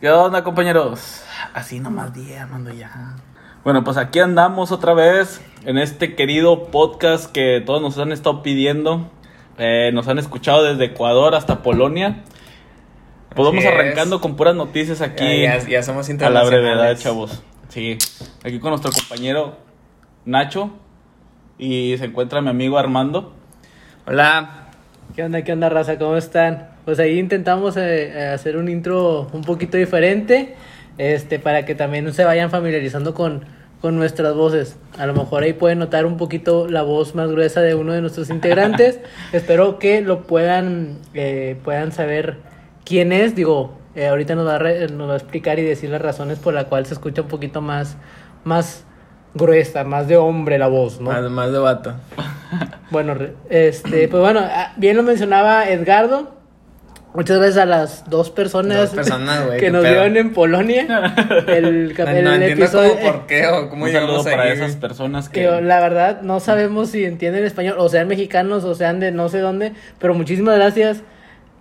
¿Qué 0.00 0.10
onda, 0.10 0.42
compañeros? 0.42 1.22
Así 1.52 1.78
nomás 1.78 2.14
día, 2.14 2.46
mando 2.46 2.72
ya. 2.72 3.16
Bueno, 3.64 3.84
pues 3.84 3.98
aquí 3.98 4.18
andamos 4.18 4.72
otra 4.72 4.94
vez 4.94 5.42
en 5.66 5.76
este 5.76 6.14
querido 6.14 6.68
podcast 6.68 7.30
que 7.30 7.62
todos 7.66 7.82
nos 7.82 7.98
han 7.98 8.10
estado 8.10 8.42
pidiendo. 8.42 9.10
Eh, 9.58 9.90
nos 9.92 10.08
han 10.08 10.18
escuchado 10.18 10.64
desde 10.64 10.86
Ecuador 10.86 11.34
hasta 11.34 11.62
Polonia. 11.62 12.22
Pues 13.34 13.46
vamos 13.46 13.62
es. 13.62 13.70
arrancando 13.70 14.22
con 14.22 14.36
puras 14.36 14.54
noticias 14.54 15.02
aquí 15.02 15.42
Ya, 15.42 15.58
ya, 15.58 15.68
ya 15.68 15.82
somos 15.82 16.08
a 16.08 16.30
la 16.30 16.44
brevedad, 16.44 16.96
chavos. 16.96 17.42
Sí, 17.68 17.98
aquí 18.42 18.58
con 18.58 18.70
nuestro 18.70 18.92
compañero 18.92 19.58
Nacho 20.24 20.70
y 21.58 21.94
se 21.98 22.06
encuentra 22.06 22.40
mi 22.40 22.48
amigo 22.48 22.78
Armando. 22.78 23.34
Hola. 24.06 24.68
¿Qué 25.14 25.24
onda, 25.24 25.42
qué 25.42 25.52
onda, 25.52 25.68
raza? 25.68 25.98
¿Cómo 25.98 26.16
están? 26.16 26.69
Pues 26.84 26.98
ahí 26.98 27.18
intentamos 27.18 27.76
eh, 27.76 28.12
eh, 28.14 28.26
hacer 28.34 28.56
un 28.56 28.68
intro 28.68 29.28
un 29.32 29.42
poquito 29.42 29.76
diferente, 29.76 30.54
este, 30.98 31.38
para 31.38 31.64
que 31.64 31.74
también 31.74 32.12
se 32.12 32.24
vayan 32.24 32.50
familiarizando 32.50 33.14
con, 33.14 33.44
con 33.80 33.96
nuestras 33.96 34.34
voces. 34.34 34.76
A 34.98 35.06
lo 35.06 35.14
mejor 35.14 35.42
ahí 35.42 35.52
pueden 35.52 35.78
notar 35.78 36.04
un 36.06 36.16
poquito 36.16 36.68
la 36.68 36.82
voz 36.82 37.14
más 37.14 37.30
gruesa 37.30 37.60
de 37.60 37.74
uno 37.74 37.92
de 37.92 38.00
nuestros 38.00 38.30
integrantes. 38.36 39.00
Espero 39.32 39.78
que 39.78 40.00
lo 40.00 40.22
puedan, 40.24 40.98
eh, 41.14 41.56
puedan 41.64 41.92
saber 41.92 42.38
quién 42.84 43.12
es. 43.12 43.34
Digo, 43.36 43.78
eh, 43.94 44.06
ahorita 44.08 44.34
nos 44.34 44.46
va, 44.46 44.56
a 44.56 44.58
re- 44.58 44.88
nos 44.88 45.08
va 45.08 45.14
a 45.14 45.16
explicar 45.16 45.58
y 45.58 45.62
decir 45.62 45.90
las 45.90 46.00
razones 46.02 46.38
por 46.38 46.54
las 46.54 46.64
cuales 46.64 46.88
se 46.88 46.94
escucha 46.94 47.22
un 47.22 47.28
poquito 47.28 47.60
más, 47.60 47.96
más 48.44 48.84
gruesa, 49.34 49.84
más 49.84 50.08
de 50.08 50.16
hombre 50.16 50.58
la 50.58 50.66
voz, 50.68 51.00
¿no? 51.00 51.10
Más, 51.10 51.30
más 51.30 51.52
de 51.52 51.58
vato. 51.58 51.92
Bueno, 52.90 53.14
este, 53.48 54.08
pues 54.08 54.20
bueno, 54.20 54.40
ah, 54.42 54.72
bien 54.76 54.96
lo 54.96 55.02
mencionaba 55.04 55.68
Edgardo. 55.68 56.39
Muchas 57.12 57.38
gracias 57.38 57.56
a 57.58 57.66
las 57.66 58.08
dos 58.08 58.30
personas, 58.30 58.78
Dos 58.78 58.90
personas, 58.90 59.44
güey, 59.46 59.58
que 59.60 59.70
nos 59.70 59.82
pedo. 59.82 59.92
vieron 59.94 60.16
en 60.16 60.32
Polonia. 60.32 60.86
El, 61.48 61.92
cap- 61.96 62.08
No, 62.08 62.16
el 62.16 62.24
no 62.24 62.34
entiendo 62.34 62.64
episodio. 62.64 62.90
cómo, 62.96 63.12
por 63.12 63.26
qué 63.26 63.46
o 63.48 63.68
cómo 63.68 63.84
Un 63.86 63.92
saludo 63.92 64.22
para 64.24 64.42
ahí, 64.44 64.52
esas 64.52 64.76
personas 64.76 65.28
que 65.28 65.40
que... 65.42 65.60
la 65.60 65.80
verdad 65.80 66.22
no 66.22 66.38
sabemos 66.38 66.90
si 66.90 67.04
entienden 67.04 67.44
español, 67.44 67.74
o 67.78 67.88
sean 67.88 68.06
mexicanos, 68.06 68.62
o 68.64 68.74
sean 68.76 69.00
de 69.00 69.10
no 69.10 69.28
sé 69.28 69.38
dónde, 69.40 69.72
pero 69.98 70.14
muchísimas 70.14 70.54
gracias. 70.56 71.02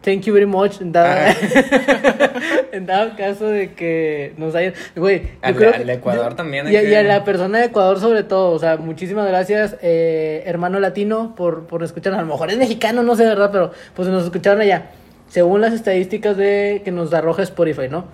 Thank 0.01 0.21
you 0.21 0.33
very 0.33 0.45
much. 0.45 0.79
En 0.79 0.91
dado, 0.93 1.09
Ah. 1.09 1.33
en 2.71 2.85
dado 2.85 3.17
caso 3.17 3.47
de 3.47 3.73
que 3.73 4.33
nos 4.37 4.55
hayan. 4.55 4.73
Güey, 4.95 5.23
yo 5.23 5.27
Al- 5.41 5.55
creo 5.55 5.73
al 5.73 5.83
que- 5.85 5.91
Ecuador 5.93 6.35
también 6.35 6.67
hay 6.67 6.73
Y, 6.73 6.77
a- 6.77 6.81
que- 6.81 6.89
y 6.91 6.95
a 6.95 7.03
la 7.03 7.23
persona 7.25 7.57
de 7.59 7.65
Ecuador, 7.65 7.99
sobre 7.99 8.23
todo. 8.23 8.51
O 8.51 8.59
sea, 8.59 8.77
muchísimas 8.77 9.27
gracias, 9.27 9.75
eh, 9.81 10.43
hermano 10.45 10.79
latino, 10.79 11.33
por, 11.35 11.65
por 11.67 11.83
escucharnos. 11.83 12.19
A 12.19 12.23
lo 12.23 12.31
mejor 12.31 12.49
es 12.51 12.57
mexicano, 12.57 13.03
no 13.03 13.15
sé, 13.15 13.25
¿verdad? 13.25 13.49
Pero 13.51 13.71
pues 13.95 14.07
nos 14.07 14.23
escucharon 14.23 14.61
allá. 14.61 14.83
Según 15.29 15.61
las 15.61 15.73
estadísticas 15.73 16.35
de 16.37 16.81
que 16.83 16.91
nos 16.91 17.13
arroja 17.13 17.43
Spotify, 17.43 17.87
¿no? 17.89 18.05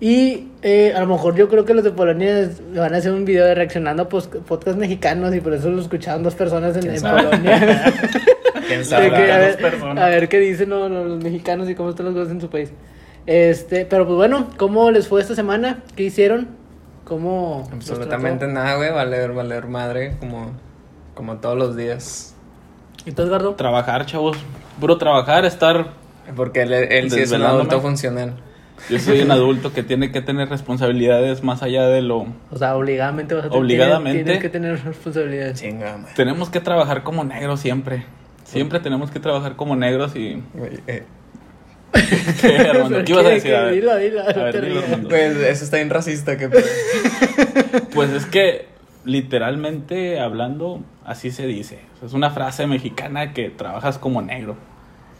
Y 0.00 0.48
eh, 0.62 0.92
a 0.96 1.00
lo 1.00 1.06
mejor 1.06 1.36
yo 1.36 1.48
creo 1.48 1.64
que 1.64 1.74
los 1.74 1.84
de 1.84 1.92
Polonia 1.92 2.50
van 2.74 2.92
a 2.94 2.96
hacer 2.96 3.12
un 3.12 3.24
video 3.24 3.44
de 3.46 3.54
reaccionando 3.54 4.02
a 4.04 4.08
pos- 4.08 4.26
podcast 4.26 4.76
mexicanos 4.76 5.32
y 5.34 5.40
por 5.40 5.52
eso 5.54 5.70
lo 5.70 5.80
escucharon 5.80 6.24
dos 6.24 6.34
personas 6.34 6.74
en, 6.76 6.82
¿Quién 6.82 6.94
en? 6.96 7.02
Polonia. 7.02 7.92
¿Quién 8.66 8.84
sabe? 8.84 9.10
que, 9.10 9.16
a, 9.30 9.38
dos 9.38 9.46
ver, 9.46 9.58
personas. 9.58 10.04
a 10.04 10.08
ver 10.08 10.28
qué 10.28 10.38
dicen 10.40 10.70
los, 10.70 10.90
los 10.90 11.22
mexicanos 11.22 11.68
y 11.70 11.74
cómo 11.76 11.90
están 11.90 12.06
las 12.06 12.14
cosas 12.14 12.32
en 12.32 12.40
su 12.40 12.50
país. 12.50 12.70
Este, 13.26 13.84
pero 13.86 14.04
pues 14.04 14.16
bueno, 14.16 14.48
¿cómo 14.56 14.90
les 14.90 15.06
fue 15.06 15.20
esta 15.20 15.36
semana? 15.36 15.82
¿Qué 15.94 16.02
hicieron? 16.04 16.48
¿Cómo? 17.04 17.60
los 17.66 17.72
Absolutamente 17.72 18.48
nada, 18.48 18.76
güey. 18.76 18.90
Valer, 18.90 19.32
valer 19.32 19.66
madre. 19.68 20.16
Como, 20.18 20.50
como 21.14 21.36
todos 21.36 21.56
los 21.56 21.76
días. 21.76 22.34
¿Y 23.06 23.12
tú, 23.12 23.22
Edgardo? 23.22 23.54
Trabajar, 23.54 24.06
chavos. 24.06 24.36
Puro 24.80 24.96
trabajar, 24.98 25.44
estar... 25.44 26.01
Porque 26.36 26.62
él, 26.62 26.72
él 26.72 27.10
sí 27.10 27.20
es 27.20 27.32
un 27.32 27.42
adulto 27.42 27.80
funcional. 27.80 28.34
Yo 28.88 28.98
soy 28.98 29.20
un 29.20 29.30
adulto 29.30 29.72
que 29.72 29.82
tiene 29.82 30.10
que 30.10 30.22
tener 30.22 30.48
responsabilidades 30.48 31.42
más 31.42 31.62
allá 31.62 31.86
de 31.86 32.02
lo... 32.02 32.26
O 32.50 32.58
sea, 32.58 32.76
obligadamente 32.76 33.34
vas 33.34 33.44
a 33.44 33.48
tener, 33.48 33.62
Obligadamente. 33.62 34.24
Tienes, 34.24 34.42
que 34.42 34.48
tener 34.48 34.84
responsabilidades. 34.84 35.60
Chinga, 35.60 35.98
madre. 35.98 36.12
Tenemos 36.16 36.50
que 36.50 36.60
trabajar 36.60 37.02
como 37.02 37.22
negros 37.22 37.60
siempre. 37.60 38.04
Siempre 38.44 38.80
tenemos 38.80 39.10
que 39.10 39.20
trabajar 39.20 39.56
como 39.56 39.76
negros 39.76 40.16
y... 40.16 40.42
Eh, 40.86 41.04
¿Qué, 42.40 42.56
Armando? 42.56 43.04
¿Qué 43.04 43.12
ibas 43.12 43.26
a 43.26 43.28
decir? 43.28 43.50
¿Qué? 43.50 43.56
A 43.56 43.62
ver. 43.64 43.74
Dilo, 43.74 43.96
dilo, 43.96 44.20
A 44.22 44.32
ver. 44.32 45.04
Pues 45.08 45.36
eso 45.36 45.64
está 45.64 45.76
bien 45.76 45.90
racista. 45.90 46.36
Que... 46.36 46.48
Pues 47.94 48.10
es 48.10 48.26
que 48.26 48.66
literalmente 49.04 50.18
hablando, 50.18 50.82
así 51.04 51.30
se 51.30 51.46
dice. 51.46 51.80
Es 52.04 52.14
una 52.14 52.30
frase 52.30 52.66
mexicana 52.66 53.32
que 53.32 53.50
trabajas 53.50 53.98
como 53.98 54.22
negro. 54.22 54.56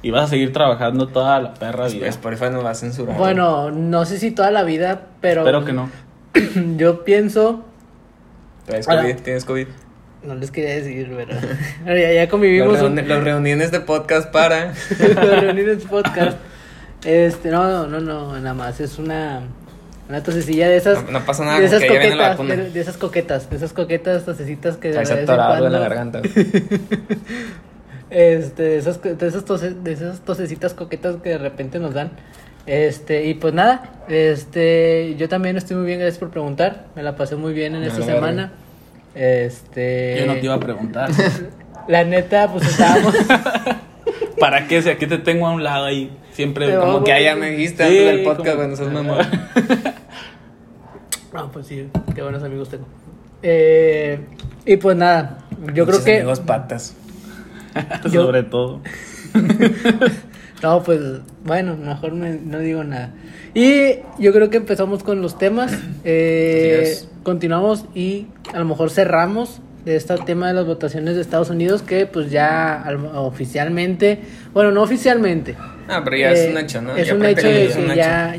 Y 0.02 0.10
vas 0.10 0.24
a 0.24 0.26
seguir 0.28 0.52
trabajando 0.52 1.06
toda 1.08 1.40
la 1.40 1.54
perra 1.54 1.86
vida. 1.88 2.08
Spotify 2.08 2.46
nos 2.50 2.64
va 2.64 2.70
a 2.70 2.74
censurar. 2.74 3.16
Bueno, 3.16 3.70
no 3.70 4.04
sé 4.04 4.18
si 4.18 4.32
toda 4.32 4.50
la 4.50 4.64
vida, 4.64 5.02
pero. 5.20 5.42
Espero 5.42 5.64
que 5.64 5.72
no. 5.72 5.88
Yo 6.76 7.04
pienso. 7.04 7.64
¿Tienes. 8.66 8.86
COVID? 8.86 9.16
¿Tienes 9.16 9.44
COVID? 9.44 9.66
No 10.24 10.34
les 10.36 10.50
quería 10.50 10.74
decir, 10.74 11.12
pero. 11.16 11.36
pero 11.84 12.00
ya, 12.00 12.12
ya 12.12 12.28
convivimos. 12.28 12.72
Las 12.74 12.82
un- 12.82 12.96
reuni- 12.96 13.22
reuniones 13.22 13.70
de 13.70 13.80
podcast 13.80 14.30
para... 14.30 14.66
Las 14.98 15.40
reuniones 15.42 15.84
podcast. 15.84 16.36
Este, 17.04 17.50
no, 17.50 17.64
no, 17.68 17.86
no, 17.86 18.00
no, 18.00 18.38
nada 18.38 18.54
más. 18.54 18.80
Es 18.80 18.98
una. 18.98 19.40
Una 20.08 20.22
tosecilla 20.22 20.68
de 20.68 20.76
esas. 20.78 21.04
No- 21.04 21.12
no 21.12 21.24
pasa 21.24 21.44
nada, 21.44 21.60
De 21.60 21.66
esas 21.66 21.80
que 21.80 21.86
ya 21.86 21.92
viene 22.00 22.16
la 22.16 22.36
coquetas. 22.36 22.38
vacuna. 22.38 22.54
De, 22.64 22.70
de 22.70 22.80
esas 22.80 22.96
coquetas. 22.96 23.50
De 23.50 23.56
esas 23.56 23.72
coquetas 23.72 24.24
tosecitas 24.24 24.76
que. 24.76 24.88
de 24.88 24.94
Traes 24.94 25.10
vez 25.10 25.18
en 25.18 25.24
atorado 25.24 25.66
en 25.66 25.72
la 25.72 25.78
garganta. 25.78 26.20
Este, 28.12 28.62
de 28.62 28.76
esas, 28.78 29.00
de 29.02 29.26
esas, 29.26 29.44
tose- 29.44 29.74
de 29.74 29.92
esas 29.92 30.20
tosecitas 30.20 30.74
coquetas 30.74 31.16
que 31.22 31.30
de 31.30 31.38
repente 31.38 31.78
nos 31.78 31.94
dan. 31.94 32.10
Este, 32.66 33.24
y 33.24 33.34
pues 33.34 33.54
nada, 33.54 33.90
este, 34.08 35.16
yo 35.18 35.28
también 35.28 35.56
estoy 35.56 35.76
muy 35.78 35.86
bien, 35.86 35.98
gracias 35.98 36.18
por 36.18 36.30
preguntar. 36.30 36.84
Me 36.94 37.02
la 37.02 37.16
pasé 37.16 37.36
muy 37.36 37.52
bien 37.54 37.74
en 37.74 37.80
Me 37.80 37.86
esta 37.88 38.02
semana. 38.02 38.52
Este. 39.14 40.16
Yo 40.20 40.26
no 40.26 40.34
te 40.34 40.44
iba 40.44 40.54
a 40.54 40.60
preguntar. 40.60 41.10
La 41.88 42.04
neta, 42.04 42.52
pues 42.52 42.68
estábamos. 42.68 43.14
¿Para 44.38 44.68
qué? 44.68 44.82
Si 44.82 44.88
aquí 44.90 45.06
te 45.06 45.18
tengo 45.18 45.46
a 45.46 45.52
un 45.52 45.64
lado 45.64 45.86
ahí. 45.86 46.16
Siempre 46.32 46.68
Te 46.68 46.76
como 46.76 47.02
que 47.04 47.24
ya 47.24 47.34
me 47.34 47.50
dijiste 47.50 47.86
Sí, 47.88 47.98
antes 47.98 48.06
del 48.06 48.22
podcast, 48.24 48.58
no 48.58 48.76
seas 48.76 48.92
mamón. 48.92 49.18
no, 51.32 51.50
pues 51.52 51.66
sí, 51.66 51.88
qué 52.14 52.22
buenos 52.22 52.42
amigos 52.42 52.68
tengo. 52.68 52.84
Eh, 53.42 54.20
y 54.64 54.76
pues 54.76 54.96
nada, 54.96 55.38
yo 55.74 55.86
creo 55.86 56.02
que. 56.04 56.16
amigos 56.18 56.40
patas. 56.40 56.94
sobre 58.12 58.42
todo. 58.44 58.80
No, 60.62 60.80
pues 60.84 61.00
bueno, 61.44 61.76
mejor 61.76 62.12
me- 62.12 62.38
no 62.38 62.60
digo 62.60 62.84
nada. 62.84 63.10
Y 63.52 63.94
yo 64.20 64.32
creo 64.32 64.48
que 64.48 64.58
empezamos 64.58 65.02
con 65.02 65.20
los 65.20 65.36
temas. 65.36 65.72
Eh, 66.04 66.94
continuamos 67.24 67.84
y 67.96 68.26
a 68.54 68.60
lo 68.60 68.64
mejor 68.66 68.90
cerramos 68.90 69.60
de 69.84 69.96
este 69.96 70.14
tema 70.18 70.46
de 70.46 70.54
las 70.54 70.64
votaciones 70.64 71.16
de 71.16 71.20
Estados 71.20 71.50
Unidos 71.50 71.82
que 71.82 72.06
pues 72.06 72.30
ya 72.30 72.80
al- 72.80 73.04
oficialmente, 73.16 74.20
bueno, 74.54 74.70
no 74.70 74.82
oficialmente. 74.82 75.56
Ah, 75.88 76.02
pero 76.04 76.16
ya 76.16 76.30
es 76.30 76.38
eh, 76.38 76.50
un 76.52 76.58
hecho, 76.58 76.80
¿no? 76.80 76.94
Es 76.96 77.08
Ya 77.08 77.14
un 77.16 77.24
hecho 77.24 77.48
es 77.48 77.74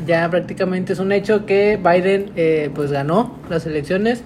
ya 0.06 0.30
prácticamente 0.30 0.94
es 0.94 0.98
un 1.00 1.12
hecho 1.12 1.44
que 1.44 1.76
Biden 1.76 2.30
eh, 2.36 2.70
pues 2.74 2.90
ganó 2.90 3.38
las 3.50 3.66
elecciones. 3.66 4.22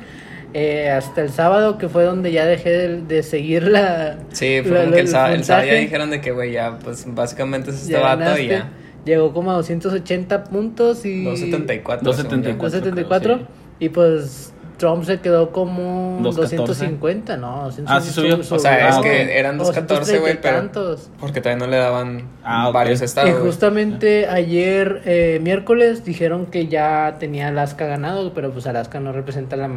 Eh, 0.54 0.90
hasta 0.90 1.20
el 1.22 1.30
sábado 1.30 1.78
que 1.78 1.88
fue 1.88 2.04
donde 2.04 2.32
ya 2.32 2.46
dejé 2.46 2.70
de, 2.70 3.00
de 3.02 3.22
seguir 3.22 3.64
la 3.64 4.16
Sí, 4.32 4.60
fue 4.62 4.72
la- 4.72 4.80
como 4.80 4.92
que 4.92 5.00
el, 5.00 5.06
el 5.06 5.08
sábado, 5.08 5.34
el 5.34 5.44
sábado 5.44 5.66
ya 5.68 5.74
dijeron 5.74 6.10
de 6.10 6.20
que, 6.20 6.30
güey, 6.32 6.52
ya, 6.52 6.78
pues 6.82 7.04
básicamente 7.14 7.70
es 7.70 7.82
este 7.82 7.92
Ya 7.92 8.00
vato 8.00 8.18
ganaste. 8.20 8.42
y 8.44 8.48
ya. 8.48 8.70
Llegó 9.04 9.32
como 9.32 9.50
a 9.52 9.54
280 9.54 10.44
puntos 10.44 11.04
y... 11.06 11.24
274. 11.24 12.04
274. 12.04 12.04
según 12.14 12.42
yo. 12.42 12.52
274. 12.62 13.34
creo, 13.36 13.48
Y 13.78 13.88
pues 13.90 14.52
Trump 14.76 15.04
se 15.04 15.18
quedó 15.20 15.50
como 15.50 16.18
214. 16.22 16.56
250, 16.56 17.36
¿no? 17.36 17.64
200 17.64 17.94
Ah, 17.94 18.00
sí 18.00 18.10
subió. 18.10 18.38
O 18.38 18.58
sea, 18.58 18.86
Ah, 18.86 18.88
es 18.90 18.96
que 18.98 19.38
eran 19.38 19.56
214, 19.58 20.18
güey, 20.18 20.34
230 20.34 20.38
y 20.38 20.42
pero. 20.42 20.56
tantos. 20.56 21.10
Porque 21.20 21.40
todavía 21.40 21.64
no 21.64 21.70
le 21.70 21.78
daban 21.78 22.22
Ah, 22.44 22.70
varios 22.70 23.00
Y 23.00 23.04
estados. 23.04 23.30
güey. 23.32 23.44
justamente 23.44 24.26
ayer, 24.28 25.02
eh, 25.04 25.40
miércoles, 25.42 26.04
dijeron 26.04 26.46
que 26.46 26.68
ya 26.68 27.16
tenía 27.18 27.48
Alaska 27.48 27.86
ganado, 27.86 28.34
pero 28.34 28.52
pues 28.52 28.66
Alaska 28.66 29.00
no 29.00 29.12
representa 29.12 29.56
la 29.56 29.68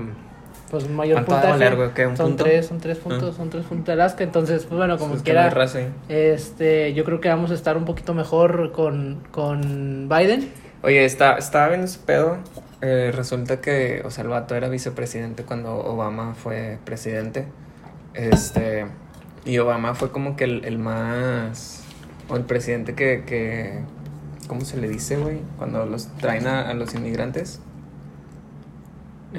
pues 0.72 0.90
mayor 0.90 1.18
¿Cuánto 1.26 1.32
va 1.34 1.38
a 1.38 1.42
puntaje. 1.42 1.60
valer, 1.64 1.76
güey? 1.78 1.94
¿Qué, 1.94 2.08
un 2.08 2.18
son 2.18 2.28
punto? 2.30 2.44
tres, 2.46 2.66
son 2.66 2.80
tres 2.80 2.98
puntos, 2.98 3.34
Ah. 3.34 3.38
son 3.38 3.50
tres 3.52 3.66
puntos 3.66 3.86
de 3.86 3.94
Alaska, 3.94 4.24
entonces 4.24 4.64
pues 4.66 4.78
bueno, 4.78 4.98
como 4.98 5.14
Es 5.14 5.20
que 5.20 5.26
quiera, 5.26 5.42
no 5.42 5.48
hay 5.50 5.54
raza 5.54 5.78
ahí. 5.80 5.94
este, 6.10 6.94
yo 6.96 7.04
creo 7.04 7.20
que 7.22 7.30
vamos 7.30 7.52
a 7.52 7.54
estar 7.54 7.78
un 7.78 7.86
poquito 7.86 8.14
mejor 8.16 8.72
con, 8.72 9.20
con 9.32 10.08
Biden. 10.10 10.50
Oye, 10.82 11.06
está, 11.06 11.36
estaba 11.38 11.68
viendo 11.68 11.86
ese 11.86 12.00
pedo. 12.00 12.38
Eh, 12.82 13.12
resulta 13.14 13.62
que, 13.62 14.02
o 14.04 14.10
sea, 14.10 14.24
el 14.24 14.30
vato 14.32 14.56
era 14.56 14.68
vicepresidente 14.70 15.44
cuando 15.44 15.76
Obama 15.76 16.34
fue 16.34 16.80
presidente. 16.86 17.46
Este. 18.16 18.88
Y 19.46 19.60
Obama 19.60 19.94
fue 19.94 20.12
como 20.12 20.36
que 20.36 20.46
el, 20.46 20.66
el 20.66 20.80
más. 20.80 21.84
O 22.30 22.36
el 22.38 22.44
presidente 22.46 22.96
que, 22.96 23.24
que. 23.28 23.82
¿Cómo 24.48 24.62
se 24.62 24.78
le 24.78 24.88
dice, 24.90 25.18
güey? 25.18 25.40
Cuando 25.58 25.86
los 25.86 26.08
traen 26.18 26.48
a, 26.48 26.68
a 26.70 26.74
los 26.74 26.96
inmigrantes. 26.96 27.60
Mm. 29.34 29.38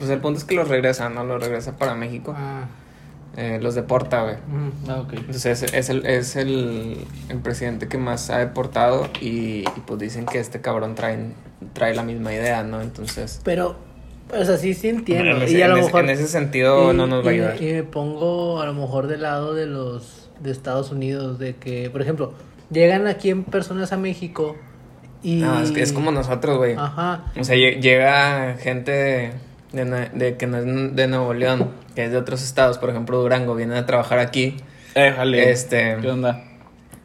Pues 0.00 0.10
el 0.10 0.18
punto 0.18 0.38
es 0.40 0.44
que 0.44 0.56
los 0.56 0.66
regresa, 0.66 1.08
¿no? 1.10 1.22
Los 1.24 1.40
regresa 1.40 1.76
para 1.76 1.94
México. 1.94 2.34
Ah, 2.36 2.64
eh, 3.36 3.60
los 3.62 3.76
deporta, 3.76 4.22
güey. 4.22 4.34
Ujú. 4.34 4.90
Ah, 4.90 5.00
ok. 5.02 5.12
Entonces 5.12 5.62
es, 5.62 5.72
es 5.72 5.88
el, 5.90 6.04
es 6.04 6.34
el, 6.34 6.96
el 7.28 7.38
presidente 7.38 7.86
que 7.86 7.96
más 7.98 8.28
ha 8.30 8.38
deportado 8.38 9.08
y, 9.20 9.60
y, 9.60 9.64
pues 9.86 10.00
dicen 10.00 10.26
que 10.26 10.40
este 10.40 10.60
cabrón 10.60 10.96
trae, 10.96 11.18
trae 11.74 11.94
la 11.94 12.02
misma 12.02 12.32
idea, 12.32 12.64
¿no? 12.64 12.80
Entonces... 12.82 13.40
Pero, 13.44 13.76
o 14.36 14.44
sea, 14.44 14.56
sí, 14.56 14.74
sí 14.74 14.88
entiendo. 14.88 15.36
En 15.36 15.42
ese, 15.42 15.58
y 15.58 15.62
a 15.62 15.68
lo 15.68 15.76
mejor, 15.76 16.02
en 16.04 16.10
ese 16.10 16.26
sentido 16.26 16.92
y- 16.92 16.96
no 16.96 17.06
nos 17.06 17.24
va 17.24 17.28
a 17.28 17.32
ayudar. 17.32 17.62
Y 17.62 17.72
me 17.74 17.82
pongo 17.84 18.60
a 18.60 18.66
lo 18.66 18.74
mejor 18.74 19.06
del 19.06 19.22
lado 19.22 19.54
de 19.54 19.66
los 19.66 20.28
de 20.40 20.50
Estados 20.50 20.90
Unidos, 20.90 21.38
de 21.38 21.54
que, 21.54 21.88
por 21.90 22.02
ejemplo, 22.02 22.32
llegan 22.70 23.06
aquí 23.06 23.30
en 23.30 23.44
personas 23.44 23.92
a 23.92 23.96
México 23.96 24.56
y... 25.22 25.36
No, 25.36 25.60
es, 25.62 25.70
que 25.70 25.82
es 25.82 25.92
como 25.92 26.10
nosotros, 26.12 26.56
güey. 26.56 26.74
Ajá. 26.76 27.24
O 27.38 27.44
sea, 27.44 27.54
lle- 27.56 27.78
llega 27.80 28.56
gente 28.58 28.90
de, 28.90 29.32
de, 29.72 29.84
de 30.12 30.36
que 30.36 30.46
no 30.46 30.58
es 30.58 30.64
de 30.96 31.06
Nuevo 31.06 31.32
León, 31.34 31.70
que 31.94 32.04
es 32.04 32.10
de 32.10 32.16
otros 32.16 32.42
estados, 32.42 32.78
por 32.78 32.90
ejemplo 32.90 33.18
Durango, 33.20 33.54
vienen 33.54 33.76
a 33.76 33.86
trabajar 33.86 34.18
aquí. 34.18 34.56
Éjale. 34.94 35.50
Este- 35.50 35.96
¿Qué 36.00 36.08
onda? 36.08 36.42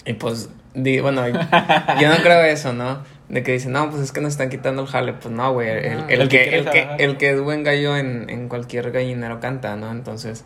Y 0.06 0.14
pues, 0.14 0.50
di- 0.74 1.00
bueno, 1.00 1.28
yo 2.00 2.10
no 2.10 2.16
creo 2.24 2.44
eso, 2.44 2.74
¿no? 2.74 3.04
De 3.30 3.42
que 3.42 3.54
dicen, 3.54 3.72
no, 3.72 3.90
pues 3.90 4.02
es 4.04 4.12
que 4.12 4.22
nos 4.22 4.34
están 4.34 4.50
quitando 4.50 4.84
el 4.84 4.88
jale. 4.88 5.14
Pues 5.14 5.34
no, 5.34 5.52
güey. 5.54 5.70
El, 5.70 6.00
Ah. 6.00 6.06
el 6.10 6.22
El 6.22 6.30
que 6.30 6.56
el, 6.58 6.70
que, 6.70 6.88
el 7.00 7.18
que 7.18 7.32
es 7.32 7.42
buen 7.42 7.64
gallo 7.64 7.98
en, 7.98 8.30
en 8.30 8.48
cualquier 8.50 8.92
gallinero 8.92 9.40
canta, 9.40 9.76
¿no? 9.76 9.92
Entonces, 9.92 10.46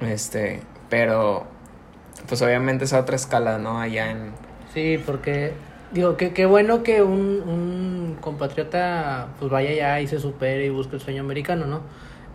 este, 0.00 0.60
pero, 0.88 1.46
pues 2.28 2.40
obviamente 2.42 2.84
es 2.84 2.92
a 2.92 3.00
otra 3.00 3.16
escala, 3.16 3.58
¿no? 3.58 3.80
Allá 3.80 4.10
en... 4.10 4.30
Sí, 4.72 4.98
porque 5.04 5.52
digo 5.92 6.16
que 6.16 6.32
qué 6.32 6.46
bueno 6.46 6.82
que 6.82 7.02
un, 7.02 7.42
un 7.46 8.16
compatriota 8.20 9.28
pues 9.38 9.50
vaya 9.50 9.70
allá 9.70 10.00
y 10.00 10.06
se 10.06 10.18
supere 10.18 10.66
y 10.66 10.70
busque 10.70 10.96
el 10.96 11.02
sueño 11.02 11.22
americano, 11.22 11.66
¿no? 11.66 11.82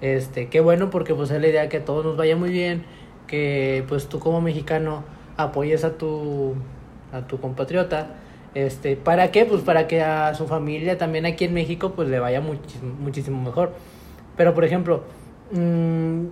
Este, 0.02 0.50
qué 0.50 0.62
bueno 0.62 0.90
porque 0.90 1.14
pues 1.14 1.30
es 1.32 1.42
la 1.42 1.48
idea 1.48 1.70
que 1.70 1.78
a 1.78 1.86
todos 1.86 2.06
nos 2.06 2.18
vaya 2.18 2.36
muy 2.36 2.50
bien, 2.50 2.86
que 3.28 3.86
pues 3.88 4.08
tú 4.08 4.20
como 4.20 4.42
mexicano 4.42 5.04
apoyes 5.38 5.84
a 5.84 5.98
tu 5.98 6.56
a 7.12 7.28
tu 7.28 7.40
compatriota. 7.40 8.16
Este, 8.54 8.98
¿para 8.98 9.32
qué? 9.32 9.46
Pues 9.46 9.62
para 9.62 9.88
que 9.88 10.02
a 10.02 10.34
su 10.34 10.48
familia 10.48 10.98
también 10.98 11.26
aquí 11.26 11.46
en 11.46 11.54
México 11.54 11.94
pues 11.96 12.10
le 12.10 12.20
vaya 12.20 12.42
muchísimo, 12.42 12.94
muchísimo 13.00 13.42
mejor. 13.42 13.74
Pero 14.38 14.54
por 14.54 14.66
ejemplo, 14.66 15.04
mm, 15.52 16.26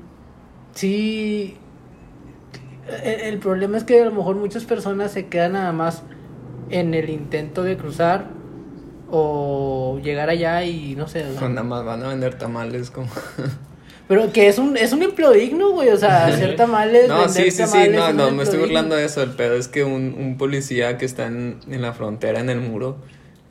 sí 0.74 1.58
el, 3.04 3.22
el 3.22 3.40
problema 3.40 3.78
es 3.78 3.84
que 3.84 4.02
a 4.02 4.06
lo 4.06 4.12
mejor 4.12 4.36
muchas 4.36 4.66
personas 4.66 5.12
se 5.12 5.28
quedan 5.28 5.54
nada 5.54 5.72
más 5.72 6.04
en 6.70 6.94
el 6.94 7.10
intento 7.10 7.64
de 7.64 7.78
cruzar 7.78 8.28
o 9.12 10.00
llegar 10.04 10.30
allá 10.30 10.64
y 10.64 10.96
no 10.96 11.08
sé. 11.08 11.26
nada 11.42 11.64
más 11.64 11.84
van 11.84 12.04
a 12.04 12.10
vender 12.10 12.36
tamales 12.38 12.92
como... 12.92 13.10
pero 14.10 14.34
que 14.34 14.48
es 14.48 14.58
un, 14.58 14.76
es 14.76 14.92
un 14.92 15.04
empleo 15.04 15.32
digno, 15.32 15.70
güey. 15.70 15.90
O 15.90 15.98
sea, 15.98 16.26
hacer 16.26 16.56
tamales. 16.56 17.08
No, 17.08 17.20
vender 17.20 17.30
sí, 17.30 17.52
sí, 17.52 17.64
sí, 17.68 17.90
no, 17.94 18.12
no, 18.12 18.32
me 18.32 18.42
estoy 18.42 18.58
burlando 18.58 18.96
de 18.96 19.06
eso. 19.06 19.22
El 19.22 19.30
pedo 19.30 19.54
es 19.54 19.68
que 19.68 19.84
un, 19.84 20.16
un 20.18 20.36
policía 20.36 20.98
que 20.98 21.06
está 21.06 21.28
en, 21.28 21.60
en 21.70 21.84
la 21.84 21.94
frontera, 21.94 22.40
en 22.40 22.50
el 22.50 22.60
muro, 22.60 22.98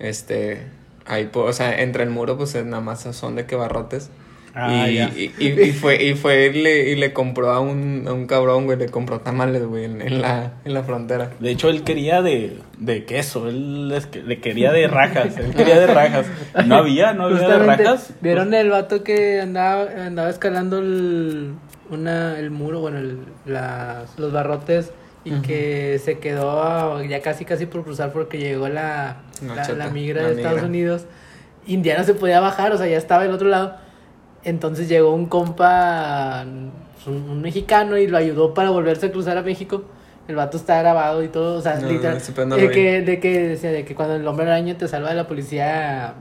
este, 0.00 0.66
ahí, 1.06 1.30
o 1.32 1.52
sea, 1.52 1.80
entre 1.80 2.02
el 2.02 2.10
muro, 2.10 2.36
pues 2.36 2.56
es 2.56 2.64
nada 2.64 2.82
más 2.82 3.02
son 3.12 3.36
de 3.36 3.46
que 3.46 3.54
barrotes. 3.54 4.10
Ah, 4.60 4.88
y, 4.88 4.94
ya. 4.96 5.08
y, 5.14 5.32
y- 5.38 5.60
y 5.68 5.72
fue, 5.72 6.02
y 6.02 6.14
fue 6.14 6.46
y 6.46 6.62
le, 6.62 6.90
y 6.90 6.96
le 6.96 7.12
compró 7.12 7.50
a 7.52 7.60
un, 7.60 8.04
a 8.08 8.12
un 8.12 8.26
cabrón, 8.26 8.64
güey, 8.64 8.76
le 8.76 8.86
compró 8.88 9.20
tamales, 9.20 9.64
güey, 9.64 9.84
en, 9.84 10.02
en 10.02 10.20
la, 10.20 10.54
en 10.64 10.74
la 10.74 10.82
frontera. 10.82 11.30
De 11.38 11.50
hecho, 11.50 11.68
él 11.68 11.84
quería 11.84 12.22
de, 12.22 12.58
de 12.78 13.04
queso, 13.04 13.48
él 13.48 13.88
le 13.88 14.40
quería 14.40 14.72
de 14.72 14.88
rajas, 14.88 15.36
él 15.38 15.54
quería 15.54 15.78
de 15.78 15.86
rajas. 15.86 16.26
No 16.66 16.74
había, 16.76 17.12
no 17.14 17.26
había 17.26 17.38
de 17.38 17.44
Justamente, 17.44 17.84
rajas. 17.84 18.12
¿Vieron 18.20 18.52
el 18.52 18.70
vato 18.70 19.04
que 19.04 19.40
andaba, 19.40 19.86
andaba 20.04 20.28
escalando 20.28 20.78
el, 20.80 21.52
una, 21.90 22.36
el 22.38 22.50
muro, 22.50 22.80
bueno, 22.80 22.98
el- 22.98 23.20
las, 23.46 24.18
los 24.18 24.32
barrotes 24.32 24.90
y 25.24 25.32
Ujú. 25.34 25.42
que 25.42 26.00
se 26.04 26.18
quedó 26.18 27.02
ya 27.04 27.20
casi 27.20 27.44
casi 27.44 27.66
por 27.66 27.84
cruzar 27.84 28.12
porque 28.12 28.38
llegó 28.38 28.68
la, 28.68 29.18
No, 29.42 29.54
la, 29.54 29.62
chata, 29.62 29.76
la 29.78 29.90
migra 29.90 30.22
la 30.22 30.28
de 30.30 30.34
Estados 30.34 30.56
migra. 30.62 30.68
Unidos. 30.68 31.04
India 31.66 31.96
no 31.98 32.04
se 32.04 32.14
podía 32.14 32.40
bajar, 32.40 32.72
o 32.72 32.78
sea, 32.78 32.86
ya 32.86 32.96
estaba 32.96 33.22
del 33.24 33.32
otro 33.32 33.48
lado. 33.48 33.76
Entonces 34.44 34.88
llegó 34.88 35.12
un 35.12 35.26
compa, 35.26 36.44
un, 37.06 37.40
mexicano, 37.42 37.96
y 37.98 38.06
lo 38.06 38.16
ayudó 38.18 38.54
para 38.54 38.70
volverse 38.70 39.06
a 39.06 39.12
cruzar 39.12 39.36
a 39.38 39.42
México. 39.42 39.82
El 40.28 40.36
vato 40.36 40.56
está 40.58 40.78
grabado 40.80 41.22
y 41.22 41.28
todo, 41.28 41.58
o 41.58 41.62
sea, 41.62 41.76
No, 41.80 41.88
literal. 41.88 42.20
no 42.46 42.56
de, 42.56 42.62
lo 42.62 42.68
vi. 42.68 42.74
que, 42.74 43.00
de 43.02 43.18
que 43.20 43.56
de 43.56 43.84
que 43.84 43.94
cuando 43.94 44.14
el 44.16 44.26
hombre 44.26 44.44
araña 44.46 44.76
te 44.76 44.86
salva 44.86 45.08
de 45.08 45.14
la 45.14 45.26
policía 45.26 46.14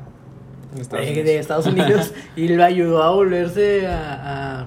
Estados 0.80 1.06
de, 1.06 1.24
de 1.24 1.40
Estados 1.40 1.66
Unidos 1.68 2.14
y 2.38 2.48
lo 2.50 2.64
ayudó 2.64 3.04
a 3.04 3.10
volverse 3.12 3.86
a, 3.88 4.62
a, 4.62 4.66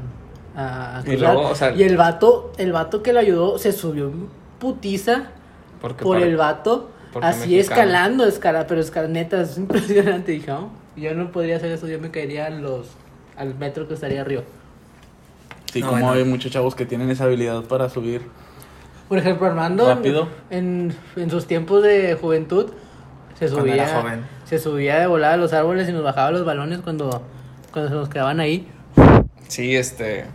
a- 0.57 0.99
a 0.99 1.01
Y 1.01 1.05
cruzar. 1.05 1.35
luego, 1.35 1.49
o 1.51 1.55
sea- 1.55 1.73
Y 1.73 1.83
el 1.85 1.97
vato, 1.97 2.53
el 2.59 2.73
vato 2.73 3.03
que 3.03 3.13
lo 3.15 3.21
ayudó 3.21 3.59
se 3.59 3.73
subió 3.73 4.13
putiza 4.59 5.31
Porque 5.81 6.03
por 6.05 6.19
el 6.19 6.37
vato, 6.37 6.91
así 7.23 7.51
mexicano. 7.53 7.61
escalando, 7.61 8.27
escala, 8.27 8.67
pero 8.67 8.81
escala, 8.83 9.09
neta, 9.09 9.41
es 9.41 9.57
impresionante. 9.57 10.33
Dije, 10.33 10.53
"Oh, 10.53 10.69
yo 10.97 11.15
no 11.15 11.33
podría 11.33 11.57
hacer 11.57 11.73
eso, 11.73 11.89
yo 11.89 11.99
me 11.99 12.11
caería 12.11 12.51
los, 12.51 12.89
al 13.41 13.55
metro 13.57 13.89
que 13.89 13.95
estaría 13.95 14.21
arriba. 14.21 14.43
Sí, 15.73 15.81
No, 15.81 15.89
como 15.89 16.01
bueno. 16.03 16.17
hay 16.19 16.25
muchos 16.25 16.51
chavos 16.53 16.75
que 16.75 16.85
tienen 16.87 17.11
esa 17.11 17.25
habilidad 17.25 17.63
para 17.65 17.89
subir. 17.89 18.23
Por 19.09 19.19
ejemplo, 19.19 19.47
Armando, 19.47 19.91
en- 19.91 19.97
Rápido. 19.97 20.29
En, 20.51 20.95
en 21.17 21.31
sus 21.31 21.47
tiempos 21.47 21.83
de 21.83 22.17
juventud, 22.21 22.71
se 23.39 23.49
subía, 23.49 23.75
era 23.75 24.01
joven. 24.03 24.25
se 24.45 24.59
subía 24.59 24.99
de 24.99 25.07
volada 25.07 25.35
a 25.35 25.37
los 25.37 25.53
árboles 25.53 25.89
y 25.89 25.93
nos 25.93 26.03
bajaba 26.05 26.31
los 26.31 26.45
balones 26.45 26.81
cuando, 26.81 27.23
cuando 27.73 27.89
se 27.89 27.95
nos 27.97 28.09
quedaban 28.09 28.41
ahí. 28.41 28.69
Sí, 29.49 29.75
este... 29.77 30.27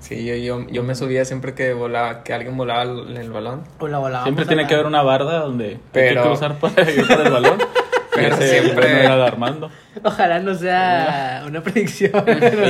Sí, 0.00 0.24
yo, 0.24 0.34
yo, 0.34 0.66
yo 0.70 0.82
me 0.82 0.94
subía 0.94 1.26
siempre 1.26 1.54
que 1.54 1.74
volaba, 1.74 2.22
que 2.24 2.32
alguien 2.32 2.56
volaba 2.56 2.84
el, 2.84 3.16
el 3.18 3.30
balón. 3.30 3.64
O 3.80 3.86
la 3.86 3.98
volábamos 3.98 4.24
Siempre 4.24 4.46
tiene 4.46 4.62
la- 4.62 4.68
que 4.68 4.74
haber 4.74 4.86
una 4.86 5.02
barda 5.02 5.40
donde 5.40 5.66
hay 5.66 5.80
Pero- 5.92 6.22
que 6.22 6.28
cruzar 6.28 6.58
para 6.58 6.90
ir 6.90 7.06
por 7.06 7.20
el 7.20 7.30
balón. 7.32 7.58
Pero 8.22 8.36
Ese 8.36 8.48
siempre- 8.60 8.86
bueno 8.86 9.00
era 9.00 9.16
de 9.16 9.22
Armando. 9.24 9.70
Ojalá 10.04 10.38
no 10.40 10.54
sea 10.54 11.44
una 11.46 11.62
predicción. 11.62 12.12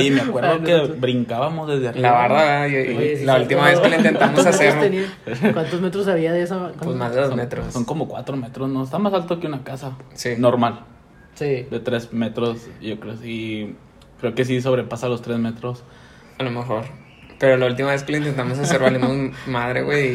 Y 0.01 0.11
me 0.11 0.21
acuerdo 0.21 0.63
que 0.63 0.71
nosotros. 0.73 0.99
brincábamos 0.99 1.67
desde 1.69 1.89
arriba. 1.89 2.09
La 2.09 2.13
barda, 2.13 2.67
y- 2.67 2.71
y 2.73 2.97
Oye, 2.97 3.17
sí, 3.17 3.25
la 3.25 3.35
sí, 3.35 3.41
última 3.41 3.61
¿cómo- 3.61 3.71
vez 3.71 3.79
que 3.79 3.89
lo 3.89 3.95
intentamos 3.95 4.33
¿cuántos 4.43 4.55
hacer, 4.55 4.75
metros 4.75 5.07
tenía? 5.31 5.53
¿Cuántos 5.53 5.81
metros 5.81 6.07
había 6.07 6.31
de 6.33 6.41
esa? 6.43 6.71
pues 6.81 6.95
más 6.95 7.13
de 7.13 7.19
dos 7.21 7.29
Son- 7.29 7.37
metros. 7.37 7.73
Son 7.73 7.85
como 7.85 8.07
cuatro 8.07 8.35
metros, 8.37 8.69
¿no? 8.69 8.83
Está 8.83 8.97
más 8.99 9.13
alto 9.13 9.39
que 9.39 9.47
una 9.47 9.63
casa. 9.63 9.91
Sí. 10.13 10.35
Normal. 10.37 10.81
Sí. 11.35 11.65
De 11.69 11.79
tres 11.79 12.11
metros, 12.13 12.67
yo 12.81 12.99
creo. 12.99 13.13
Y 13.23 13.75
creo 14.19 14.35
que 14.35 14.45
sí 14.45 14.61
sobrepasa 14.61 15.07
los 15.07 15.21
tres 15.21 15.37
metros. 15.37 15.83
A 16.39 16.43
lo 16.43 16.51
mejor. 16.51 16.85
Pero 17.39 17.57
la 17.57 17.65
última 17.67 17.89
vez 17.91 18.03
que 18.03 18.11
lo 18.11 18.17
intentamos 18.19 18.59
hacer 18.59 18.79
valimos 18.81 19.35
madre, 19.47 19.81
güey, 19.81 20.13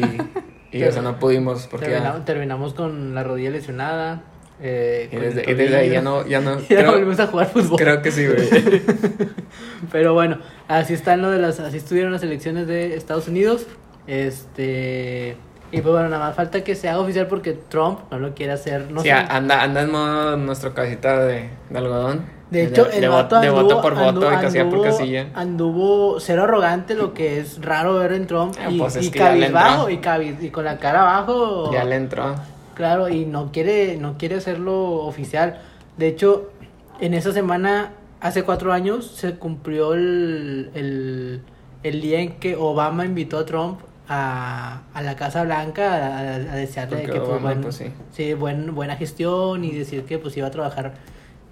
y, 0.71 0.77
y 0.77 0.83
o 0.83 0.91
sea, 0.93 1.01
no 1.01 1.19
pudimos 1.19 1.67
porque 1.67 1.87
Terminamos, 1.87 2.19
ya... 2.19 2.25
terminamos 2.25 2.73
con 2.73 3.13
la 3.15 3.23
rodilla 3.23 3.49
lesionada. 3.49 4.21
Eh, 4.59 5.09
Y 5.11 5.15
desde, 5.53 5.75
ahí 5.77 5.89
ya 5.91 6.01
no, 6.01 6.25
ya 6.25 6.39
no... 6.41 6.59
Ya 6.69 6.77
Creo, 6.79 6.91
volvimos 6.93 7.19
a 7.19 7.27
jugar 7.27 7.47
fútbol. 7.47 7.77
creo 7.77 8.01
que 8.01 8.11
sí, 8.11 8.25
güey. 8.27 8.47
Pero 9.91 10.13
bueno, 10.13 10.39
así 10.67 10.93
están 10.93 11.21
lo 11.21 11.29
de 11.31 11.39
las, 11.39 11.59
así 11.59 11.77
estuvieron 11.77 12.11
las 12.11 12.23
elecciones 12.23 12.67
de 12.67 12.95
Estados 12.95 13.27
Unidos. 13.27 13.67
Este 14.07 15.37
y 15.69 15.81
pues 15.81 15.91
bueno, 15.91 16.07
nada 16.07 16.27
más 16.27 16.35
falta 16.35 16.63
que 16.63 16.75
se 16.75 16.87
haga 16.87 16.99
oficial 16.99 17.27
porque 17.27 17.51
Trump 17.53 17.99
no 18.09 18.19
lo 18.19 18.33
quiere 18.33 18.53
hacer. 18.53 18.89
No 18.89 19.01
sí, 19.01 19.09
sé. 19.09 19.13
anda, 19.13 19.61
anda 19.61 19.81
en 19.81 19.91
modo 19.91 20.37
nuestro 20.37 20.73
casita 20.73 21.19
de, 21.25 21.49
de 21.69 21.77
algodón. 21.77 22.25
De 22.49 22.63
hecho, 22.63 22.85
de, 22.85 22.95
el 22.95 23.01
de, 23.01 23.07
vato 23.09 23.35
vo- 23.35 23.41
de 23.41 23.47
anduvo, 23.47 23.63
voto 23.63 23.81
por 23.81 23.95
voto 23.95 24.07
anduvo- 24.29 24.37
y 24.37 24.41
casilla 24.41 24.69
por 24.69 24.81
casilla. 24.83 25.27
Anduvo 25.35 26.19
cero 26.21 26.43
arrogante, 26.43 26.95
lo 26.95 27.13
que 27.13 27.41
es 27.41 27.61
raro 27.61 27.95
ver 27.95 28.13
en 28.13 28.27
Trump. 28.27 28.55
Ah, 28.57 28.69
y 28.71 28.77
pues 28.79 28.95
es 28.95 29.07
y 29.07 29.11
cabizbajo, 29.11 29.89
y, 29.89 29.97
cabiz- 29.97 30.41
y 30.41 30.49
con 30.51 30.63
la 30.63 30.77
cara 30.79 31.01
abajo. 31.01 31.73
Ya 31.73 31.83
le 31.83 31.95
entró. 31.97 32.33
Claro, 32.77 33.09
y 33.09 33.25
no 33.25 33.51
quiere, 33.51 33.97
no 33.97 34.19
quiere 34.19 34.35
hacerlo 34.35 34.97
oficial. 35.07 35.59
De 35.97 36.07
hecho, 36.07 36.51
en 36.99 37.15
esa 37.15 37.31
semana, 37.33 37.93
hace 38.21 38.43
cuatro 38.43 38.71
años, 38.71 39.07
se 39.07 39.33
cumplió 39.33 39.95
el, 39.95 40.69
el, 40.75 41.41
el 41.81 42.01
día 42.01 42.19
en 42.21 42.33
que 42.33 42.55
Obama 42.55 43.03
invitó 43.03 43.39
a 43.39 43.45
Trump 43.45 43.79
a, 44.07 44.83
a 44.93 45.01
la 45.01 45.15
Casa 45.15 45.43
Blanca 45.43 46.19
a, 46.19 46.37
desearle 46.55 46.97
Porque 46.97 47.11
que 47.13 47.19
Obama, 47.19 47.39
buen- 47.39 47.61
pues, 47.61 47.75
sí. 47.77 47.85
sí, 48.13 48.35
buen- 48.35 48.75
buena 48.75 48.95
gestión 48.95 49.65
y 49.65 49.71
decir 49.71 50.03
que 50.05 50.19
pues 50.19 50.37
iba 50.37 50.45
a 50.45 50.51
trabajar 50.51 50.93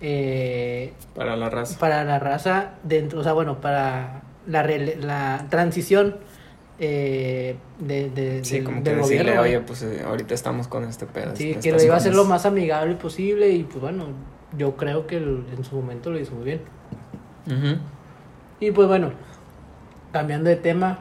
eh, 0.01 0.93
Para 1.15 1.35
la 1.35 1.49
raza. 1.49 1.79
para 1.79 2.03
la 2.03 2.19
raza 2.19 2.73
dentro, 2.83 3.21
o 3.21 3.23
sea, 3.23 3.33
bueno, 3.33 3.61
para 3.61 4.21
la, 4.45 4.63
la 4.99 5.45
transición 5.49 6.17
eh, 6.79 7.55
de, 7.79 8.09
de- 8.09 8.43
Sí, 8.43 8.55
del- 8.55 8.63
como 8.65 8.83
que 8.83 8.89
del 8.89 8.99
decirle, 8.99 9.17
gobierno. 9.37 9.41
oye, 9.41 9.59
pues 9.61 9.81
eh, 9.83 10.03
ahorita 10.05 10.33
estamos 10.33 10.67
con 10.67 10.83
este 10.83 11.05
pedo. 11.05 11.35
Sí, 11.35 11.51
este- 11.51 11.61
que 11.69 11.75
lo 11.75 11.83
iba 11.83 11.93
a 11.93 11.97
hacer 11.97 12.13
lo 12.15 12.25
más 12.25 12.45
amigable 12.45 12.95
posible 12.95 13.49
y 13.49 13.63
pues 13.63 13.79
bueno, 13.79 14.07
yo 14.57 14.75
creo 14.75 15.07
que 15.07 15.17
el- 15.17 15.45
en 15.57 15.63
su 15.63 15.75
momento 15.75 16.09
lo 16.11 16.19
hizo 16.19 16.33
muy 16.35 16.43
bien. 16.45 16.61
Y 18.59 18.71
pues 18.71 18.87
bueno, 18.87 19.11
cambiando 20.11 20.49
de 20.49 20.55
tema, 20.55 20.99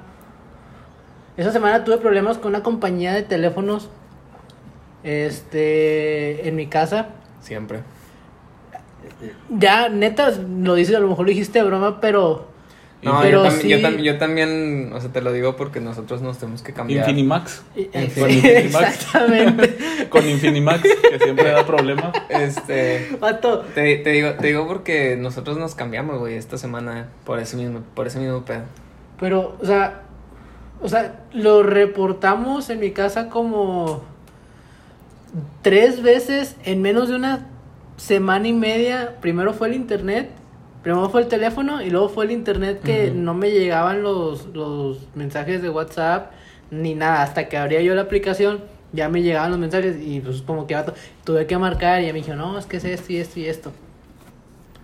esa 1.36 1.50
semana 1.52 1.82
tuve 1.84 1.98
problemas 1.98 2.38
con 2.38 2.50
una 2.50 2.62
compañía 2.62 3.12
de 3.12 3.22
teléfonos 3.22 3.88
este 5.02 6.48
en 6.48 6.56
mi 6.56 6.66
casa. 6.66 7.08
Siempre. 7.40 7.80
Ya, 9.50 9.88
neta, 9.88 10.30
lo 10.30 10.74
dices, 10.74 10.96
a 10.96 10.98
lo 11.00 11.08
mejor 11.08 11.26
lo 11.26 11.30
dijiste 11.30 11.58
de 11.58 11.64
broma, 11.64 12.00
pero 12.00 12.48
No, 13.04 13.20
Pero 13.20 13.44
yo, 13.44 13.50
tam- 13.50 13.62
yo 13.68 13.76
sí- 13.76 13.82
tam- 13.82 14.02
yo 14.02 14.18
también, 14.18 14.90
o 14.94 15.00
sea, 15.00 15.11
te 15.11 15.20
lo 15.20 15.32
digo 15.32 15.56
porque 15.56 15.80
nosotros 15.80 16.23
nos 16.23 16.38
tenemos 16.38 16.62
que 16.62 16.73
cambiar. 16.73 17.08
Infinimax. 17.08 17.62
Eh, 17.76 17.90
eh, 17.92 18.06
fin. 18.08 18.28
sí, 18.40 18.46
exactamente. 18.49 19.76
Con 20.08 20.28
Infinimax, 20.28 20.82
que 20.82 21.18
siempre 21.18 21.50
da 21.50 21.66
problemas. 21.66 22.12
Este, 22.28 23.11
te, 23.75 23.96
te 23.99 24.11
digo, 24.11 24.30
te 24.34 24.46
digo 24.46 24.66
porque 24.66 25.16
nosotros 25.16 25.58
nos 25.58 25.75
cambiamos, 25.75 26.18
güey, 26.18 26.34
esta 26.37 26.56
semana 26.58 27.08
por 27.25 27.38
ese 27.38 27.56
mismo, 27.56 27.80
por 27.94 28.06
ese 28.06 28.18
mismo 28.18 28.44
pedo. 28.44 28.62
Pero, 29.20 29.56
o 29.61 29.66
sea, 29.66 30.02
o 30.82 30.88
sea, 30.88 31.20
lo 31.32 31.62
reportamos 31.62 32.68
en 32.70 32.80
mi 32.80 32.90
casa 32.92 33.28
como 33.28 34.02
tres 35.62 36.02
veces 36.02 36.56
en 36.64 36.82
menos 36.82 37.08
de 37.08 37.16
una 37.16 37.46
semana 37.96 38.49
y 38.49 38.52
media. 38.52 39.16
Primero 39.20 39.52
fue 39.52 39.68
el 39.68 39.75
internet, 39.75 40.30
primero 40.84 41.08
fue 41.10 41.22
el 41.22 41.26
teléfono 41.28 41.82
y 41.82 41.90
luego 41.90 42.08
fue 42.08 42.26
el 42.26 42.30
internet 42.30 42.80
que 42.84 43.10
no 43.10 43.34
me 43.34 43.50
llegaban 43.50 44.02
los, 44.04 44.46
los 44.54 44.98
mensajes 45.16 45.60
de 45.62 45.70
WhatsApp 45.70 46.30
ni 46.70 46.94
nada. 46.94 47.22
Hasta 47.22 47.48
que 47.48 47.56
abría 47.56 47.80
yo 47.82 47.94
la 47.96 48.02
aplicación, 48.02 48.60
ya 48.92 49.08
me 49.08 49.22
llegaban 49.22 49.50
los 49.50 49.58
mensajes 49.58 49.96
y 50.00 50.20
pues 50.20 50.42
como 50.42 50.68
que 50.68 50.74
vato, 50.74 50.94
tuve 51.24 51.46
que 51.46 51.58
marcar 51.58 52.00
y 52.02 52.06
ya 52.06 52.12
me 52.12 52.20
dijo, 52.20 52.36
no, 52.36 52.56
es 52.58 52.66
que 52.66 52.76
es 52.76 52.84
esto 52.84 53.12
y 53.12 53.16
esto 53.16 53.40
y 53.40 53.46
esto. 53.46 53.72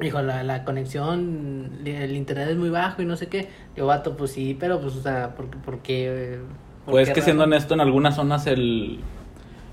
Dijo, 0.00 0.22
la, 0.22 0.42
la 0.42 0.64
conexión, 0.64 1.72
el 1.84 2.16
internet 2.16 2.48
es 2.50 2.56
muy 2.56 2.70
bajo 2.70 3.02
y 3.02 3.04
no 3.04 3.16
sé 3.16 3.26
qué. 3.26 3.48
Yo, 3.76 3.86
vato, 3.86 4.16
pues 4.16 4.32
sí, 4.32 4.56
pero 4.58 4.80
pues, 4.80 4.96
o 4.96 5.02
sea, 5.02 5.34
¿por, 5.36 5.50
qué- 5.50 5.58
por 5.58 5.78
qué? 5.80 6.38
por 6.86 6.92
Pues 6.94 7.08
qué 7.08 7.14
que 7.14 7.20
siendo 7.22 7.44
honesto, 7.44 7.74
en 7.74 7.80
algunas 7.82 8.16
zonas 8.16 8.46
el, 8.46 9.00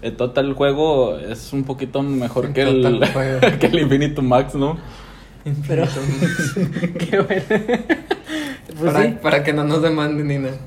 el 0.01 0.17
Total 0.17 0.51
juego 0.53 1.17
es 1.17 1.53
un 1.53 1.63
poquito 1.63 2.03
mejor 2.03 2.47
El 2.47 2.53
que 2.53 2.61
el, 2.63 2.99
que 3.59 3.67
el 3.67 3.79
Infinitum 3.79 4.27
Max, 4.27 4.53
¿no? 4.55 4.77
Pero, 5.67 5.85
qué 7.09 7.19
bueno. 7.19 7.43
pues 8.79 8.93
para, 8.93 9.03
sí, 9.03 9.15
para 9.21 9.43
que 9.43 9.53
no 9.53 9.63
nos 9.63 9.81
demanden 9.81 10.27
ni 10.27 10.37
nada. 10.37 10.57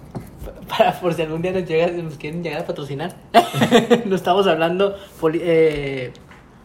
para 0.69 0.99
por 1.01 1.15
si 1.15 1.23
algún 1.23 1.43
día 1.43 1.53
nos, 1.53 1.67
llega, 1.67 1.89
nos 1.89 2.17
quieren 2.17 2.43
llegar 2.43 2.63
a 2.63 2.67
patrocinar. 2.67 3.15
no 4.07 4.15
estamos 4.17 4.47
hablando 4.47 4.97
poli- 5.21 5.41
eh, 5.43 6.13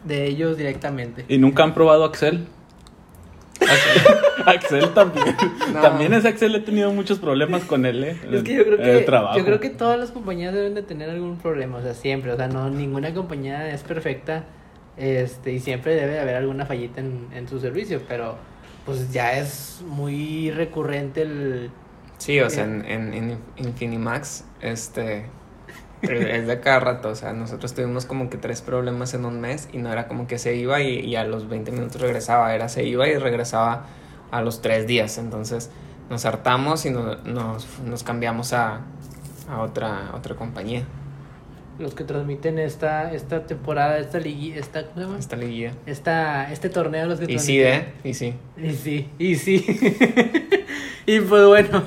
de 0.04 0.26
ellos 0.26 0.56
directamente. 0.56 1.24
¿Y 1.28 1.38
nunca 1.38 1.62
han 1.64 1.74
probado 1.74 2.04
Axel? 2.04 2.46
Axel, 3.60 4.46
Axel 4.46 4.94
también. 4.94 5.34
No. 5.72 5.80
También 5.80 6.12
ese 6.14 6.28
Axel 6.28 6.54
he 6.54 6.60
tenido 6.60 6.92
muchos 6.92 7.18
problemas 7.18 7.64
con 7.64 7.84
él, 7.86 8.04
¿eh? 8.04 8.16
Es 8.30 8.42
que 8.42 8.54
yo 8.54 8.64
creo 8.64 8.76
que, 8.78 9.00
trabajo. 9.04 9.36
yo 9.38 9.44
creo 9.44 9.58
que 9.60 9.70
todas 9.70 9.98
las 9.98 10.10
compañías 10.12 10.54
deben 10.54 10.74
de 10.74 10.82
tener 10.82 11.10
algún 11.10 11.38
problema, 11.38 11.78
o 11.78 11.82
sea, 11.82 11.94
siempre, 11.94 12.30
o 12.32 12.36
sea, 12.36 12.46
no 12.48 12.70
ninguna 12.70 13.12
compañía 13.14 13.70
es 13.70 13.82
perfecta, 13.82 14.44
este, 14.96 15.52
y 15.52 15.60
siempre 15.60 15.94
debe 15.94 16.12
de 16.12 16.20
haber 16.20 16.36
alguna 16.36 16.66
fallita 16.66 17.00
en, 17.00 17.28
en 17.32 17.48
su 17.48 17.60
servicio, 17.60 18.06
pero 18.08 18.38
pues 18.84 19.12
ya 19.12 19.38
es 19.38 19.82
muy 19.86 20.50
recurrente 20.50 21.22
el 21.22 21.70
Sí, 22.18 22.40
o 22.40 22.48
sea, 22.50 22.64
en, 22.64 22.84
en, 22.86 23.14
en 23.14 23.44
Infinimax, 23.56 24.44
este, 24.60 25.26
es 26.06 26.46
de 26.46 26.60
cada 26.60 26.80
rato, 26.80 27.10
o 27.10 27.14
sea, 27.14 27.32
nosotros 27.32 27.74
tuvimos 27.74 28.06
como 28.06 28.30
que 28.30 28.38
tres 28.38 28.62
problemas 28.62 29.14
en 29.14 29.24
un 29.26 29.40
mes 29.40 29.68
y 29.72 29.78
no 29.78 29.92
era 29.92 30.08
como 30.08 30.26
que 30.26 30.38
se 30.38 30.56
iba 30.56 30.80
y, 30.82 31.00
y 31.00 31.16
a 31.16 31.24
los 31.24 31.48
20 31.48 31.72
minutos 31.72 32.00
regresaba, 32.00 32.54
era 32.54 32.68
se 32.68 32.84
iba 32.84 33.08
y 33.08 33.16
regresaba 33.18 33.86
a 34.30 34.42
los 34.42 34.62
tres 34.62 34.86
días, 34.86 35.18
entonces 35.18 35.70
nos 36.10 36.24
hartamos 36.24 36.86
y 36.86 36.90
no- 36.90 37.16
nos, 37.24 37.80
nos 37.80 38.02
cambiamos 38.04 38.52
a, 38.54 38.82
a 39.48 39.60
otra, 39.60 40.08
a 40.10 40.16
otra 40.16 40.36
compañía, 40.36 40.84
los 41.78 41.94
que 41.94 42.04
transmiten 42.04 42.58
esta 42.58 43.12
esta 43.12 43.46
temporada, 43.46 43.98
esta 43.98 44.18
liguilla, 44.18 44.56
esta 44.60 44.82
¿cómo 44.86 44.94
se 44.96 45.00
llama? 45.02 45.18
esta 45.18 45.36
liguilla. 45.36 45.72
Esta 45.86 46.52
este 46.52 46.68
torneo 46.68 47.06
los 47.06 47.18
que 47.20 47.32
Y 47.32 47.38
sí, 47.38 47.60
transmiten. 47.60 47.74
¿eh? 47.74 47.94
Y 48.04 48.14
sí. 48.14 48.34
Y 48.56 48.72
sí, 48.72 49.08
y 49.18 49.34
sí. 49.36 49.66
y 51.06 51.20
pues 51.20 51.46
bueno, 51.46 51.82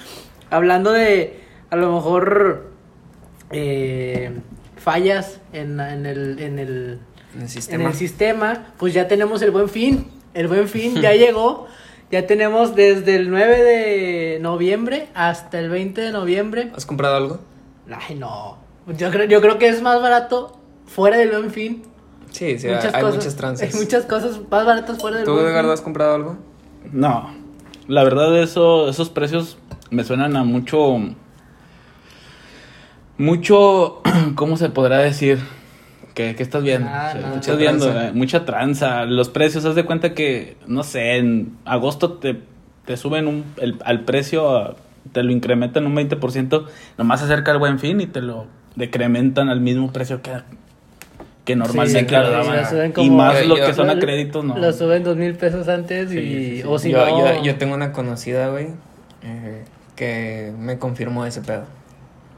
hablando 0.50 0.92
de 0.92 1.40
a 1.70 1.76
lo 1.76 1.94
mejor 1.94 2.70
eh, 3.50 4.32
fallas 4.76 5.40
en, 5.52 5.80
en 5.80 6.06
el, 6.06 6.38
en, 6.38 6.58
el, 6.58 7.00
En 7.34 7.36
el 7.36 7.42
en 7.42 7.48
sistema. 7.48 7.88
el 7.90 7.94
sistema, 7.94 8.66
pues 8.78 8.94
ya 8.94 9.08
tenemos 9.08 9.42
el 9.42 9.50
buen 9.50 9.68
fin. 9.68 10.06
El 10.34 10.48
buen 10.48 10.68
fin 10.68 10.94
ya 11.02 11.12
llegó. 11.12 11.66
Ya 12.10 12.26
tenemos 12.26 12.74
desde 12.74 13.16
el 13.16 13.28
9 13.30 13.62
de 13.62 14.38
noviembre 14.40 15.08
hasta 15.14 15.58
el 15.58 15.68
20 15.68 16.00
de 16.00 16.10
noviembre. 16.10 16.70
¿Has 16.74 16.86
comprado 16.86 17.16
algo? 17.16 17.40
Ay, 17.90 18.14
no. 18.14 18.56
Yo 18.96 19.10
creo, 19.10 19.26
yo 19.26 19.40
creo 19.40 19.58
que 19.58 19.68
es 19.68 19.82
más 19.82 20.00
barato 20.00 20.58
fuera 20.86 21.16
del 21.18 21.30
buen 21.30 21.50
fin. 21.50 21.82
Sí, 22.30 22.58
sí, 22.58 22.68
muchas 22.68 22.94
hay 22.94 23.02
cosas, 23.02 23.16
muchas 23.16 23.36
tranzas. 23.36 23.74
Hay 23.74 23.80
muchas 23.80 24.04
cosas 24.06 24.40
más 24.50 24.66
baratas 24.66 24.98
fuera 24.98 25.16
del 25.18 25.26
¿Tú, 25.26 25.32
buen 25.32 25.46
Edgardo, 25.46 25.68
fin. 25.68 25.74
has 25.74 25.80
comprado 25.80 26.14
algo? 26.14 26.36
No, 26.92 27.30
la 27.86 28.04
verdad 28.04 28.36
eso, 28.42 28.88
esos 28.88 29.10
precios 29.10 29.58
me 29.90 30.04
suenan 30.04 30.36
a 30.36 30.44
mucho, 30.44 30.98
mucho, 33.16 34.00
¿cómo 34.34 34.56
se 34.56 34.68
podrá 34.70 34.98
decir? 34.98 35.38
¿Qué, 36.14 36.34
qué 36.34 36.42
estás 36.42 36.62
viendo? 36.62 36.88
Ah, 36.90 37.08
O 37.08 37.12
sea, 37.12 37.20
no, 37.20 37.20
¿qué 37.20 37.28
mucha 37.28 37.38
estás 37.40 37.58
viendo? 37.58 37.84
tranza. 37.86 38.08
Eh, 38.08 38.12
Mucha 38.12 38.44
tranza. 38.44 39.04
Los 39.04 39.28
precios, 39.28 39.64
haz 39.64 39.74
de 39.74 39.84
cuenta 39.84 40.14
que, 40.14 40.56
no 40.66 40.82
sé, 40.82 41.16
en 41.16 41.56
agosto 41.64 42.14
te, 42.14 42.40
te 42.86 42.96
suben 42.96 43.26
un, 43.28 43.44
el, 43.58 43.78
al 43.84 44.00
precio, 44.04 44.56
a- 44.56 44.76
te 45.12 45.22
lo 45.22 45.32
incrementan 45.32 45.86
un 45.86 45.94
20%, 45.96 46.64
nomás 46.98 47.22
acerca 47.22 47.52
el 47.52 47.58
buen 47.58 47.78
fin 47.78 48.00
y 48.00 48.06
te 48.06 48.20
lo 48.20 48.46
decrementan 48.76 49.48
al 49.48 49.60
mismo 49.60 49.92
precio 49.92 50.22
que, 50.22 50.30
que 51.44 51.56
normalmente 51.56 52.00
Sí, 52.00 52.06
claro, 52.06 52.30
daban. 52.30 52.68
suben 52.68 52.90
Y 52.90 52.94
como- 52.94 53.16
más 53.16 53.40
Yo- 53.42 53.48
lo 53.48 53.56
yo- 53.58 53.66
que 53.66 53.74
son 53.74 53.90
a 53.90 53.98
créditos, 53.98 54.44
no. 54.44 54.56
Lo 54.58 54.72
suben 54.72 55.02
dos 55.04 55.16
mil 55.16 55.34
pesos 55.34 55.68
antes 55.68 56.12
y... 56.12 56.14
Sí, 56.14 56.20
sí, 56.22 56.56
sí. 56.58 56.62
O 56.66 56.78
si 56.78 56.90
yo, 56.90 56.98
no... 57.06 57.36
yo, 57.36 57.42
yo 57.44 57.56
tengo 57.56 57.74
una 57.74 57.92
conocida, 57.92 58.48
güey, 58.50 58.68
eh, 59.22 59.64
que 59.96 60.52
me 60.58 60.78
confirmó 60.78 61.24
ese 61.24 61.40
pedo. 61.40 61.64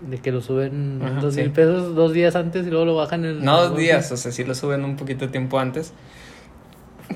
De 0.00 0.16
que 0.18 0.32
lo 0.32 0.40
suben 0.40 1.00
Ajá, 1.04 1.20
dos 1.20 1.34
sí. 1.34 1.42
mil 1.42 1.50
pesos 1.50 1.94
dos 1.94 2.12
días 2.14 2.34
antes 2.34 2.66
y 2.66 2.70
luego 2.70 2.86
lo 2.86 2.94
bajan 2.96 3.24
en... 3.26 3.44
No 3.44 3.60
dos 3.68 3.76
días, 3.76 4.10
o 4.12 4.16
sea, 4.16 4.32
sí 4.32 4.44
lo 4.44 4.54
suben 4.54 4.82
un 4.84 4.96
poquito 4.96 5.26
de 5.26 5.30
tiempo 5.32 5.58
antes. 5.58 5.92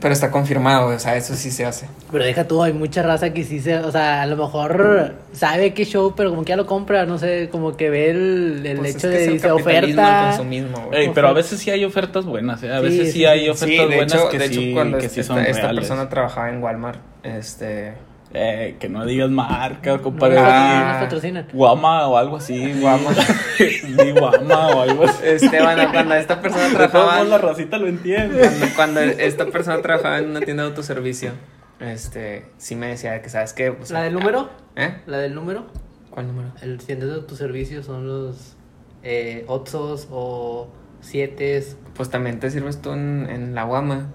Pero 0.01 0.13
está 0.13 0.31
confirmado, 0.31 0.89
o 0.89 0.99
sea, 0.99 1.17
eso 1.17 1.35
sí 1.35 1.51
se 1.51 1.65
hace. 1.65 1.87
Pero 2.11 2.25
deja 2.25 2.47
tú, 2.47 2.63
hay 2.63 2.73
mucha 2.73 3.03
raza 3.03 3.33
que 3.33 3.45
sí 3.45 3.61
se... 3.61 3.79
O 3.79 3.91
sea, 3.93 4.23
a 4.23 4.27
lo 4.27 4.37
mejor 4.37 5.15
sabe 5.33 5.73
qué 5.73 5.85
show, 5.85 6.15
pero 6.17 6.31
como 6.31 6.43
que 6.45 6.51
ya 6.51 6.57
lo 6.57 6.67
compra, 6.67 7.07
no 7.07 7.17
sé, 7.17 7.49
como 7.51 7.77
que 7.77 7.91
ve 7.91 8.11
el, 8.11 8.67
el 8.67 8.79
Pues 8.79 8.97
hecho 8.97 9.09
es 9.09 9.15
que 9.15 9.27
de 9.27 9.33
dice 9.35 9.47
el 9.47 9.53
oferta... 9.53 10.25
consumismo. 10.29 10.91
Ey, 10.93 11.11
pero 11.15 11.29
a 11.29 11.33
veces 11.33 11.61
sí 11.61 11.71
hay 11.71 11.85
ofertas 11.85 12.25
buenas, 12.25 12.63
¿eh? 12.65 12.73
A 12.73 12.79
Sí, 12.79 12.85
veces 12.85 13.07
sí, 13.07 13.13
sí, 13.13 13.19
sí. 13.21 13.25
hay 13.25 13.49
ofertas 13.49 13.69
Sí, 13.69 13.77
de 13.91 13.97
buenas 13.97 14.13
hecho, 14.15 14.29
que, 14.29 14.39
de 14.39 14.49
sí, 14.49 14.65
hecho 14.65 14.75
cuando 14.75 14.99
que 14.99 15.09
sí 15.09 15.21
esta, 15.21 15.35
son 15.35 15.45
esta 15.47 15.63
reales. 15.63 15.81
persona 15.87 16.09
trabajaba 16.09 16.49
en 16.51 16.63
Walmart, 16.63 16.99
este... 17.23 17.95
Eh, 18.37 18.77
que 18.81 18.89
no 18.89 19.07
digas 19.07 19.31
marca, 19.31 19.99
compadre. 19.99 20.35
no, 20.35 20.43
Ah. 20.45 21.09
Guama 21.53 22.09
o 22.09 22.17
algo 22.17 22.37
así. 22.39 22.73
Guama. 22.81 23.11
Di 23.59 24.11
guama 24.11 24.69
o 24.69 24.83
algo 24.83 25.05
así. 25.05 25.23
Este, 25.25 25.63
bueno, 25.63 25.85
cuando 25.93 26.15
esta 26.17 26.43
persona 26.43 26.69
trabajaba... 26.69 27.23
la 27.23 27.39
racita 27.39 27.79
lo 27.79 27.87
entiende. 27.87 28.41
cuando, 28.41 28.67
cuando 28.75 29.01
esta 29.03 29.47
persona 29.47 29.81
trabajaba 29.81 30.19
en 30.19 30.31
una 30.31 30.41
tienda 30.41 30.65
de 30.65 30.71
autoservicio, 30.71 31.31
este, 31.79 32.47
sí 32.59 32.75
me 32.75 32.89
decía 32.89 33.23
que, 33.23 33.29
¿sabes 33.29 33.53
qué? 33.53 33.71
O 33.71 33.85
sea, 33.87 33.99
¿La 33.99 34.05
del 34.05 34.15
número? 34.15 34.51
¿Eh? 34.75 34.97
¿La 35.07 35.19
del 35.19 35.35
número? 35.35 35.67
¿Cuál 36.11 36.27
número? 36.27 36.53
El 36.61 36.81
siguiente 36.81 37.07
de 37.07 37.21
tus 37.23 37.39
servicios 37.39 37.87
son 37.87 38.07
los 38.09 38.57
eh, 39.05 39.45
Otsos 39.47 40.09
o 40.11 40.69
Sietes, 41.01 41.77
Pues 41.95 42.11
también 42.11 42.41
te 42.41 42.51
sirves 42.51 42.81
tú 42.83 42.93
en, 42.93 43.29
en 43.31 43.55
la 43.55 43.63
guama. 43.65 44.09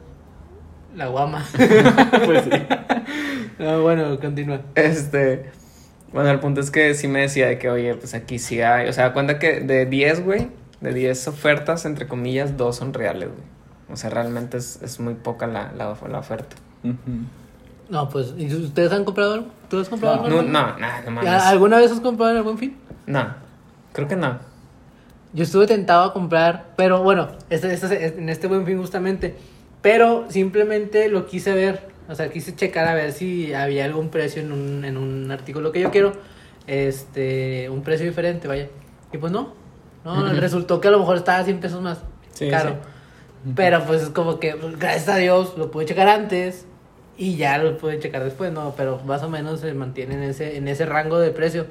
La 0.95 1.07
guama. 1.07 1.45
Pues 2.25 2.43
sí. 2.43 2.49
No, 3.59 3.81
bueno, 3.81 4.19
continúa. 4.19 4.61
Este, 4.75 5.49
bueno, 6.13 6.29
el 6.29 6.39
punto 6.39 6.61
es 6.61 6.71
que 6.71 6.93
sí 6.93 7.07
me 7.07 7.21
decía 7.21 7.47
de 7.47 7.57
que, 7.59 7.69
oye, 7.69 7.95
pues 7.95 8.13
aquí 8.13 8.39
sí 8.39 8.61
hay, 8.61 8.87
o 8.87 8.93
sea, 8.93 9.13
cuenta 9.13 9.37
que 9.39 9.59
de 9.61 9.85
10, 9.85 10.23
güey, 10.23 10.47
de 10.81 10.93
10 10.93 11.27
ofertas, 11.27 11.85
entre 11.85 12.07
comillas, 12.07 12.55
dos 12.57 12.77
son 12.77 12.93
reales, 12.93 13.29
güey. 13.29 13.43
O 13.91 13.95
sea, 13.97 14.09
realmente 14.09 14.57
es, 14.57 14.79
es 14.83 14.99
muy 14.99 15.15
poca 15.15 15.47
la, 15.47 15.71
la, 15.75 15.95
la 16.09 16.19
oferta. 16.19 16.55
No, 17.89 18.07
pues, 18.09 18.33
¿y 18.37 18.53
ustedes 18.53 18.91
han 18.91 19.03
comprado 19.03 19.33
algo? 19.33 19.47
¿Tú 19.67 19.79
has 19.79 19.89
comprado 19.89 20.17
No, 20.17 20.23
algo? 20.25 20.41
No, 20.43 20.47
no, 20.67 20.77
nada, 20.77 21.01
no 21.05 21.11
mames. 21.11 21.29
¿Alguna 21.43 21.77
vez 21.77 21.91
has 21.91 21.99
comprado 21.99 22.31
en 22.31 22.37
el 22.37 22.43
Buen 22.43 22.57
Fin? 22.59 22.77
No, 23.07 23.27
creo 23.93 24.07
que 24.07 24.15
no. 24.15 24.37
Yo 25.33 25.43
estuve 25.43 25.65
tentado 25.67 26.03
a 26.05 26.13
comprar, 26.13 26.67
pero 26.75 27.03
bueno, 27.03 27.29
este, 27.49 27.73
este- 27.73 28.07
en 28.17 28.29
este 28.29 28.47
buen 28.47 28.65
fin 28.65 28.77
justamente. 28.79 29.35
Pero 29.81 30.25
simplemente 30.29 31.07
lo 31.09 31.25
quise 31.25 31.53
ver, 31.53 31.87
o 32.09 32.15
sea, 32.15 32.29
quise 32.29 32.55
checar 32.55 32.87
a 32.87 32.93
ver 32.93 33.13
si 33.13 33.53
había 33.53 33.85
algún 33.85 34.09
precio 34.09 34.41
en 34.41 34.51
un, 34.51 34.83
en 34.85 34.97
un 34.97 35.31
artículo 35.31 35.71
que 35.71 35.79
yo 35.79 35.89
quiero, 35.91 36.13
este, 36.67 37.69
un 37.69 37.81
precio 37.83 38.05
diferente, 38.05 38.47
vaya. 38.47 38.67
Y 39.13 39.17
pues 39.17 39.31
no, 39.31 39.53
no, 40.03 40.31
resultó 40.33 40.81
que 40.81 40.87
a 40.89 40.91
lo 40.91 40.99
mejor 40.99 41.17
estaba 41.17 41.43
100 41.43 41.59
pesos 41.59 41.81
más 41.81 41.99
Sí, 42.33 42.49
caro. 42.49 42.71
sí. 42.71 43.51
Pero 43.55 43.83
pues 43.85 44.01
es 44.03 44.09
como 44.09 44.39
que, 44.39 44.55
pues, 44.55 44.77
gracias 44.77 45.07
a 45.09 45.15
Dios, 45.17 45.57
lo 45.57 45.71
pude 45.71 45.85
checar 45.85 46.07
antes 46.09 46.65
y 47.17 47.35
ya 47.37 47.57
lo 47.57 47.77
pude 47.77 47.99
checar 47.99 48.23
después, 48.23 48.51
no, 48.51 48.73
pero 48.77 48.99
más 49.05 49.23
o 49.23 49.29
menos 49.29 49.61
se 49.61 49.73
mantiene 49.73 50.15
en 50.15 50.23
ese, 50.23 50.57
en 50.57 50.67
ese 50.67 50.85
rango 50.85 51.19
de 51.19 51.31
precio. 51.31 51.65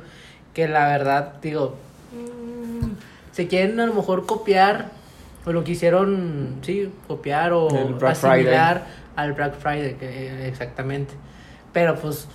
Que 0.55 0.67
la 0.67 0.89
verdad, 0.89 1.35
digo, 1.43 1.77
mm, 2.13 2.91
se 3.33 3.47
quieren 3.49 3.79
a 3.81 3.87
lo 3.87 3.95
mejor 3.95 4.27
copiar, 4.27 4.91
o 5.49 5.53
lo 5.53 5.65
quisieron, 5.65 6.59
sí, 6.61 6.93
copiar 7.07 7.53
o 7.55 7.69
asimilar 8.07 8.87
al 9.17 9.33
Black 9.33 9.59
Friday, 9.59 9.95
que, 9.95 10.47
exactamente. 10.47 11.15
Pero 11.73 11.97
pues, 11.97 12.29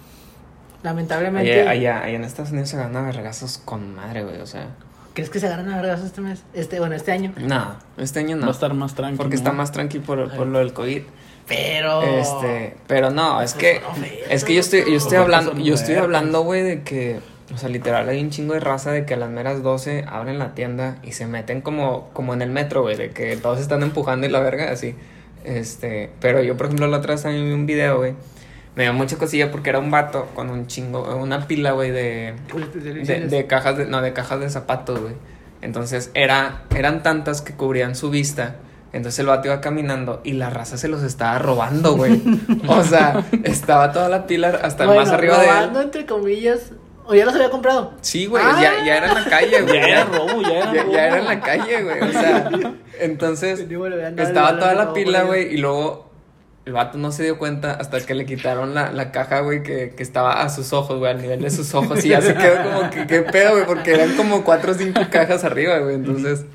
lamentablemente. 0.81 1.61
Allá, 1.61 1.71
allá, 1.71 2.03
allá 2.03 2.15
en 2.15 2.23
Estados 2.23 2.51
Unidos 2.51 2.69
se 2.69 2.77
ganan 2.77 3.05
vergazos 3.05 3.59
con 3.59 3.93
madre, 3.95 4.23
güey, 4.23 4.41
o 4.41 4.47
sea. 4.47 4.69
¿Crees 5.13 5.29
que 5.29 5.39
se 5.39 5.45
agarran 5.45 5.69
a 5.69 5.75
vergas 5.75 6.01
este 6.01 6.21
mes? 6.21 6.43
Este, 6.55 6.79
bueno, 6.79 6.95
este 6.95 7.11
año. 7.11 7.33
No, 7.37 7.75
este 7.97 8.21
año 8.21 8.35
no. 8.35 8.43
Va 8.43 8.47
a 8.47 8.51
estar 8.51 8.73
más 8.73 8.95
tranquilo. 8.95 9.17
Porque 9.17 9.35
está 9.35 9.51
más 9.51 9.71
tranquilo 9.71 10.03
por, 10.03 10.35
por 10.35 10.47
lo 10.47 10.57
del 10.57 10.73
COVID. 10.73 11.03
Pero. 11.47 12.01
Este, 12.01 12.77
pero 12.87 13.11
no, 13.11 13.41
es 13.41 13.53
que 13.53 13.81
es 14.29 14.43
que 14.43 14.55
yo 14.55 14.61
estoy 14.61 14.85
yo 14.89 14.97
estoy 14.97 15.17
hablando, 15.17 15.55
yo 15.55 15.75
estoy 15.75 15.95
hablando, 15.95 16.41
güey, 16.41 16.63
de 16.63 16.81
que 16.81 17.19
o 17.53 17.57
sea, 17.57 17.69
literal 17.69 18.07
hay 18.07 18.21
un 18.21 18.29
chingo 18.29 18.53
de 18.53 18.59
raza 18.59 18.91
de 18.91 19.05
que 19.05 19.15
a 19.15 19.17
las 19.17 19.29
meras 19.29 19.63
12 19.63 20.05
abren 20.07 20.37
la 20.39 20.53
tienda 20.53 20.97
y 21.03 21.13
se 21.13 21.25
meten 21.25 21.61
como 21.61 22.09
como 22.13 22.33
en 22.33 22.41
el 22.41 22.49
metro, 22.51 22.83
güey, 22.83 22.95
de 22.95 23.09
que 23.09 23.35
todos 23.37 23.59
están 23.59 23.81
empujando 23.83 24.27
y 24.27 24.29
la 24.29 24.39
verga 24.39 24.71
así. 24.71 24.95
Este, 25.43 26.09
pero 26.21 26.41
yo 26.41 26.55
por 26.55 26.67
ejemplo 26.67 26.87
la 26.87 26.97
otra 26.97 27.13
vez 27.15 27.23
también 27.23 27.45
vi 27.45 27.53
un 27.53 27.65
video, 27.65 27.97
güey. 27.97 28.13
Me 28.75 28.83
dio 28.83 28.93
mucha 28.93 29.17
cosilla 29.17 29.51
porque 29.51 29.69
era 29.69 29.79
un 29.79 29.91
vato 29.91 30.27
con 30.33 30.49
un 30.49 30.65
chingo, 30.67 31.15
una 31.17 31.45
pila, 31.47 31.73
güey, 31.73 31.91
de, 31.91 32.33
de, 32.73 33.27
de 33.27 33.45
cajas 33.45 33.77
de, 33.77 33.85
no, 33.85 34.01
de 34.01 34.13
cajas 34.13 34.39
de 34.39 34.49
zapatos, 34.49 34.99
güey. 34.99 35.13
Entonces 35.61 36.11
era, 36.13 36.63
eran 36.75 37.03
tantas 37.03 37.41
que 37.41 37.53
cubrían 37.53 37.95
su 37.95 38.09
vista. 38.09 38.55
Entonces 38.91 39.19
el 39.19 39.25
vato 39.27 39.47
iba 39.47 39.59
caminando 39.61 40.21
y 40.23 40.33
la 40.33 40.49
raza 40.49 40.77
se 40.77 40.87
los 40.87 41.03
estaba 41.03 41.39
robando, 41.39 41.95
güey. 41.95 42.21
O 42.67 42.83
sea, 42.83 43.23
estaba 43.43 43.91
toda 43.91 44.07
la 44.09 44.27
pila 44.27 44.49
hasta 44.63 44.85
Bueno, 44.85 45.01
más 45.01 45.09
arriba 45.11 45.37
de 45.39 45.47
robando, 45.47 45.79
él. 45.79 45.85
entre 45.85 46.05
comillas. 46.05 46.71
O 47.05 47.13
ya 47.13 47.25
los 47.25 47.35
había 47.35 47.49
comprado. 47.49 47.93
Sí, 48.01 48.25
güey, 48.27 48.43
Ah. 48.45 48.57
ya, 48.61 48.85
ya 48.85 48.97
era 48.97 49.07
en 49.09 49.15
la 49.15 49.25
calle, 49.29 49.61
güey. 49.63 49.73
Ya 49.79 49.87
era 49.87 50.03
robo, 50.05 50.41
ya 50.41 50.57
era 50.59 50.73
Ya, 50.73 50.83
robo. 50.83 50.93
ya 50.93 51.05
era 51.07 51.17
en 51.19 51.25
la 51.25 51.39
calle, 51.41 51.83
güey. 51.83 52.01
O 52.01 52.11
sea, 52.11 52.49
entonces 52.99 53.65
a 54.17 54.21
estaba 54.23 54.57
toda 54.59 54.73
la 54.73 54.93
pila, 54.93 55.23
güey, 55.23 55.53
y 55.53 55.57
luego 55.57 56.11
el 56.65 56.71
vato 56.73 56.97
no 56.97 57.11
se 57.11 57.23
dio 57.23 57.37
cuenta 57.37 57.73
hasta 57.73 57.99
que 57.99 58.13
le 58.15 58.25
quitaron 58.25 58.73
la, 58.73 58.91
la 58.93 59.11
caja, 59.11 59.41
güey, 59.41 59.63
que, 59.63 59.93
que 59.97 60.01
estaba 60.03 60.41
a 60.43 60.49
sus 60.49 60.71
ojos, 60.71 60.97
güey, 60.99 61.11
al 61.11 61.21
nivel 61.21 61.41
de 61.41 61.49
sus 61.49 61.73
ojos. 61.75 62.05
Y 62.05 62.09
ya 62.09 62.21
se 62.21 62.35
quedó 62.35 62.63
como 62.71 62.89
que, 62.89 63.05
qué 63.05 63.21
pedo, 63.21 63.51
güey, 63.51 63.65
porque 63.65 63.93
eran 63.95 64.15
como 64.15 64.43
cuatro 64.45 64.71
o 64.71 64.73
cinco 64.75 65.01
cajas 65.11 65.43
arriba, 65.43 65.79
güey. 65.79 65.95
Entonces, 65.95 66.45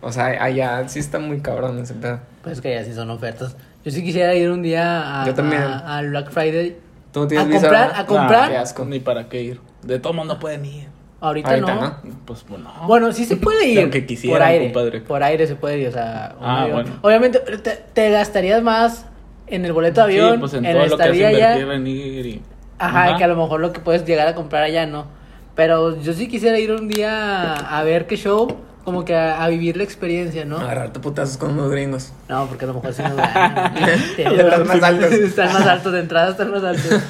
o 0.00 0.10
sea, 0.10 0.26
allá 0.42 0.88
sí 0.88 0.98
está 0.98 1.20
muy 1.20 1.40
cabrón 1.40 1.78
ese 1.78 1.94
pedo. 1.94 2.18
Pues 2.42 2.60
que 2.60 2.74
ya 2.74 2.82
sí 2.84 2.92
son 2.92 3.08
ofertas. 3.10 3.56
Yo 3.84 3.92
sí 3.92 4.02
quisiera 4.02 4.34
ir 4.34 4.50
un 4.50 4.62
día 4.62 5.22
a, 5.22 5.26
Yo 5.26 5.34
también. 5.34 5.62
a- 5.62 5.98
al 5.98 6.10
Black 6.10 6.30
Friday. 6.32 6.76
¿Tú 7.12 7.20
no 7.20 7.26
A 7.26 7.28
tienes 7.28 7.46
visa, 7.48 7.60
comprar, 7.60 7.92
a 7.94 8.06
comprar. 8.06 8.50
qué 8.50 8.56
asco. 8.56 8.84
Ni 8.84 8.98
para 8.98 9.28
qué 9.28 9.42
ir. 9.42 9.60
De 9.82 9.98
todo 9.98 10.12
mundo 10.12 10.38
pueden 10.38 10.64
ir. 10.64 10.88
Ahorita 11.20 11.50
Ahorita 11.50 11.74
no. 11.74 11.80
no. 11.80 11.96
Pues 12.24 12.44
bueno. 12.48 12.72
Bueno, 12.86 13.12
sí 13.12 13.24
se 13.24 13.36
puede 13.36 13.68
ir. 13.68 13.80
Aunque 13.80 14.04
quisieran, 14.06 14.38
por 14.38 14.46
aire. 14.48 14.64
compadre. 14.72 15.00
Por 15.02 15.22
aire 15.22 15.46
se 15.46 15.54
puede 15.54 15.78
ir, 15.78 15.88
o 15.88 15.92
sea. 15.92 16.34
Ah, 16.40 16.66
bueno. 16.70 16.98
Obviamente 17.02 17.38
te, 17.38 17.76
te 17.92 18.10
gastarías 18.10 18.62
más 18.62 19.06
en 19.46 19.64
el 19.64 19.72
boleto 19.72 20.00
de 20.00 20.04
avión, 20.04 20.32
sí, 20.34 20.38
pues 20.40 20.54
en, 20.54 20.64
en, 20.64 20.72
todo 20.72 20.86
lo 20.86 20.96
que 20.96 21.02
estadía 21.04 21.28
allá. 21.28 21.74
en 21.74 21.86
ir 21.86 22.26
y... 22.26 22.42
Ajá, 22.78 23.16
que 23.16 23.24
a 23.24 23.28
lo 23.28 23.36
mejor 23.36 23.60
lo 23.60 23.72
que 23.72 23.80
puedes 23.80 24.04
llegar 24.04 24.26
a 24.26 24.34
comprar 24.34 24.62
allá 24.64 24.86
no. 24.86 25.06
Pero 25.54 26.00
yo 26.00 26.12
sí 26.14 26.26
quisiera 26.26 26.58
ir 26.58 26.72
un 26.72 26.88
día 26.88 27.54
a 27.54 27.82
ver 27.84 28.06
qué 28.06 28.16
show, 28.16 28.56
como 28.84 29.04
que 29.04 29.14
a, 29.14 29.44
a 29.44 29.48
vivir 29.48 29.76
la 29.76 29.84
experiencia, 29.84 30.44
¿no? 30.44 30.58
Agarrarte 30.58 30.98
putazos 30.98 31.36
con 31.36 31.52
unos 31.52 31.70
gringos. 31.70 32.12
No, 32.28 32.46
porque 32.46 32.64
a 32.64 32.68
lo 32.68 32.74
mejor 32.74 32.92
sí 32.94 33.02
nos 33.02 33.16
dan. 33.16 33.76
Están 34.18 34.66
más 34.66 34.82
altos. 34.82 35.12
Están 35.12 35.52
más 35.52 35.66
altos, 35.66 35.92
de 35.92 36.00
entrada 36.00 36.30
están 36.30 36.50
más 36.50 36.64
altos. 36.64 37.00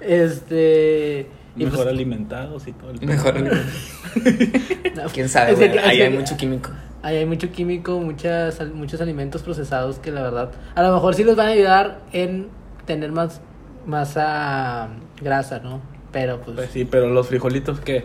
Este. 0.00 1.28
Y 1.56 1.64
Mejor 1.64 1.80
pues- 1.84 1.88
alimentados 1.88 2.66
y 2.66 2.72
todo 2.72 2.90
el 2.90 3.00
Mejor. 3.02 3.34
no, 4.96 5.02
¿Quién 5.12 5.28
sabe, 5.28 5.80
Ahí 5.80 6.00
hay 6.02 6.10
mucho 6.10 6.36
químico. 6.36 6.70
Ahí 7.02 7.16
hay 7.16 7.26
mucho 7.26 7.50
químico, 7.50 7.98
muchas, 7.98 8.60
muchos 8.72 9.00
alimentos 9.00 9.42
procesados 9.42 9.98
que 9.98 10.12
la 10.12 10.22
verdad, 10.22 10.50
a 10.74 10.82
lo 10.82 10.94
mejor 10.94 11.14
sí 11.16 11.24
les 11.24 11.34
van 11.34 11.48
a 11.48 11.50
ayudar 11.50 12.00
en 12.12 12.48
tener 12.86 13.10
más, 13.10 13.40
masa 13.86 14.88
grasa, 15.20 15.58
¿no? 15.58 15.80
Pero 16.12 16.40
pues, 16.40 16.56
Pues 16.56 16.70
sí, 16.70 16.84
pero 16.84 17.08
los 17.08 17.26
frijolitos, 17.26 17.80
¿qué? 17.80 18.04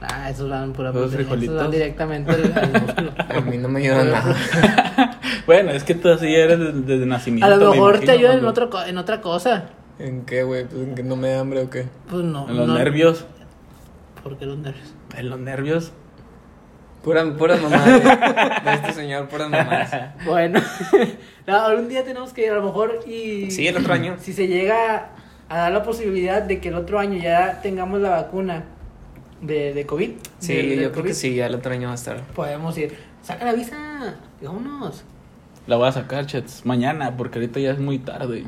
ah, 0.00 0.30
esos 0.30 0.48
van 0.48 0.72
pura 0.72 0.90
Los 0.90 1.10
proteína, 1.10 1.20
esos 1.20 1.28
frijolitos. 1.36 1.56
van 1.56 1.70
directamente 1.70 2.30
al, 2.32 2.52
al 2.72 2.82
músculo. 2.82 3.12
A 3.28 3.40
mí 3.42 3.58
no 3.58 3.68
me 3.68 3.80
ayuda 3.80 4.04
nada. 4.04 5.20
bueno, 5.46 5.72
es 5.72 5.84
que 5.84 5.94
tú 5.94 6.08
así 6.08 6.34
eres 6.34 6.58
desde, 6.58 6.80
desde 6.80 7.02
A 7.02 7.06
nacimiento. 7.06 7.56
lo 7.56 7.66
me 7.66 7.72
mejor 7.72 8.00
te 8.00 8.10
ayudan 8.12 8.38
en, 8.38 8.44
otro, 8.46 8.70
en 8.86 8.96
otra 8.96 9.20
cosa. 9.20 9.64
¿En 10.00 10.24
qué, 10.24 10.42
güey? 10.42 10.64
Pues, 10.66 10.82
¿En 10.82 10.94
que 10.94 11.02
no 11.02 11.16
me 11.16 11.28
da 11.30 11.40
hambre 11.40 11.62
o 11.62 11.70
qué? 11.70 11.86
Pues 12.08 12.24
no. 12.24 12.48
En 12.48 12.56
los 12.56 12.66
no- 12.68 12.74
nervios. 12.78 13.24
¿Por 14.22 14.36
qué 14.38 14.46
los 14.46 14.58
nervios? 14.58 14.94
En 15.16 15.30
los 15.30 15.38
nervios. 15.38 15.92
Pura, 17.02 17.24
puras 17.36 17.62
mamadas 17.62 17.86
de, 18.04 18.70
de 18.70 18.74
este 18.76 18.92
señor, 18.92 19.28
puras 19.28 19.48
mamadas. 19.48 20.12
Bueno, 20.26 20.60
no, 21.46 21.68
un 21.74 21.88
día 21.88 22.04
tenemos 22.04 22.32
que 22.34 22.44
ir 22.44 22.50
a 22.52 22.56
lo 22.56 22.62
mejor 22.64 23.00
y... 23.06 23.50
Sí, 23.50 23.66
el 23.66 23.76
otro 23.78 23.94
año. 23.94 24.16
Si 24.20 24.34
se 24.34 24.46
llega 24.48 25.08
a 25.48 25.56
dar 25.56 25.72
la 25.72 25.82
posibilidad 25.82 26.42
de 26.42 26.60
que 26.60 26.68
el 26.68 26.74
otro 26.74 26.98
año 26.98 27.18
ya 27.18 27.60
tengamos 27.62 28.00
la 28.02 28.10
vacuna 28.10 28.64
de, 29.40 29.72
de 29.72 29.86
COVID. 29.86 30.10
Sí, 30.40 30.76
yo 30.76 30.92
creo 30.92 31.04
que 31.04 31.14
sí, 31.14 31.34
ya 31.34 31.46
el 31.46 31.54
otro 31.54 31.72
año 31.72 31.86
va 31.88 31.92
a 31.92 31.96
estar. 31.96 32.20
Podemos 32.34 32.76
ir. 32.76 32.94
Saca 33.22 33.46
la 33.46 33.54
visa. 33.54 34.16
Vámonos. 34.42 35.02
La 35.66 35.76
voy 35.76 35.88
a 35.88 35.92
sacar, 35.92 36.26
chats, 36.26 36.66
mañana, 36.66 37.16
porque 37.16 37.38
ahorita 37.38 37.60
ya 37.60 37.70
es 37.72 37.78
muy 37.78 37.98
tarde. 37.98 38.44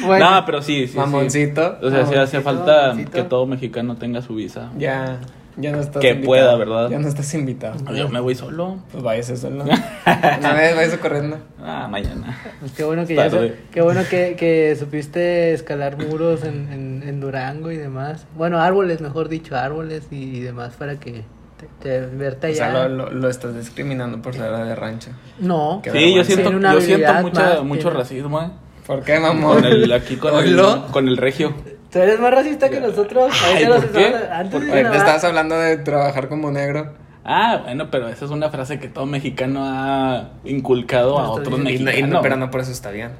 Bueno, 0.04 0.30
no, 0.30 0.46
pero 0.46 0.62
sí, 0.62 0.86
sí. 0.86 0.92
sí. 0.92 0.96
Mamoncito. 0.98 1.78
O 1.82 1.90
sea, 1.90 2.06
sí 2.06 2.14
hace 2.14 2.40
falta 2.40 2.82
mamoncito. 2.88 3.10
que 3.10 3.22
todo 3.24 3.46
mexicano 3.46 3.96
tenga 3.96 4.22
su 4.22 4.34
visa. 4.34 4.70
Ya, 4.78 5.18
ya 5.56 5.72
no 5.72 5.80
estás 5.80 6.00
Que 6.00 6.10
invitado. 6.10 6.26
pueda, 6.26 6.56
¿verdad? 6.56 6.90
Ya 6.90 6.98
no 6.98 7.08
estás 7.08 7.32
invitado. 7.34 7.76
Yo 7.94 8.08
me 8.08 8.20
voy 8.20 8.34
solo. 8.34 8.78
Pues 8.92 9.02
váyase 9.02 9.36
solo. 9.36 9.64
Una 10.38 10.52
vez 10.54 10.76
váyase 10.76 10.98
corriendo. 10.98 11.38
Ah, 11.62 11.88
mañana. 11.90 12.38
pues 12.60 12.72
qué 12.72 12.84
bueno 12.84 13.06
que 13.06 13.16
ya 13.16 13.28
qué 13.72 13.80
bueno 13.82 14.02
que, 14.08 14.36
que 14.38 14.76
supiste 14.78 15.52
escalar 15.52 15.96
muros 15.96 16.44
en, 16.44 16.72
en, 16.72 17.02
en 17.06 17.20
Durango 17.20 17.70
y 17.72 17.76
demás. 17.76 18.26
Bueno, 18.36 18.60
árboles, 18.60 19.00
mejor 19.00 19.28
dicho, 19.28 19.56
árboles 19.56 20.06
y, 20.10 20.16
y 20.36 20.40
demás 20.40 20.74
para 20.78 21.00
que 21.00 21.24
te, 21.58 21.66
te- 21.80 22.06
verte 22.06 22.50
O 22.50 22.54
sea, 22.54 22.72
lo, 22.72 22.88
lo, 22.88 23.10
lo 23.12 23.28
estás 23.28 23.54
discriminando 23.56 24.22
por 24.22 24.34
ser 24.34 24.50
de 24.50 24.74
rancho. 24.74 25.10
No. 25.38 25.80
Qué 25.82 25.90
Sí, 25.90 26.14
yo 26.14 26.24
siento, 26.24 26.50
yo 26.52 26.80
siento 26.80 27.12
mucha, 27.22 27.62
mucho 27.62 27.90
racismo, 27.90 28.40
eh. 28.40 28.50
¿Por 28.86 29.02
qué, 29.02 29.18
mamón? 29.20 29.56
Con 29.56 29.64
el, 29.66 29.92
aquí 29.92 30.16
con 30.16 30.34
el, 30.42 30.60
con 30.90 31.08
el 31.08 31.16
regio. 31.18 31.52
Tú 31.92 31.98
eres 31.98 32.18
más 32.20 32.30
racista 32.32 32.68
que 32.70 32.80
nosotros. 32.80 33.32
Ay, 33.54 33.66
¿por 33.66 33.88
qué? 33.90 34.14
Antes 34.30 34.60
¿Por 34.60 34.70
de 34.70 34.80
estabas 34.82 35.24
hablando 35.24 35.58
de 35.58 35.76
trabajar 35.78 36.28
como 36.28 36.50
negro. 36.50 36.94
Ah, 37.24 37.60
bueno, 37.64 37.90
pero 37.90 38.08
esa 38.08 38.24
es 38.24 38.30
una 38.30 38.48
frase 38.50 38.78
que 38.78 38.88
todo 38.88 39.04
mexicano 39.04 39.60
ha 39.62 40.30
inculcado 40.44 41.18
a 41.18 41.24
No, 41.24 41.32
otros. 41.32 41.54
Y 41.54 41.58
no- 41.58 41.64
mexicanos. 41.64 42.08
no- 42.10 42.20
pero 42.22 42.36
no 42.36 42.50
por 42.50 42.60
eso 42.62 42.72
está 42.72 42.90
bien. 42.90 43.10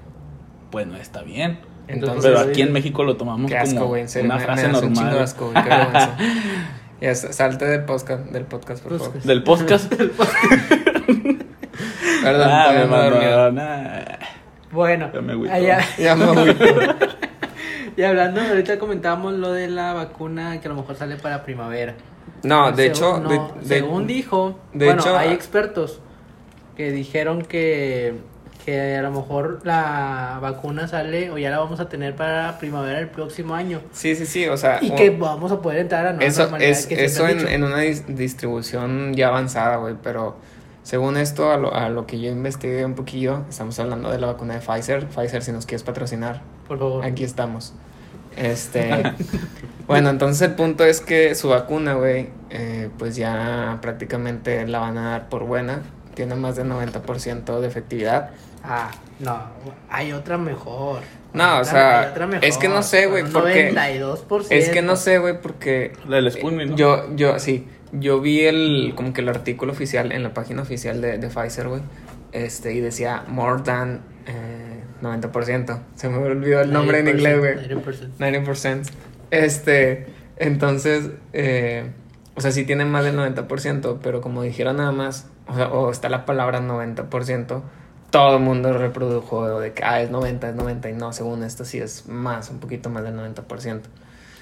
Pues 0.70 0.86
no 0.86 0.96
está 0.96 1.22
bien. 1.22 1.60
Entonces, 1.88 2.22
pero 2.22 2.40
aquí 2.50 2.62
en 2.62 2.72
México 2.72 3.04
lo 3.04 3.16
tomamos 3.16 3.50
Qué 3.50 3.56
asco, 3.58 3.74
como 3.76 3.86
güey. 3.88 4.02
En 4.02 4.08
serio, 4.08 4.26
una 4.30 4.36
me- 4.36 4.44
frase 4.44 4.66
me 4.66 4.72
das 4.74 4.82
un 4.82 4.92
normal. 4.94 5.18
asco. 5.18 5.52
Qué 5.52 5.60
sa- 7.14 7.32
salte 7.32 7.64
del 7.64 7.84
podcast, 7.84 8.26
del 8.26 8.44
podcast, 8.44 8.82
por 8.82 8.98
favor. 8.98 9.22
Del 9.22 9.42
podcast. 9.42 9.92
Perdón, 12.22 12.48
ah, 12.50 13.50
me. 13.52 14.18
Bueno, 14.70 15.10
Ya 15.12 15.20
me 15.20 15.50
allá, 15.50 15.80
Ya 15.98 16.14
me 16.16 16.26
y 17.96 18.02
hablando, 18.02 18.40
ahorita 18.40 18.78
comentábamos 18.78 19.34
lo 19.34 19.52
de 19.52 19.68
la 19.68 19.92
vacuna 19.94 20.60
que 20.60 20.68
a 20.68 20.70
lo 20.70 20.76
mejor 20.76 20.96
sale 20.96 21.16
para 21.16 21.42
primavera. 21.44 21.94
No, 22.42 22.70
de 22.72 22.86
hecho, 22.86 23.18
no, 23.18 23.28
de- 23.28 23.38
de- 23.60 23.66
según 23.66 24.06
dijo, 24.06 24.60
de 24.72 24.86
bueno, 24.86 25.00
hecho, 25.00 25.16
hay 25.16 25.30
ah- 25.30 25.32
expertos 25.34 26.00
que 26.76 26.92
dijeron 26.92 27.42
que, 27.42 28.14
que 28.68 28.96
a 28.96 29.02
lo 29.02 29.10
mejor 29.10 29.60
la 29.64 30.38
vacuna 30.42 30.86
sale 30.88 31.30
o 31.30 31.38
ya 31.38 31.48
la 31.48 31.58
vamos 31.58 31.80
a 31.80 31.88
tener 31.88 32.14
para 32.14 32.58
primavera 32.58 32.98
del 32.98 33.08
próximo 33.08 33.54
año 33.54 33.80
Sí, 33.92 34.14
sí, 34.14 34.26
sí, 34.26 34.46
o 34.46 34.58
sea. 34.58 34.78
y 34.82 34.90
o- 34.90 34.94
que 34.96 35.08
vamos 35.08 35.50
a 35.52 35.62
poder 35.62 35.78
entrar 35.78 36.06
a 36.06 36.12
nueva 36.12 36.26
Eso, 36.26 36.54
es, 36.58 36.86
que 36.86 37.02
eso 37.04 37.26
en, 37.26 37.48
en 37.48 37.64
una 37.64 37.82
dis- 37.82 38.04
distribución 38.06 39.14
ya 39.14 39.28
avanzada, 39.28 39.76
güey, 39.76 39.94
pero 40.02 40.36
según 40.82 41.16
esto, 41.16 41.50
a 41.50 41.56
lo, 41.56 41.74
a 41.74 41.88
lo 41.88 42.06
que 42.06 42.20
yo 42.20 42.30
investigué 42.30 42.84
un 42.84 42.94
poquillo, 42.94 43.44
estamos 43.48 43.78
hablando 43.78 44.10
de 44.10 44.18
la 44.18 44.26
vacuna 44.26 44.54
de 44.54 44.60
Pfizer. 44.60 45.06
Pfizer, 45.06 45.42
si 45.42 45.52
nos 45.52 45.64
quieres 45.64 45.82
patrocinar, 45.82 46.42
Por 46.66 46.78
favor. 46.78 47.04
aquí 47.06 47.24
estamos. 47.24 47.72
Este, 48.36 49.02
bueno, 49.86 50.10
entonces 50.10 50.42
el 50.48 50.54
punto 50.56 50.84
es 50.84 51.00
que 51.00 51.34
su 51.34 51.48
vacuna, 51.48 51.94
güey, 51.94 52.28
eh, 52.50 52.90
pues 52.98 53.16
ya 53.16 53.78
prácticamente 53.80 54.66
la 54.66 54.78
van 54.80 54.98
a 54.98 55.10
dar 55.10 55.28
por 55.30 55.44
buena. 55.44 55.80
Tiene 56.18 56.34
más 56.34 56.56
del 56.56 56.66
90% 56.68 57.60
de 57.60 57.68
efectividad. 57.68 58.30
Ah, 58.64 58.90
no, 59.20 59.40
hay 59.88 60.10
otra 60.10 60.36
mejor. 60.36 60.98
No, 61.32 61.60
o 61.60 61.64
sea, 61.64 62.00
hay 62.00 62.10
otra 62.10 62.26
mejor, 62.26 62.44
es 62.44 62.58
que 62.58 62.68
no 62.68 62.82
sé, 62.82 63.06
güey, 63.06 63.22
porque- 63.22 63.70
92%. 63.72 64.46
Es 64.50 64.68
que 64.70 64.82
no 64.82 64.96
sé, 64.96 65.18
güey, 65.18 65.40
porque 65.40 65.92
La 66.08 66.16
del 66.16 66.32
Sputnik, 66.32 66.70
¿no? 66.70 66.76
Yo, 66.76 67.14
yo, 67.14 67.38
sí, 67.38 67.68
yo 67.92 68.20
vi 68.20 68.40
el, 68.46 68.94
como 68.96 69.12
que 69.12 69.20
el 69.20 69.28
artículo 69.28 69.70
oficial 69.70 70.10
en 70.10 70.24
la 70.24 70.34
página 70.34 70.62
oficial 70.62 71.00
de, 71.00 71.18
de 71.18 71.28
Pfizer, 71.28 71.68
güey, 71.68 71.82
este, 72.32 72.72
y 72.74 72.80
decía 72.80 73.22
more 73.28 73.62
than 73.62 74.00
eh, 74.26 74.82
90%. 75.00 75.78
Se 75.94 76.08
me 76.08 76.16
olvidó 76.18 76.62
el 76.62 76.72
nombre 76.72 76.98
en 76.98 77.06
90%, 77.06 77.10
inglés, 77.14 77.38
güey. 77.38 77.54
90%. 77.80 78.08
90%. 78.18 78.90
Este, 79.30 80.06
entonces, 80.36 81.10
eh, 81.32 81.92
o 82.38 82.40
sea, 82.40 82.52
sí 82.52 82.64
tiene 82.64 82.84
más 82.84 83.04
del 83.04 83.16
90%, 83.18 83.98
pero 84.02 84.20
como 84.20 84.42
dijeron 84.42 84.76
nada 84.78 84.92
más, 84.92 85.26
o 85.48 85.54
sea, 85.54 85.68
o 85.68 85.90
está 85.90 86.08
la 86.08 86.24
palabra 86.24 86.60
90%, 86.60 87.62
todo 88.10 88.36
el 88.36 88.42
mundo 88.42 88.72
reprodujo 88.72 89.58
de 89.60 89.72
que, 89.74 89.82
ah, 89.84 90.00
es 90.00 90.10
90, 90.10 90.48
es 90.50 90.54
90, 90.54 90.88
y 90.88 90.92
no, 90.94 91.12
según 91.12 91.42
esto 91.42 91.64
sí 91.64 91.78
es 91.78 92.06
más, 92.08 92.48
un 92.50 92.58
poquito 92.60 92.88
más 92.90 93.02
del 93.02 93.14
90%. 93.16 93.82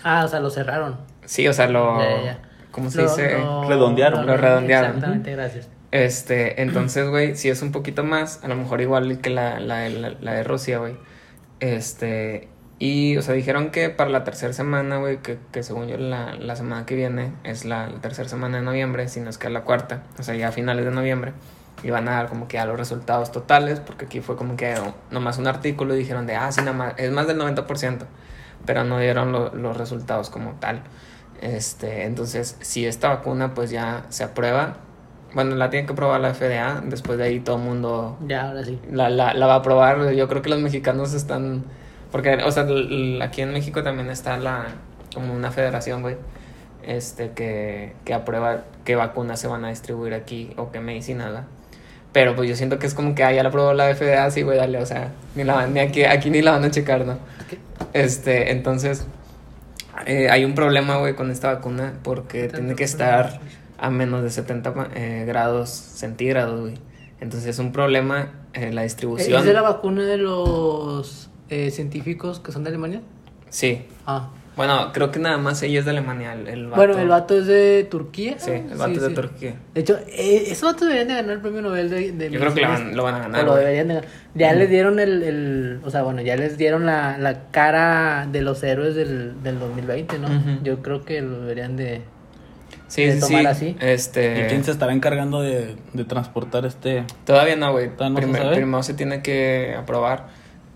Ah, 0.04 0.22
o 0.24 0.28
sea, 0.28 0.38
lo 0.40 0.50
cerraron. 0.50 0.98
Sí, 1.24 1.48
o 1.48 1.52
sea, 1.52 1.66
lo... 1.66 1.98
Ya, 1.98 2.10
ya, 2.10 2.22
ya. 2.22 2.38
¿Cómo 2.70 2.90
se 2.90 2.98
Lo- 3.02 3.08
dice? 3.08 3.38
lo- 3.38 3.68
Redondearon. 3.68 4.26
Lo 4.26 4.36
redondearon. 4.36 4.90
Exactamente, 4.90 5.32
gracias. 5.32 5.68
Este, 5.90 6.60
entonces, 6.60 7.08
güey, 7.08 7.34
si 7.34 7.48
es 7.48 7.62
un 7.62 7.72
poquito 7.72 8.04
más, 8.04 8.44
a 8.44 8.48
lo 8.48 8.54
mejor 8.56 8.82
igual 8.82 9.20
que 9.20 9.30
la, 9.30 9.58
la, 9.58 9.88
la, 9.88 10.10
la 10.20 10.32
de 10.34 10.44
Rusia, 10.44 10.78
güey. 10.78 10.96
Este, 11.60 12.48
y, 12.78 13.16
o 13.16 13.22
sea, 13.22 13.34
dijeron 13.34 13.70
que 13.70 13.88
para 13.88 14.10
la 14.10 14.22
tercera 14.24 14.52
semana, 14.52 14.98
güey, 14.98 15.18
que, 15.18 15.38
que 15.52 15.62
según 15.62 15.88
yo 15.88 15.96
la, 15.96 16.34
la 16.34 16.56
semana 16.56 16.84
que 16.84 16.94
viene 16.94 17.32
es 17.44 17.64
la, 17.64 17.88
la 17.88 18.00
tercera 18.00 18.28
semana 18.28 18.58
de 18.58 18.62
noviembre, 18.64 19.08
si 19.08 19.20
no 19.20 19.30
es 19.30 19.38
que 19.38 19.46
es 19.46 19.52
la 19.52 19.62
cuarta, 19.62 20.02
o 20.18 20.22
sea, 20.22 20.34
ya 20.34 20.48
a 20.48 20.52
finales 20.52 20.84
de 20.84 20.90
noviembre, 20.90 21.32
y 21.82 21.90
van 21.90 22.06
a 22.08 22.12
dar 22.12 22.28
como 22.28 22.48
que 22.48 22.58
ya 22.58 22.66
los 22.66 22.76
resultados 22.78 23.32
totales, 23.32 23.80
porque 23.80 24.04
aquí 24.06 24.20
fue 24.20 24.36
como 24.36 24.56
que 24.56 24.74
nomás 25.10 25.38
un 25.38 25.46
artículo 25.46 25.94
y 25.94 25.98
dijeron 25.98 26.26
de, 26.26 26.36
ah, 26.36 26.52
sí, 26.52 26.60
nada 26.60 26.72
más, 26.74 26.94
es 26.98 27.10
más 27.12 27.26
del 27.26 27.38
90%, 27.38 28.06
pero 28.66 28.84
no 28.84 28.98
dieron 28.98 29.32
lo- 29.32 29.54
los 29.54 29.76
resultados 29.76 30.28
como 30.30 30.52
tal. 30.60 30.82
Este, 31.40 32.04
entonces, 32.04 32.56
si 32.60 32.86
esta 32.86 33.08
vacuna 33.08 33.54
pues 33.54 33.70
ya 33.70 34.04
se 34.08 34.24
aprueba, 34.24 34.78
bueno, 35.34 35.54
la 35.54 35.68
tiene 35.70 35.86
que 35.86 35.92
aprobar 35.92 36.20
la 36.20 36.30
FDA, 36.34 36.80
después 36.84 37.18
de 37.18 37.24
ahí 37.24 37.40
todo 37.40 37.56
el 37.56 37.62
mundo 37.62 38.18
Ya, 38.26 38.48
ahora 38.48 38.64
sí. 38.64 38.80
la, 38.90 39.10
la, 39.10 39.34
la 39.34 39.46
va 39.46 39.54
a 39.54 39.56
aprobar. 39.58 40.12
Yo 40.12 40.28
creo 40.28 40.40
que 40.42 40.48
los 40.48 40.60
mexicanos 40.60 41.12
están, 41.12 41.64
porque, 42.16 42.42
o 42.44 42.50
sea, 42.50 42.66
aquí 43.20 43.42
en 43.42 43.52
México 43.52 43.82
también 43.82 44.08
está 44.08 44.38
la, 44.38 44.68
como 45.12 45.34
una 45.34 45.50
federación, 45.50 46.00
güey, 46.00 46.16
este, 46.82 47.32
que, 47.32 47.92
que 48.06 48.14
aprueba 48.14 48.64
qué 48.86 48.96
vacunas 48.96 49.38
se 49.38 49.48
van 49.48 49.66
a 49.66 49.68
distribuir 49.68 50.14
aquí 50.14 50.50
o 50.56 50.72
qué 50.72 50.80
medicina, 50.80 51.26
¿verdad? 51.26 51.44
Pero 52.14 52.34
pues 52.34 52.48
yo 52.48 52.56
siento 52.56 52.78
que 52.78 52.86
es 52.86 52.94
como 52.94 53.14
que, 53.14 53.22
ah, 53.22 53.32
ya 53.34 53.42
la 53.42 53.50
aprobó 53.50 53.74
la 53.74 53.94
FDA, 53.94 54.30
sí, 54.30 54.40
güey, 54.40 54.56
dale, 54.56 54.78
o 54.78 54.86
sea, 54.86 55.12
ni, 55.34 55.44
la, 55.44 55.56
van- 55.56 55.74
ni 55.74 55.80
aquí, 55.80 56.04
aquí 56.04 56.30
ni 56.30 56.40
la 56.40 56.52
van 56.52 56.64
a 56.64 56.70
checar, 56.70 57.04
¿no? 57.04 57.18
Este, 57.92 58.50
entonces, 58.50 59.06
eh, 60.06 60.30
hay 60.30 60.46
un 60.46 60.54
problema, 60.54 60.96
güey, 60.96 61.14
con 61.14 61.30
esta 61.30 61.52
vacuna 61.52 61.92
porque 62.02 62.48
tiene 62.48 62.74
que 62.76 62.84
estar 62.84 63.40
a 63.76 63.90
menos 63.90 64.22
de 64.22 64.30
70 64.30 64.72
eh, 64.94 65.24
grados 65.26 65.68
centígrados, 65.68 66.62
güey. 66.62 66.78
Entonces 67.20 67.50
es 67.50 67.58
un 67.58 67.72
problema 67.72 68.28
eh, 68.54 68.72
la 68.72 68.84
distribución. 68.84 69.38
¿Es 69.38 69.44
de 69.44 69.52
la 69.52 69.60
vacuna 69.60 70.02
de 70.04 70.16
los 70.16 71.25
eh, 71.50 71.70
científicos 71.70 72.40
que 72.40 72.52
son 72.52 72.64
de 72.64 72.70
Alemania? 72.70 73.00
Sí. 73.50 73.82
Ah. 74.06 74.30
Bueno, 74.56 74.90
creo 74.94 75.10
que 75.10 75.18
nada 75.18 75.36
más 75.36 75.62
ella 75.62 75.80
es 75.80 75.84
de 75.84 75.90
Alemania, 75.90 76.32
el, 76.32 76.48
el 76.48 76.64
vato. 76.68 76.76
Bueno, 76.76 76.98
el 76.98 77.08
vato 77.08 77.38
es 77.38 77.46
de 77.46 77.86
Turquía. 77.90 78.36
Sí, 78.38 78.52
el 78.52 78.74
vato 78.78 78.92
es 78.92 79.02
de 79.02 79.10
Turquía. 79.10 79.54
De 79.74 79.82
hecho, 79.82 79.98
eh, 80.08 80.44
esos 80.46 80.62
vatos 80.72 80.88
deberían 80.88 81.08
de 81.08 81.14
ganar 81.14 81.30
el 81.32 81.40
premio 81.42 81.60
Nobel 81.60 81.90
de, 81.90 82.12
de 82.12 82.30
Yo 82.30 82.40
creo 82.40 82.54
que 82.54 82.62
van- 82.62 82.96
lo 82.96 83.02
van 83.02 83.16
a 83.16 83.18
ganar, 83.18 83.44
lo 83.44 83.50
güey. 83.50 83.60
deberían 83.64 83.88
de 83.88 83.94
ganar. 83.96 84.08
Ya 84.34 84.54
les 84.54 84.70
dieron 84.70 84.98
el, 84.98 85.22
el, 85.22 85.80
o 85.84 85.90
sea, 85.90 86.02
bueno, 86.04 86.22
ya 86.22 86.36
les 86.36 86.56
dieron 86.56 86.86
la, 86.86 87.18
la 87.18 87.50
cara 87.50 88.26
de 88.32 88.40
los 88.40 88.62
héroes 88.62 88.94
del, 88.94 89.42
del 89.42 89.58
2020, 89.58 90.18
¿no? 90.20 90.28
Yo 90.62 90.80
creo 90.80 91.04
que 91.04 91.20
lo 91.20 91.38
deberían 91.40 91.76
de... 91.76 92.00
Sí, 92.88 93.04
de 93.04 93.20
tomar 93.20 93.40
sí. 93.42 93.46
así. 93.46 93.76
Este... 93.80 94.44
¿Y 94.44 94.48
quién 94.48 94.64
se 94.64 94.70
estará 94.70 94.94
encargando 94.94 95.42
de, 95.42 95.76
de 95.92 96.04
transportar 96.04 96.64
este? 96.64 97.04
Todavía 97.26 97.56
no, 97.56 97.72
güey. 97.72 97.90
¿Todavía 97.94 98.08
no 98.10 98.16
se 98.20 98.22
Primer- 98.26 98.42
sabe? 98.42 98.56
primero 98.56 98.82
se 98.82 98.94
tiene 98.94 99.22
que 99.22 99.74
aprobar. 99.78 100.28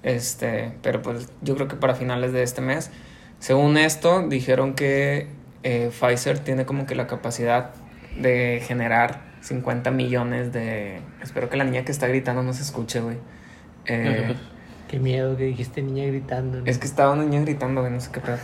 Este, 0.03 0.73
pero 0.83 1.03
pues 1.03 1.29
yo 1.43 1.55
creo 1.55 1.69
que 1.69 1.77
para 1.77 1.95
finales 1.95 2.33
de 2.33 2.43
este 2.43 2.61
mes. 2.61 2.91
Según 3.39 3.79
esto, 3.79 4.27
dijeron 4.29 4.75
que 4.75 5.29
eh, 5.63 5.91
Pfizer 5.91 6.39
tiene 6.39 6.67
como 6.67 6.87
que 6.87 6.95
la 6.95 7.07
capacidad 7.07 7.73
de 8.19 8.63
generar 8.67 9.23
50 9.41 9.91
millones 9.91 10.53
de... 10.53 11.01
Espero 11.23 11.49
que 11.49 11.57
la 11.57 11.65
niña 11.65 11.85
que 11.85 11.93
está 11.93 12.07
gritando 12.07 12.43
no 12.43 12.53
se 12.53 12.63
escuche, 12.63 13.01
güey. 13.01 13.17
Eh, 13.87 14.35
Qué 14.89 14.99
miedo 14.99 15.37
que 15.37 15.45
dijiste 15.45 15.83
niña 15.83 16.07
gritando. 16.07 16.59
¿no? 16.59 16.67
es 16.67 16.79
que 16.79 16.87
estaba 16.87 17.13
una 17.13 17.25
niña 17.25 17.43
gritando, 17.43 17.81
güey, 17.81 17.93
no 17.93 18.01
sé 18.01 18.11
qué 18.13 18.21
pedo. 18.21 18.39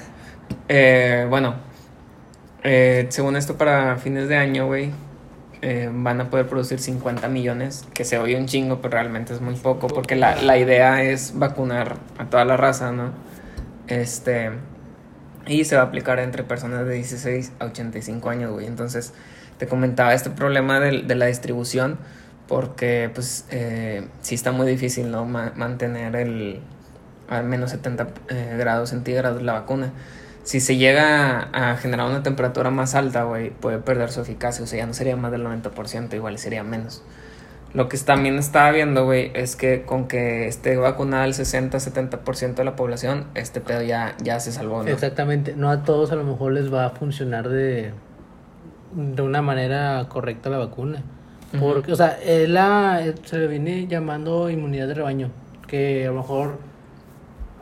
Eh, 0.69 1.27
bueno, 1.29 1.57
eh, 2.63 3.07
según 3.09 3.37
esto, 3.37 3.59
para 3.59 3.97
fines 3.97 4.29
de 4.29 4.37
año, 4.37 4.67
güey, 4.67 4.91
eh, 5.63 5.91
van 5.93 6.21
a 6.21 6.31
poder 6.31 6.47
producir 6.49 6.79
50 6.81 7.29
millones, 7.29 7.87
que 7.95 8.05
se 8.05 8.19
oye 8.19 8.37
un 8.37 8.47
chingo, 8.47 8.81
pero 8.81 8.93
realmente 8.93 9.33
es 9.35 9.41
muy 9.41 9.55
poco, 9.57 9.87
porque 9.89 10.17
la, 10.17 10.41
la 10.43 10.59
idea 10.59 11.03
es 11.03 11.39
vacunar 11.39 11.97
a 12.19 12.27
toda 12.27 12.45
la 12.45 12.57
raza, 12.57 12.93
¿no? 12.93 13.13
Este. 13.89 14.51
Y 15.47 15.65
se 15.65 15.77
va 15.77 15.83
a 15.83 15.85
aplicar 15.87 16.19
entre 16.19 16.43
personas 16.43 16.87
de 16.87 16.95
16 16.95 17.53
a 17.61 17.67
85 17.67 18.31
años, 18.31 18.51
güey. 18.53 18.67
Entonces, 18.67 19.13
te 19.59 19.67
comentaba 19.69 20.13
este 20.13 20.31
problema 20.31 20.81
de, 20.81 21.03
de 21.03 21.15
la 21.15 21.27
distribución, 21.27 21.99
porque, 22.49 23.11
pues, 23.15 23.47
eh, 23.51 24.09
sí 24.23 24.35
está 24.35 24.51
muy 24.53 24.67
difícil, 24.67 25.11
¿no? 25.11 25.25
Ma- 25.25 25.53
mantener 25.57 26.17
el. 26.17 26.61
al 27.29 27.45
menos 27.45 27.71
70 27.71 28.09
eh, 28.29 28.57
grados 28.59 28.91
centígrados 28.91 29.41
la 29.43 29.53
vacuna. 29.53 29.93
Si 30.47 30.61
se 30.61 30.77
llega 30.77 31.49
a, 31.53 31.77
generar 31.77 32.09
una 32.09 32.23
temperatura 32.23 32.71
más 32.71 32.95
alta, 32.95 33.25
güey, 33.25 33.51
puede 33.51 33.79
perder 33.79 34.13
su 34.13 34.21
eficacia. 34.21 34.63
O 34.63 34.69
sea, 34.69 34.79
ya 34.79 34.87
no 34.87 34.95
sería 34.95 35.17
más 35.17 35.33
del 35.33 35.45
90%, 35.45 36.15
igual 36.15 36.39
sería 36.39 36.63
menos. 36.63 37.03
Lo 37.75 37.89
que 37.89 37.99
también 37.99 38.39
estaba 38.39 38.71
viendo, 38.71 39.05
güey, 39.05 39.33
es 39.35 39.57
que 39.57 39.83
con 39.83 40.07
que 40.07 40.47
esté 40.47 40.77
vacunada 40.77 41.25
el 41.25 41.35
60-70% 41.35 42.55
de 42.55 42.65
la 42.65 42.77
población, 42.77 43.27
este 43.35 43.61
pedo 43.61 43.83
ya, 43.83 44.15
ya 44.23 44.39
se 44.39 44.53
salvó, 44.53 44.85
¿no? 44.85 44.89
Exactamente. 44.89 45.57
No 45.57 45.69
a 45.69 45.83
todos 45.83 46.13
a 46.13 46.15
lo 46.15 46.23
mejor 46.23 46.53
les 46.53 46.73
va 46.73 46.87
a 46.87 46.91
funcionar 46.91 47.49
de, 47.49 47.91
de 48.95 49.23
una 49.23 49.43
manera 49.43 50.07
correcta 50.09 50.49
la 50.49 50.59
vacuna. 50.59 51.03
Ujú. 51.55 51.73
Porque, 51.73 51.93
o 51.93 51.97
sea, 51.97 52.21
es 52.23 52.49
la, 52.49 53.03
se 53.25 53.39
le 53.39 53.49
viene 53.49 53.89
llamando 53.89 54.49
inmunidad 54.49 54.87
de 54.87 54.95
rebaño. 54.95 55.33
Que 55.67 56.05
a 56.07 56.11
lo 56.11 56.19
mejor 56.19 56.59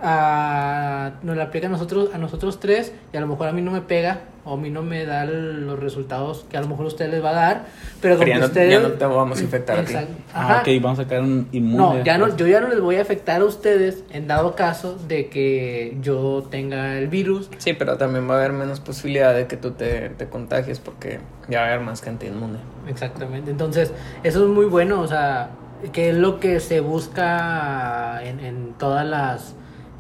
a, 0.03 1.13
nos 1.23 1.37
la 1.37 1.45
aplica 1.45 1.67
a 1.67 1.71
nosotros, 1.71 2.11
a 2.15 2.19
nosotros 2.19 2.61
tres 2.61 2.93
y 3.13 3.17
a 3.17 3.21
lo 3.21 3.27
mejor 3.27 3.49
a 3.49 3.53
mí 3.53 3.63
no 3.63 3.71
me 3.71 3.81
pega 3.81 4.21
o 4.45 4.55
a 4.55 4.57
mí 4.59 4.69
no 4.69 4.83
me 4.83 5.07
da 5.07 5.23
el- 5.25 5.67
los 5.67 5.79
resultados 5.79 6.45
que 6.51 6.59
a 6.59 6.61
lo 6.61 6.69
mejor 6.69 6.85
a 6.85 6.89
usted 6.89 7.11
les 7.11 7.25
va 7.25 7.31
a 7.31 7.33
dar. 7.33 7.65
Pero 8.03 8.17
Pero 8.17 8.19
como 8.19 8.29
ya 8.29 8.39
no, 8.41 8.47
ustedes... 8.47 8.71
ya 8.73 8.81
no 8.81 8.89
te 8.95 9.07
vamos 9.07 9.39
a 9.39 9.43
infectar 9.43 9.79
a 9.79 9.85
ti. 9.85 9.95
Ah, 10.35 10.61
ok, 10.63 10.83
vamos 10.83 10.99
a 10.99 11.03
sacar 11.05 11.23
un 11.23 11.49
inmune. 11.53 11.99
No, 11.99 12.05
ya 12.05 12.19
no, 12.19 12.37
yo 12.37 12.47
ya 12.47 12.61
no 12.61 12.69
les 12.69 12.81
voy 12.81 12.97
a 12.97 13.03
afectar 13.03 13.41
a 13.41 13.45
ustedes 13.45 14.05
en 14.11 14.27
dado 14.27 14.55
caso 14.55 14.99
de 15.09 15.29
que 15.31 15.97
yo 16.03 16.47
tenga 16.51 16.99
el 16.99 17.09
virus. 17.09 17.49
Sí, 17.59 17.73
pero 17.73 17.97
también 17.97 18.29
va 18.29 18.35
a 18.35 18.39
haber 18.39 18.53
menos 18.53 18.81
posibilidad 18.81 19.35
de 19.35 19.47
que 19.47 19.57
tú 19.57 19.71
te, 19.71 20.11
te 20.11 20.29
contagies 20.29 20.79
porque 20.79 21.21
ya 21.49 21.61
va 21.61 21.67
a 21.67 21.69
haber 21.71 21.81
más 21.81 22.03
gente 22.03 22.27
inmune. 22.27 22.59
Exactamente. 22.87 23.51
Entonces, 23.51 23.93
eso 24.23 24.43
es 24.45 24.51
muy 24.51 24.67
bueno, 24.67 25.01
o 25.01 25.07
sea, 25.07 25.51
que 25.93 26.11
es 26.11 26.17
lo 26.17 26.39
que 26.41 26.61
se 26.61 26.81
busca 26.81 28.21
en, 28.23 28.41
en 28.41 28.75
todas 28.79 29.07
las 29.07 29.55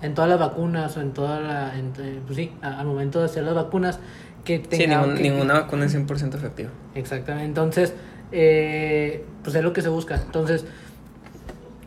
en 0.05 0.15
todas 0.15 0.29
las 0.31 0.39
vacunas 0.39 0.97
o 0.97 1.01
en 1.01 1.13
toda 1.13 1.41
la 1.41 1.79
en- 1.79 1.93
eh, 1.99 2.21
pues 2.27 2.37
sí, 2.37 2.53
al 2.63 2.87
momento 2.87 3.19
de 3.21 3.25
hacer 3.27 3.43
las 3.45 3.55
vacunas 3.55 3.99
que 4.45 4.59
Sí, 4.59 4.63
tenga- 4.79 5.01
ningún- 5.01 5.17
que- 5.17 5.23
ninguna 5.23 5.55
vacuna 5.55 5.87
es 5.87 5.93
100% 5.93 6.37
efectiva. 6.37 6.71
Exactamente. 6.95 7.47
Entonces, 7.47 7.95
eh, 8.33 9.25
pues 9.43 9.57
es 9.57 9.63
lo 9.63 9.73
que 9.73 9.81
se 9.83 9.89
busca. 9.89 10.17
Entonces, 10.17 10.67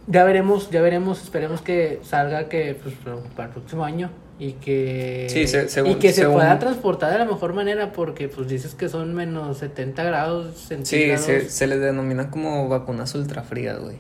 ya 0.08 0.23
veremos, 0.23 0.69
ya 0.71 0.82
veremos, 0.82 1.21
esperemos 1.21 1.62
que 1.62 1.99
salga 2.03 2.47
que 2.49 2.75
pues, 2.82 2.95
para 3.36 3.47
el 3.49 3.53
próximo 3.53 3.84
año 3.84 4.10
y 4.39 4.53
que 4.53 5.27
Sí, 5.30 5.47
se- 5.47 5.67
según- 5.67 5.91
y 5.91 5.95
que 5.95 6.10
se 6.13 6.21
según- 6.21 6.36
pueda 6.36 6.58
transportar 6.60 7.12
de 7.12 7.19
la 7.19 7.25
mejor 7.25 7.53
manera 7.53 7.91
porque 7.91 8.30
pues 8.30 8.47
dices 8.47 8.73
que 8.75 8.88
son 8.88 9.13
menos 9.13 9.58
70 9.58 10.03
grados 10.03 10.56
Sí, 10.58 10.67
centígrados. 10.67 11.25
se, 11.25 11.49
se 11.49 11.67
les 11.67 11.80
denomina 11.82 12.30
como 12.32 12.69
vacunas 12.69 13.13
ultra 13.15 13.43
frías, 13.43 13.80
güey. 13.80 13.97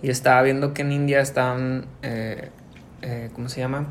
Y 0.00 0.10
estaba 0.10 0.40
viendo 0.42 0.74
que 0.74 0.82
en 0.82 0.92
India 0.92 1.20
están, 1.20 1.86
eh, 2.02 2.50
eh, 3.02 3.30
¿cómo 3.34 3.48
se 3.48 3.60
llama? 3.60 3.86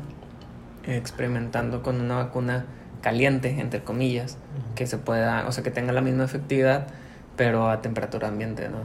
Experimentando 0.86 1.82
con 1.82 2.00
una 2.00 2.16
vacuna 2.16 2.64
caliente, 3.02 3.56
entre 3.60 3.80
comillas, 3.82 4.38
que 4.74 4.86
se 4.86 4.98
pueda, 4.98 5.46
o 5.46 5.52
sea, 5.52 5.62
que 5.62 5.70
tenga 5.70 5.92
la 5.92 6.00
misma 6.00 6.24
efectividad, 6.24 6.86
pero 7.36 7.68
a 7.70 7.80
temperatura 7.82 8.28
ambiente, 8.28 8.68
¿no? 8.68 8.78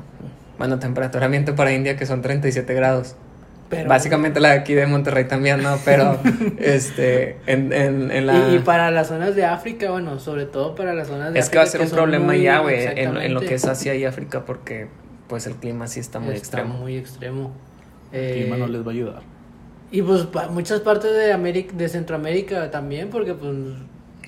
Bueno, 0.58 0.80
temperatura 0.80 1.26
ambiente 1.26 1.54
para 1.54 1.72
India 1.72 1.96
que 1.98 2.06
son 2.06 2.22
37 2.22 2.74
grados. 2.74 3.16
Pero- 3.70 3.90
Básicamente 3.90 4.40
la 4.40 4.50
de 4.50 4.60
aquí 4.60 4.74
de 4.76 4.86
Monterrey 4.86 5.26
también, 5.28 5.64
¿no? 5.64 5.78
Pero, 5.84 6.20
este, 6.60 7.38
en, 7.48 7.74
en, 7.74 8.12
en 8.12 8.28
la... 8.28 8.50
Y, 8.52 8.56
y 8.56 8.60
para 8.60 8.92
las 8.92 9.08
zonas 9.08 9.36
de 9.36 9.46
África, 9.46 9.90
bueno, 9.90 10.20
sobre 10.20 10.46
todo 10.46 10.76
para 10.76 10.94
las 10.94 11.08
zonas 11.08 11.34
de 11.34 11.40
Es 11.40 11.50
que 11.50 11.58
va 11.58 11.64
a 11.64 11.66
África 11.66 11.86
ser 11.86 11.94
un 11.94 11.98
problema 11.98 12.26
muy- 12.26 12.42
ya, 12.44 12.60
güey, 12.60 12.86
en, 12.86 13.18
en 13.18 13.34
lo 13.34 13.40
que 13.40 13.56
es 13.56 13.66
Asia 13.66 13.96
y 13.96 14.06
África, 14.06 14.46
porque 14.46 14.88
pues 15.28 15.48
el 15.48 15.56
clima 15.56 15.88
sí 15.88 16.00
está 16.02 16.20
muy 16.20 16.36
está 16.36 16.58
extremo. 16.60 16.74
muy 16.80 16.98
extremo. 16.98 17.52
El 18.12 18.34
clima 18.42 18.56
Eh, 18.58 18.60
no 18.60 18.68
les 18.68 18.82
va 18.86 18.92
a 18.92 18.94
ayudar. 18.94 19.22
Y 19.94 20.02
pues 20.02 20.24
pa- 20.24 20.48
muchas 20.48 20.82
partes 20.82 21.14
de 21.14 21.32
América, 21.32 21.74
de 21.78 21.88
Centroamérica 21.88 22.70
también, 22.72 23.10
porque 23.10 23.34
pues 23.34 23.56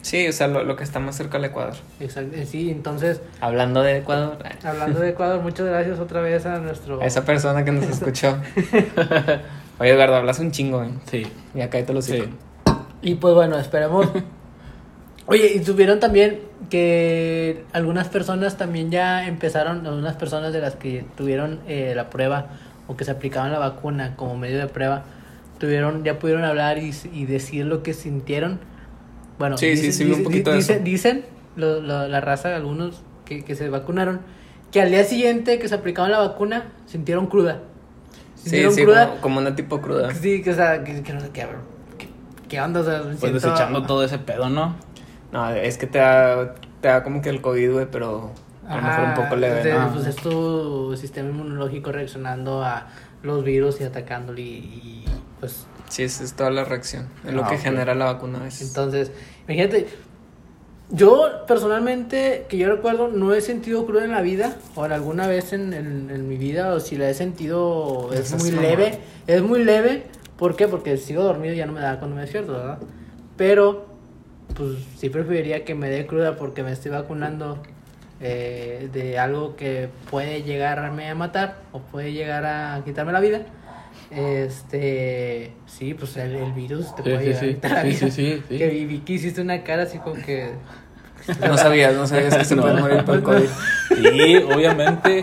Sí, 0.04 0.28
o 0.28 0.32
sea, 0.32 0.47
lo, 0.47 0.63
lo 0.63 0.75
que 0.75 0.84
está 0.84 0.99
más 0.99 1.15
cerca 1.17 1.38
del 1.39 1.45
Ecuador. 1.45 1.73
exacto, 1.99 2.38
sí, 2.45 2.69
entonces 2.69 3.19
Hablando 3.41 3.82
de 3.82 3.97
Ecuador, 3.97 4.38
hablando 4.63 4.99
de 4.99 5.10
Ecuador, 5.10 5.41
muchas 5.41 5.65
gracias 5.65 5.99
otra 5.99 6.21
vez 6.21 6.45
a 6.45 6.60
nuestro 6.60 7.01
a 7.01 7.06
esa 7.06 7.25
persona 7.25 7.65
que 7.65 7.71
nos 7.71 7.86
escuchó. 7.89 8.38
Oye, 9.80 9.89
Eduardo, 9.91 10.15
hablas 10.15 10.39
un 10.39 10.51
chingo, 10.51 10.78
güey. 10.78 10.91
Sí. 11.10 11.25
Ya 11.54 11.69
cállate 11.69 11.93
los 11.93 12.06
Sí. 12.06 12.23
y 13.01 13.15
pues 13.15 13.34
bueno, 13.34 13.58
esperemos. 13.58 14.08
Oye, 15.28 15.54
y 15.56 15.60
tuvieron 15.62 15.99
también 15.99 16.39
que 16.69 17.63
algunas 17.73 18.08
personas 18.10 18.58
también 18.58 18.91
ya 18.91 19.28
empezaron, 19.28 19.86
algunas 19.88 20.15
personas 20.15 20.54
de 20.54 20.62
las 20.62 20.75
que 20.75 21.04
tuvieron 21.17 21.60
eh, 21.67 21.93
la 21.95 22.12
prueba 22.12 22.49
o 22.88 22.95
que 22.95 23.04
se 23.06 23.12
aplicaban 23.12 23.51
la 23.51 23.58
vacuna 23.58 24.15
como 24.15 24.38
medio 24.38 24.60
de 24.60 24.67
prueba, 24.67 25.04
tuvieron, 25.65 26.04
ya 26.04 26.19
pudieron 26.19 26.43
hablar 26.43 26.78
y, 26.78 26.93
y 27.13 27.25
decir 27.25 27.65
lo 27.65 27.84
que 27.84 27.93
sintieron. 27.93 28.60
Bueno, 29.39 29.58
Sí, 29.58 29.75
sí, 29.75 29.88
dicen, 29.88 29.93
sí, 29.93 30.04
vi 30.06 30.12
un 30.12 30.17
dicen- 30.19 30.23
poquito 30.23 30.51
de 30.51 30.58
dicen, 30.58 30.75
eso. 30.78 30.84
dicen 30.86 31.25
lo- 31.56 31.82
lo- 31.82 32.08
la 32.08 32.21
raza, 32.21 32.56
algunos 32.56 33.01
que, 33.25 33.43
que 33.43 33.56
se 33.56 33.69
vacunaron, 33.69 34.21
que 34.71 34.82
al 34.82 34.89
día 34.91 35.04
siguiente 35.04 35.60
que 35.60 35.67
se 35.67 35.75
aplicaban 35.75 36.12
la 36.12 36.19
vacuna 36.19 36.65
sintieron 36.86 37.28
cruda. 37.28 37.60
Sí, 38.36 38.41
Sintieron 38.49 38.73
sí, 38.73 38.84
cruda. 38.84 39.08
como, 39.10 39.21
como 39.21 39.39
una 39.39 39.56
tipo 39.56 39.82
cruda. 39.82 40.13
Sí, 40.13 40.41
que 40.41 40.51
o 40.51 40.56
sea, 40.56 40.84
que, 40.84 41.01
que 41.01 41.13
no 41.13 41.19
sé 41.21 41.30
qué, 41.32 41.47
qué, 41.97 42.08
qué 42.47 42.62
onda, 42.62 42.82
o 42.82 42.84
sea, 42.84 43.01
Pues 43.04 43.19
siento- 43.19 43.39
desechando 43.39 43.84
todo 43.84 44.04
ese 44.04 44.19
pedo, 44.19 44.49
¿no? 44.49 44.75
No, 45.32 45.49
es 45.49 45.78
que 45.78 45.88
te 45.88 45.97
da, 45.97 46.56
te 46.82 46.88
da 46.88 47.04
como 47.04 47.21
que 47.21 47.30
el 47.30 47.41
COVID, 47.41 47.71
güey, 47.71 47.88
pero 47.91 48.32
a 48.69 48.75
lo 48.78 48.82
mejor 48.84 49.04
un 49.06 49.13
poco 49.15 49.36
leve, 49.36 49.63
de- 49.63 49.73
¿no? 49.73 49.91
Pues 49.93 50.06
es 50.08 50.15
tu 50.17 50.95
sistema 50.95 51.30
inmunológico 51.30 51.91
reaccionando 51.91 52.63
a 52.63 52.88
los 53.23 53.43
virus 53.43 53.82
y 53.82 53.86
atacándole 53.86 54.41
y, 54.41 54.45
y, 54.45 55.06
pues 55.39 55.65
Sí, 55.89 56.04
esa 56.04 56.24
es 56.24 56.34
toda 56.34 56.50
la 56.50 56.63
reacción. 56.65 57.08
Es 57.28 57.34
lo 57.34 57.43
Ah, 57.43 57.48
que 57.50 57.58
genera 57.58 57.93
la 57.95 58.06
vacuna 58.06 58.39
a 58.39 58.43
veces. 58.43 58.67
entonces, 58.69 59.12
imagínate, 59.48 59.88
yo 60.89 61.45
personalmente, 61.48 62.45
que 62.48 62.58
yo 62.58 62.69
recuerdo, 62.69 63.08
no 63.08 63.34
he 63.34 63.41
sentido 63.41 63.86
cruda 63.86 64.04
en 64.06 64.12
la 64.12 64.21
vida, 64.21 64.56
o 64.76 64.86
en 64.86 64.91
alguna 64.91 65.28
vez 65.28 65.52
en, 65.54 65.74
en- 65.74 66.10
en 66.12 66.28
mi 66.28 66.38
vida, 66.38 66.74
o 66.74 66.80
si 66.80 66.95
la 66.95 67.10
he 67.10 67.13
sentido, 67.13 68.12
es 68.13 68.34
muy 68.34 68.52
leve, 68.52 69.00
es 69.28 69.41
muy 69.41 69.63
leve, 69.63 70.04
¿por 70.38 70.56
qué? 70.56 70.67
Porque 70.67 70.98
sigo 70.98 71.24
dormido 71.24 71.54
y 71.54 71.58
ya 71.58 71.65
no 71.65 71.74
me 71.74 71.82
da 71.82 71.98
cuando 72.00 72.15
me 72.15 72.21
despierto, 72.21 72.54
¿verdad? 72.54 72.78
Pero, 73.38 73.86
pues 74.56 74.78
sí 74.98 75.10
preferiría 75.10 75.65
que 75.65 75.76
me 75.76 75.89
dé 75.89 76.06
cruda 76.06 76.36
porque 76.36 76.62
me 76.63 76.71
estoy 76.71 76.91
vacunando 76.91 77.62
eh, 78.21 78.89
de 78.93 79.17
algo 79.19 79.56
que 79.56 79.89
puede 80.10 80.43
llegarme 80.43 81.10
a 81.10 81.15
matar 81.15 81.58
o 81.74 81.80
puede 81.80 82.13
llegar 82.13 82.45
a 82.45 82.82
quitarme 82.86 83.12
la 83.12 83.19
vida. 83.19 83.41
Este, 84.15 85.51
sí, 85.65 85.93
pues 85.93 86.15
el, 86.17 86.36
el 86.36 86.54
virus 86.54 86.95
te 86.95 87.04
Sí, 87.04 87.10
puede 87.10 87.34
sí, 87.36 87.39
sí. 87.39 87.60
Sí, 87.62 87.67
vida. 87.69 87.84
sí, 87.84 88.12
sí, 88.12 88.43
sí. 88.47 88.58
Que 88.58 88.67
vi, 88.69 88.86
vi 88.86 88.99
que 88.99 89.13
hiciste 89.13 89.41
una 89.41 89.63
cara 89.63 89.84
así 89.84 89.97
como 89.99 90.15
que... 90.15 90.51
No 91.47 91.58
sabías, 91.58 91.93
no 91.95 92.06
sabías 92.08 92.36
que 92.38 92.45
se 92.45 92.56
No. 92.56 92.62
puede 92.62 92.80
morir 92.82 93.04
por 93.04 93.15
el 93.15 93.23
COVID. 93.23 93.47
Sí, 93.89 94.38
obviamente. 94.38 95.21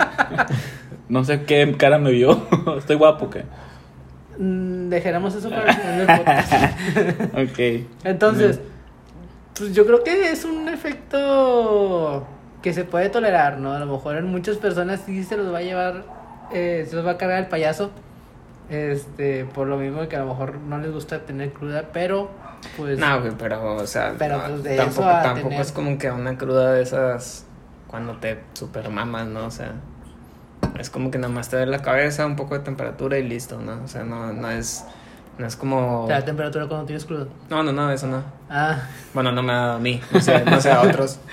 No 1.09 1.25
sé 1.25 1.43
qué 1.45 1.75
cara 1.79 1.99
me 1.99 2.11
vio. 2.11 2.47
Estoy 2.79 2.97
guapo, 2.97 3.31
¿qué? 3.31 3.45
mm, 4.39 4.89
dejaremos 4.89 5.35
eso 5.35 5.49
para 5.51 5.71
el 5.71 5.75
final 5.75 5.99
del 5.99 6.17
podcast. 6.19 6.53
Ok. 7.51 7.87
Entonces, 8.05 8.61
pues 9.57 9.75
yo 9.75 9.87
creo 9.87 10.03
que 10.03 10.33
es 10.33 10.45
un 10.45 10.69
efecto 10.69 12.27
que 12.63 12.73
se 12.73 12.85
puede 12.85 13.09
tolerar, 13.11 13.59
¿no? 13.59 13.73
A 13.73 13.79
lo 13.79 13.87
mejor 13.87 14.17
en 14.17 14.27
muchas 14.27 14.57
personas 14.57 15.03
sí 15.07 15.23
se 15.25 15.37
los 15.37 15.53
va 15.53 15.59
a 15.59 15.63
llevar, 15.63 16.05
eh, 16.53 16.87
se 16.89 16.97
los 16.97 17.07
va 17.07 17.13
a 17.13 17.17
cargar 17.19 17.39
el 17.41 17.47
payaso. 17.49 17.91
Este, 18.71 19.45
por 19.45 19.67
lo 19.67 19.77
mismo 19.77 20.09
que 20.09 20.17
a 20.17 20.21
lo 20.21 20.27
mejor 20.27 20.57
no 20.57 20.79
les 20.79 20.91
gusta 20.93 21.21
tener 21.27 21.53
cruda, 21.53 21.91
pero 21.93 22.31
pues 22.77 22.99
No, 22.99 23.21
güey, 23.21 23.33
pero, 23.39 23.75
o 23.77 23.87
sea, 23.87 24.15
Pero, 24.19 24.39
no, 24.39 24.45
pues, 24.49 24.63
de 24.63 24.77
tampoco, 24.77 25.11
eso 25.11 25.23
tampoco 25.23 25.49
tener- 25.49 25.61
es 25.61 25.73
como 25.73 25.99
que 25.99 26.11
una 26.11 26.39
cruda 26.39 26.73
de 26.73 26.83
esas 26.83 27.45
cuando 27.89 28.17
te 28.19 28.41
super 28.55 28.89
mamas, 28.89 29.27
¿no? 29.27 29.47
O 29.47 29.51
sea, 29.51 29.73
es 30.79 30.89
como 30.91 31.11
que 31.11 31.19
nada 31.19 31.33
más 31.33 31.49
te 31.51 31.57
da 31.57 31.67
la 31.67 31.83
cabeza, 31.83 32.25
un 32.25 32.37
poco 32.37 32.55
de 32.55 32.61
temperatura 32.61 33.19
y 33.19 33.29
listo, 33.29 33.61
¿no? 33.61 33.83
O 33.85 33.89
sea, 33.89 34.05
no, 34.05 34.33
no 34.33 34.51
es, 34.51 34.85
no 35.39 35.47
es 35.47 35.57
como... 35.57 36.05
te 36.07 36.15
da 36.15 36.25
temperatura 36.25 36.67
cuando 36.67 36.87
tienes 36.87 37.05
cruda. 37.05 37.27
No, 37.51 37.63
no, 37.63 37.73
no, 37.73 37.91
eso 37.93 38.07
no. 38.07 38.23
Ah, 38.49 38.81
Bueno, 39.13 39.33
no 39.33 39.43
me 39.43 39.53
ha 39.53 39.57
dado 39.57 39.73
a 39.75 39.79
mí, 39.79 40.01
no 40.11 40.21
sé, 40.21 40.45
no 40.47 40.61
sé 40.61 40.71
a 40.73 40.81
otros. 40.83 41.19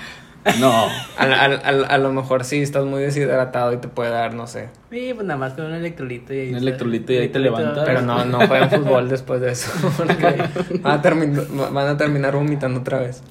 No. 0.58 0.72
A, 1.18 1.24
a, 1.24 1.44
a, 1.44 1.68
a 1.94 1.98
lo 1.98 2.12
mejor 2.12 2.44
sí 2.44 2.62
estás 2.62 2.84
muy 2.84 3.02
deshidratado 3.02 3.72
y 3.74 3.76
te 3.76 3.88
puede 3.88 4.10
dar, 4.10 4.32
no 4.34 4.46
sé. 4.46 4.68
y 4.90 5.12
pues 5.12 5.26
nada 5.26 5.38
más 5.38 5.52
con 5.52 5.66
un 5.66 5.74
electrolito 5.74 6.32
y 6.32 6.38
ahí 6.38 6.50
Un 6.50 6.56
electrolito 6.56 7.12
y 7.12 7.16
ahí 7.18 7.28
te 7.28 7.38
levantas. 7.38 7.84
Pero 7.84 8.02
no, 8.02 8.24
no 8.24 8.46
juegan 8.46 8.70
fútbol 8.70 9.08
después 9.08 9.40
de 9.40 9.52
eso. 9.52 9.70
Porque 9.96 10.42
van 10.80 10.98
a, 10.98 11.02
termin- 11.02 11.72
van 11.72 11.88
a 11.88 11.96
terminar 11.96 12.34
vomitando 12.34 12.80
otra 12.80 13.00
vez. 13.00 13.22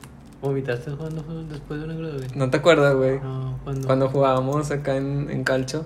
¿Vomitaste 0.42 0.92
jugando 0.92 1.24
fútbol 1.24 1.50
después 1.50 1.80
de 1.80 1.86
una 1.86 1.96
güey? 1.96 2.28
¿No 2.36 2.50
te 2.50 2.58
acuerdas, 2.58 2.96
güey? 2.96 3.20
No, 3.20 3.60
cuando... 3.64 3.88
Cuando 3.88 4.10
jugábamos 4.10 4.72
acá 4.72 4.96
en, 4.96 5.30
en 5.32 5.44
Calcho, 5.44 5.86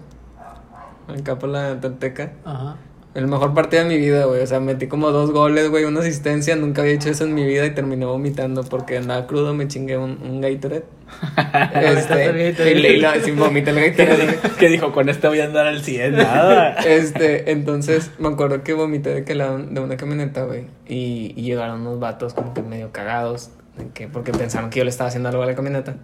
acá 1.08 1.40
por 1.40 1.50
la 1.50 1.80
Tanteca. 1.80 2.34
Ajá. 2.46 2.76
El 3.16 3.28
mejor 3.28 3.54
partido 3.54 3.84
de 3.84 3.90
mi 3.90 3.98
vida, 3.98 4.26
güey. 4.26 4.42
O 4.42 4.48
sea, 4.48 4.60
metí 4.60 4.88
como 4.88 5.12
dos 5.12 5.32
goles, 5.32 5.70
güey, 5.70 5.84
una 5.86 6.00
asistencia. 6.00 6.56
Nunca 6.56 6.82
había 6.82 6.94
hecho 6.96 7.10
eso 7.10 7.26
en 7.26 7.36
mi 7.36 7.46
vida 7.46 7.64
y 7.66 7.72
terminé 7.72 8.06
vomitando 8.06 8.64
porque 8.64 8.98
andaba 8.98 9.28
crudo. 9.28 9.54
Me 9.54 9.68
chingué 9.68 9.98
un, 9.98 10.18
un 10.24 10.42
Gatorade. 10.42 10.84
este, 11.76 12.72
y, 12.72 12.74
le- 12.76 12.94
y 12.94 13.00
la- 13.00 13.20
sin 13.22 13.38
vomita 13.38 13.70
el 13.72 13.92
Gatorade. 13.92 14.40
¿Qué 14.60 14.68
dijo? 14.70 14.92
Con 14.92 15.10
este 15.10 15.28
voy 15.28 15.40
a 15.42 15.46
andar 15.46 15.68
al 15.68 15.82
100. 15.84 16.14
Nada. 16.14 16.74
Este, 16.86 17.52
entonces 17.52 18.12
me 18.20 18.30
acuerdo 18.30 18.64
que 18.64 18.74
vomité 18.74 19.14
de 19.14 19.24
que 19.24 19.36
la, 19.36 19.58
de 19.58 19.80
una 19.80 19.96
camioneta, 19.98 20.44
güey. 20.46 20.66
Y, 20.88 21.34
y 21.36 21.44
llegaron 21.44 21.82
unos 21.82 22.00
vatos 22.00 22.34
como 22.34 22.54
que 22.54 22.62
medio 22.64 22.92
cagados. 22.92 23.52
de 23.78 23.90
que, 23.94 24.08
porque 24.08 24.32
pensaron 24.32 24.70
que 24.70 24.80
yo 24.80 24.86
le 24.86 24.90
estaba 24.90 25.10
haciendo 25.10 25.30
algo 25.30 25.44
a 25.44 25.46
la 25.46 25.56
camioneta. 25.56 25.96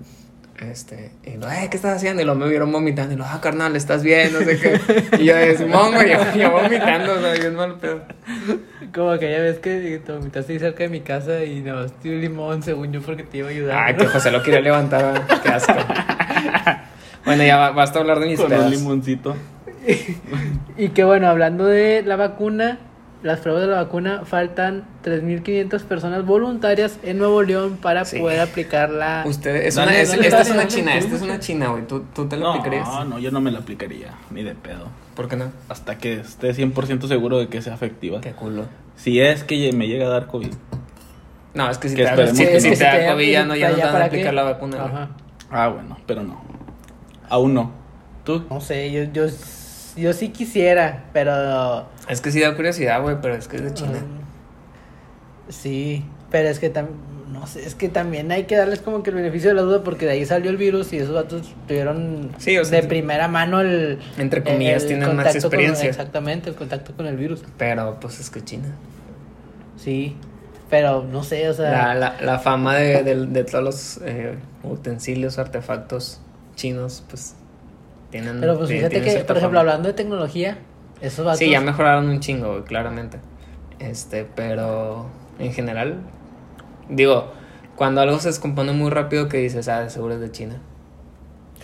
Este, 0.60 1.12
y 1.24 1.38
lo, 1.38 1.50
eh, 1.50 1.68
¿qué 1.72 1.78
estás 1.78 1.96
haciendo? 1.96 2.22
Y 2.22 2.26
luego 2.26 2.40
me 2.42 2.50
vieron 2.50 2.72
vomitando. 2.72 3.14
Y 3.14 3.18
lo, 3.18 3.24
ah, 3.26 3.40
carnal, 3.42 3.76
¿estás 3.78 4.04
bien? 4.04 4.34
No 4.34 4.40
sé 4.40 4.60
qué. 4.60 5.18
Y 5.18 5.26
yo 5.26 5.36
de 5.36 5.56
Simón, 5.58 5.94
güey, 5.94 6.10
yo, 6.12 6.18
yo 6.36 6.52
vomitando, 6.52 7.14
o 7.14 7.20
sea, 7.22 7.34
bien 7.34 7.56
mal 7.56 7.76
pedo. 7.80 8.02
Como 8.94 9.12
aquella 9.12 9.40
vez 9.40 9.60
que 9.60 10.02
te 10.06 10.12
vomitaste 10.12 10.54
ahí 10.54 10.60
cerca 10.60 10.84
de 10.84 10.90
mi 10.90 11.00
casa 11.02 11.44
y 11.46 11.62
no, 11.62 11.84
estoy 11.86 12.12
un 12.16 12.22
limón, 12.22 12.62
según 12.64 12.92
yo, 12.92 13.02
porque 13.02 13.24
te 13.24 13.38
iba 13.38 13.48
a 13.48 13.52
ayudar. 13.52 13.84
Ay, 13.88 13.96
que 13.96 14.06
José 14.08 14.32
lo 14.32 14.44
quería 14.44 14.60
levantar, 14.60 15.26
qué 15.42 15.50
asco. 15.50 15.74
Bueno, 17.26 17.44
ya 17.44 17.58
ba- 17.58 17.72
basta 17.72 18.00
hablar 18.00 18.20
de 18.20 18.28
mis 18.28 18.40
Con 18.40 18.52
un 18.52 18.70
limoncito. 18.70 19.36
Y 20.78 20.90
que 20.90 21.04
bueno, 21.04 21.28
hablando 21.28 21.66
de 21.66 22.04
la 22.04 22.16
vacuna, 22.16 22.80
las 23.24 23.40
pruebas 23.40 23.64
de 23.64 23.68
la 23.68 23.84
vacuna, 23.84 24.22
faltan 24.26 24.86
3.500 25.04 25.84
personas 25.84 26.26
voluntarias 26.26 27.00
en 27.04 27.18
Nuevo 27.18 27.42
León 27.44 27.78
para 27.82 28.06
Sí. 28.06 28.20
poder 28.20 28.40
aplicarla. 28.40 29.24
Usted, 29.26 29.56
es 29.58 29.76
Dale, 29.76 29.92
una, 29.92 30.00
es- 30.02 30.10
dale, 30.10 30.22
esta 30.24 30.38
dale, 30.38 30.42
es 30.50 30.50
una 30.54 30.58
dale, 30.64 30.70
china, 30.76 30.98
esta 30.98 31.16
es 31.16 31.22
una 31.22 31.40
china, 31.40 31.68
güey. 31.70 31.86
¿Tú, 31.88 32.06
tú 32.16 32.28
te 32.30 32.38
la 32.38 32.44
No, 32.44 32.50
aplicarías? 32.54 32.88
no, 33.08 33.20
yo 33.20 33.32
no 33.32 33.42
me 33.42 33.52
la 33.52 33.60
aplicaría. 33.60 34.14
Ni 34.32 34.44
de 34.44 34.56
pedo. 34.56 34.88
¿Por 35.16 35.28
qué 35.28 35.36
no? 35.36 35.52
Hasta 35.68 35.98
que 35.98 36.22
esté 36.22 36.54
100% 36.54 37.08
seguro 37.10 37.40
de 37.40 37.48
que 37.50 37.62
sea 37.62 37.74
efectiva. 37.74 38.22
Qué 38.22 38.32
culo. 38.32 38.66
Si 38.96 39.20
es 39.20 39.44
que 39.44 39.72
me 39.74 39.88
llega 39.88 40.06
a 40.08 40.10
dar 40.10 40.28
COVID. 40.28 40.54
No, 41.56 41.70
es 41.70 41.78
que 41.78 41.90
si 41.90 41.96
Que 41.96 42.04
te, 42.04 42.06
da, 42.06 42.12
esperemos 42.12 42.38
si, 42.38 42.46
que 42.46 42.62
si 42.62 42.70
no. 42.70 42.78
te 42.78 42.84
da 42.86 43.12
COVID 43.12 43.32
ya 43.32 43.44
no, 43.46 43.56
ya 43.56 43.70
no 43.70 43.76
te 43.76 43.82
van 43.82 43.90
a 43.90 43.94
¿para 43.94 44.06
aplicar 44.06 44.30
qué? 44.30 44.36
la 44.36 44.44
vacuna. 44.44 44.84
Ajá. 44.86 45.10
Ah, 45.52 45.68
bueno, 45.68 45.98
pero 46.06 46.24
no. 46.24 46.42
Aún 47.28 47.54
no. 47.54 47.72
¿Tú? 48.24 48.46
No 48.50 48.62
sé, 48.62 48.92
yo, 48.92 49.04
yo, 49.12 49.26
yo 50.00 50.14
sí 50.14 50.30
quisiera, 50.30 51.06
pero... 51.14 51.88
Es 52.08 52.22
que 52.22 52.32
sí 52.32 52.40
da 52.42 52.56
curiosidad, 52.56 53.02
güey, 53.02 53.18
pero 53.22 53.36
es 53.36 53.48
que 53.48 53.58
es 53.58 53.64
de 53.64 53.74
China. 53.74 54.00
mm, 54.00 55.52
Sí, 55.52 56.06
pero 56.32 56.50
es 56.50 56.60
que 56.60 56.70
también... 56.70 56.98
No 57.32 57.46
sé, 57.46 57.64
es 57.66 57.76
que 57.76 57.90
también 57.90 58.32
hay 58.32 58.46
que 58.46 58.56
darles 58.58 58.80
como 58.80 59.04
que 59.04 59.12
el 59.12 59.16
beneficio 59.16 59.50
de 59.50 59.56
la 59.56 59.62
duda 59.62 59.84
porque 59.84 60.06
de 60.08 60.14
ahí 60.14 60.26
salió 60.26 60.50
el 60.50 60.58
virus 60.58 60.92
y 60.94 60.98
esos 60.98 61.14
datos 61.14 61.54
tuvieron 61.68 62.32
Sí, 62.40 62.58
o 62.58 62.66
sea, 62.66 62.82
de 62.82 62.88
primera 62.88 63.28
mano 63.28 63.62
el... 63.62 64.00
Entre 64.18 64.44
comillas, 64.44 64.88
tienen 64.88 65.16
más 65.16 65.28
con- 65.28 65.36
experiencia. 65.36 65.88
exactamente, 65.90 66.50
el 66.50 66.56
contacto 66.56 66.94
con 66.96 67.06
el 67.06 67.16
virus. 67.18 67.44
Pero 67.58 68.00
pues 68.02 68.20
es 68.20 68.32
que 68.32 68.44
China. 68.44 68.70
Sí, 69.78 70.18
pero 70.72 71.04
no 71.04 71.24
sé, 71.24 71.48
o 71.50 71.54
sea... 71.54 71.70
La, 71.70 71.96
la, 71.96 72.16
la 72.22 72.40
fama 72.40 72.76
de, 72.76 73.04
de, 73.04 73.28
de 73.28 73.44
todos 73.44 73.64
los 73.64 74.00
eh, 74.04 74.36
utensilios, 74.64 75.38
artefactos 75.38 76.20
chinos, 76.56 77.04
pues 77.10 77.36
tienen. 78.10 78.40
Pero 78.40 78.58
pues 78.58 78.70
fíjate 78.70 79.02
que, 79.02 79.20
por 79.20 79.38
ejemplo, 79.38 79.60
hablando 79.60 79.88
de 79.88 79.94
tecnología, 79.94 80.58
esos 81.02 81.26
vatos... 81.26 81.40
Sí, 81.40 81.50
ya 81.50 81.62
mejoraron 81.62 82.10
un 82.10 82.20
chingo, 82.20 82.64
claramente. 82.66 83.20
Este, 83.80 84.26
pero 84.26 85.08
en 85.40 85.54
general, 85.54 85.98
digo, 86.90 87.32
cuando 87.76 88.02
algo 88.02 88.20
se 88.20 88.28
descompone 88.30 88.74
muy 88.74 88.90
rápido, 88.90 89.30
que 89.30 89.38
dices, 89.38 89.68
ah, 89.70 89.82
de 89.82 89.90
seguro 89.90 90.16
es 90.16 90.20
de 90.20 90.32
China. 90.32 90.58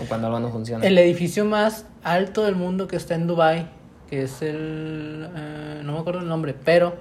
O 0.02 0.06
cuando 0.06 0.28
algo 0.28 0.40
no 0.40 0.50
funciona. 0.50 0.86
El 0.86 0.98
edificio 0.98 1.46
más 1.46 1.86
alto 2.04 2.44
del 2.46 2.56
mundo 2.56 2.88
que 2.88 2.96
está 2.96 3.16
en 3.16 3.28
Dubai, 3.28 3.68
que 4.10 4.24
es 4.24 4.42
el... 4.42 5.28
eh, 5.36 5.82
no 5.84 5.94
me 5.94 6.00
acuerdo 6.00 6.20
el 6.22 6.28
nombre, 6.28 6.54
pero 6.64 6.96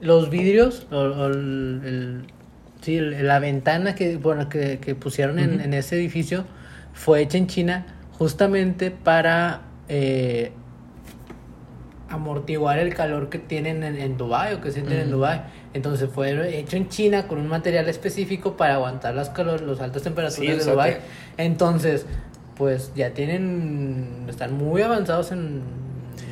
los 0.00 0.30
vidrios, 0.30 0.86
o, 0.90 0.96
o 0.96 1.26
el, 1.26 1.80
el- 1.84 2.22
sí, 2.80 2.98
la 3.00 3.38
ventana 3.38 3.94
que, 3.94 4.16
bueno, 4.16 4.48
que, 4.48 4.78
que 4.78 4.94
pusieron 4.94 5.38
en 5.38 5.74
ese 5.74 5.96
edificio 5.96 6.44
fue 6.94 7.20
hecha 7.22 7.36
en 7.38 7.46
China 7.46 7.86
justamente 8.20 8.90
para 8.90 9.62
eh, 9.88 10.52
amortiguar 12.10 12.78
el 12.78 12.92
calor 12.94 13.30
que 13.30 13.38
tienen 13.38 13.82
en, 13.82 13.96
en 13.96 14.18
Dubai 14.18 14.52
o 14.52 14.60
que 14.60 14.70
sienten 14.72 14.98
en 14.98 15.06
Ujú. 15.08 15.16
Dubai. 15.16 15.42
Entonces 15.72 16.10
fue 16.12 16.58
hecho 16.58 16.76
en 16.76 16.90
China 16.90 17.26
con 17.26 17.38
un 17.38 17.46
material 17.48 17.88
específico 17.88 18.58
para 18.58 18.74
aguantar 18.74 19.14
las 19.14 19.30
calor, 19.30 19.62
las 19.62 19.80
altas 19.80 20.02
temperaturas 20.02 20.50
Sí, 20.52 20.58
de 20.58 20.60
sea 20.60 20.72
Dubai. 20.74 20.94
que- 20.94 21.00
Entonces, 21.42 22.04
pues 22.58 22.92
ya 22.94 23.14
tienen, 23.14 24.26
están 24.28 24.52
muy 24.52 24.82
avanzados 24.82 25.32
en 25.32 25.62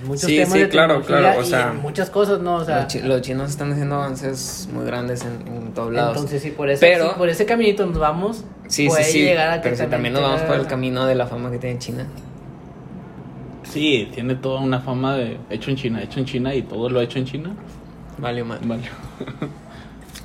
muchos 0.05 0.22
Sí, 0.22 0.37
temas 0.37 0.53
sí, 0.53 0.59
de 0.61 0.68
claro, 0.68 1.03
claro, 1.03 1.38
o 1.40 1.42
y 1.42 1.46
sea, 1.46 1.70
en 1.70 1.81
muchas 1.83 2.11
cosas, 2.11 2.40
¿no? 2.40 2.57
O 2.57 2.64
sea, 2.64 2.79
los, 2.83 2.87
chi- 2.88 3.01
los 3.01 3.20
chinos 3.22 3.51
están 3.51 3.72
haciendo 3.72 3.96
avances 3.96 4.68
muy 4.72 4.85
grandes 4.85 5.22
en, 5.24 5.46
en 5.53 5.74
todos 5.74 5.92
lados. 5.92 6.16
entonces 6.16 6.42
si 6.42 6.51
por, 6.51 6.68
ese, 6.70 6.87
Pero- 6.87 7.11
si 7.12 7.18
por 7.18 7.29
ese 7.29 7.46
caminito 7.46 7.85
nos 7.87 7.98
vamos, 7.98 8.44
sí, 8.68 8.85
sí, 8.85 8.88
puede 8.88 9.05
sí. 9.05 9.20
llegar 9.22 9.51
a 9.51 9.57
que 9.61 9.70
pero 9.70 9.85
si 9.85 9.90
también 9.90 10.14
nos 10.14 10.22
vamos 10.22 10.42
por 10.42 10.57
el 10.57 10.66
camino 10.66 11.07
de 11.07 11.14
la 11.14 11.27
fama 11.27 11.51
que 11.51 11.59
tiene 11.59 11.79
China. 11.79 12.07
Sí, 13.64 14.09
tiene 14.14 14.35
toda 14.35 14.61
una 14.61 14.81
fama 14.81 15.14
de 15.16 15.38
hecho 15.51 15.70
en 15.70 15.77
China, 15.77 16.03
hecho 16.03 16.20
en 16.20 16.24
China 16.27 16.55
y 16.55 16.62
todo 16.62 16.88
lo 16.88 17.01
hecho 17.01 17.18
en 17.18 17.27
China. 17.27 17.51
Vale, 18.16 18.42
man. 18.42 18.59
Vale. 18.64 18.83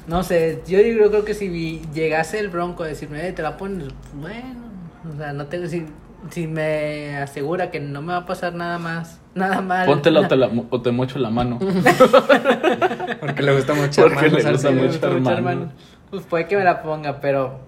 No 0.07 0.23
sé, 0.23 0.61
yo, 0.67 0.79
yo 0.81 1.09
creo 1.09 1.23
que 1.25 1.33
si 1.33 1.47
vi- 1.49 1.81
llegase 1.93 2.39
el 2.39 2.49
bronco 2.49 2.83
a 2.83 2.87
decirme, 2.87 3.27
eh, 3.27 3.31
te 3.33 3.41
la 3.41 3.57
pones, 3.57 3.87
bueno, 4.13 4.65
o 5.13 5.17
sea, 5.17 5.31
no 5.33 5.45
tengo, 5.47 5.67
si, 5.67 5.85
si 6.29 6.47
me 6.47 7.15
asegura 7.17 7.71
que 7.71 7.79
no 7.79 8.01
me 8.01 8.13
va 8.13 8.19
a 8.19 8.25
pasar 8.25 8.53
nada 8.53 8.79
más, 8.79 9.19
nada 9.35 9.61
mal. 9.61 9.85
Póntela 9.85 10.21
o 10.21 10.27
te, 10.27 10.35
la, 10.35 10.49
o 10.69 10.81
te 10.81 10.91
mocho 10.91 11.19
la 11.19 11.29
mano. 11.29 11.59
Porque 13.19 13.41
le 13.43 13.55
gusta 13.55 13.73
mucho 13.73 14.03
Porque 14.03 14.29
le 14.29 14.43
gusta 14.51 14.71
mucho. 14.71 14.87
gusta 14.87 15.07
mucho, 15.09 15.29
hermano. 15.31 15.37
hermano. 15.37 15.71
Pues 16.09 16.23
puede 16.23 16.47
que 16.47 16.57
me 16.57 16.63
la 16.63 16.81
ponga, 16.83 17.19
pero 17.19 17.59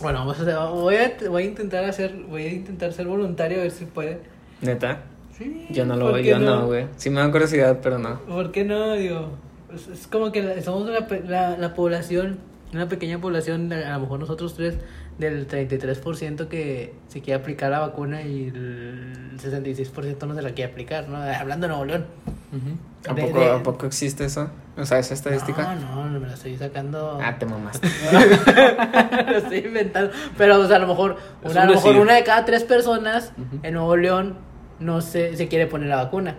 bueno, 0.00 0.20
vamos 0.20 0.38
a 0.40 0.42
hacer- 0.42 0.56
voy 0.72 0.96
a, 0.96 1.12
voy 1.30 1.42
a 1.44 1.46
intentar 1.46 1.84
hacer, 1.84 2.14
voy 2.28 2.42
a 2.44 2.52
intentar 2.52 2.92
ser 2.92 3.06
voluntario 3.06 3.58
a 3.58 3.62
ver 3.62 3.70
si 3.70 3.84
puede. 3.84 4.20
¿Neta? 4.60 5.02
Sí. 5.36 5.66
Yo 5.70 5.84
no 5.84 5.94
lo 5.96 6.02
¿por 6.06 6.10
voy, 6.12 6.24
yo 6.24 6.38
no, 6.38 6.66
güey. 6.66 6.86
Sí 6.96 7.10
me 7.10 7.20
da 7.20 7.30
curiosidad, 7.30 7.78
pero 7.82 7.98
no. 7.98 8.20
¿Por 8.20 8.50
qué 8.52 8.64
no? 8.64 8.94
Digo, 8.94 9.30
es, 9.72 9.88
es 9.88 10.06
como 10.06 10.32
que 10.32 10.42
la- 10.42 10.62
somos 10.62 10.88
la, 10.88 11.06
la, 11.28 11.56
la 11.56 11.74
población, 11.74 12.38
una 12.72 12.88
pequeña 12.88 13.20
población, 13.20 13.72
a 13.72 13.92
lo 13.94 14.00
mejor 14.00 14.18
nosotros 14.20 14.54
tres, 14.54 14.78
del 15.18 15.46
33% 15.46 16.48
que 16.48 16.92
se 17.08 17.20
quiere 17.20 17.40
aplicar 17.40 17.70
la 17.70 17.78
vacuna 17.80 18.22
y 18.22 18.48
el 18.48 19.38
66% 19.38 20.26
no 20.26 20.34
se 20.34 20.42
la 20.42 20.50
quiere 20.50 20.72
aplicar, 20.72 21.08
¿no? 21.08 21.16
Hablando 21.40 21.66
de 21.66 21.68
Nuevo 21.68 21.84
León. 21.84 22.06
Ujú. 22.52 23.10
¿A 23.10 23.14
De- 23.14 23.22
poco, 23.22 23.38
de- 23.40 23.50
¿A 23.50 23.62
poco 23.62 23.86
existe 23.86 24.24
eso? 24.24 24.50
O 24.76 24.84
sea, 24.84 24.98
esa 24.98 25.14
estadística. 25.14 25.74
No, 25.76 26.08
no, 26.08 26.18
me 26.20 26.26
la 26.26 26.34
estoy 26.34 26.56
sacando. 26.56 27.18
Ah, 27.22 27.36
te 27.38 27.46
mamaste. 27.46 27.86
lo 28.12 29.36
estoy 29.38 29.58
inventando. 29.58 30.10
Pero, 30.36 30.58
o 30.60 30.66
sea, 30.66 30.76
a 30.76 30.78
lo 30.80 30.88
mejor, 30.88 31.16
una, 31.44 31.62
a 31.62 31.66
lo 31.66 31.74
mejor 31.74 31.96
una 31.96 32.14
de 32.14 32.24
cada 32.24 32.44
tres 32.44 32.64
personas 32.64 33.32
en 33.62 33.74
Nuevo 33.74 33.96
León 33.96 34.36
no 34.80 35.00
se, 35.00 35.36
se 35.36 35.46
quiere 35.48 35.66
poner 35.68 35.88
la 35.88 35.96
vacuna. 35.96 36.36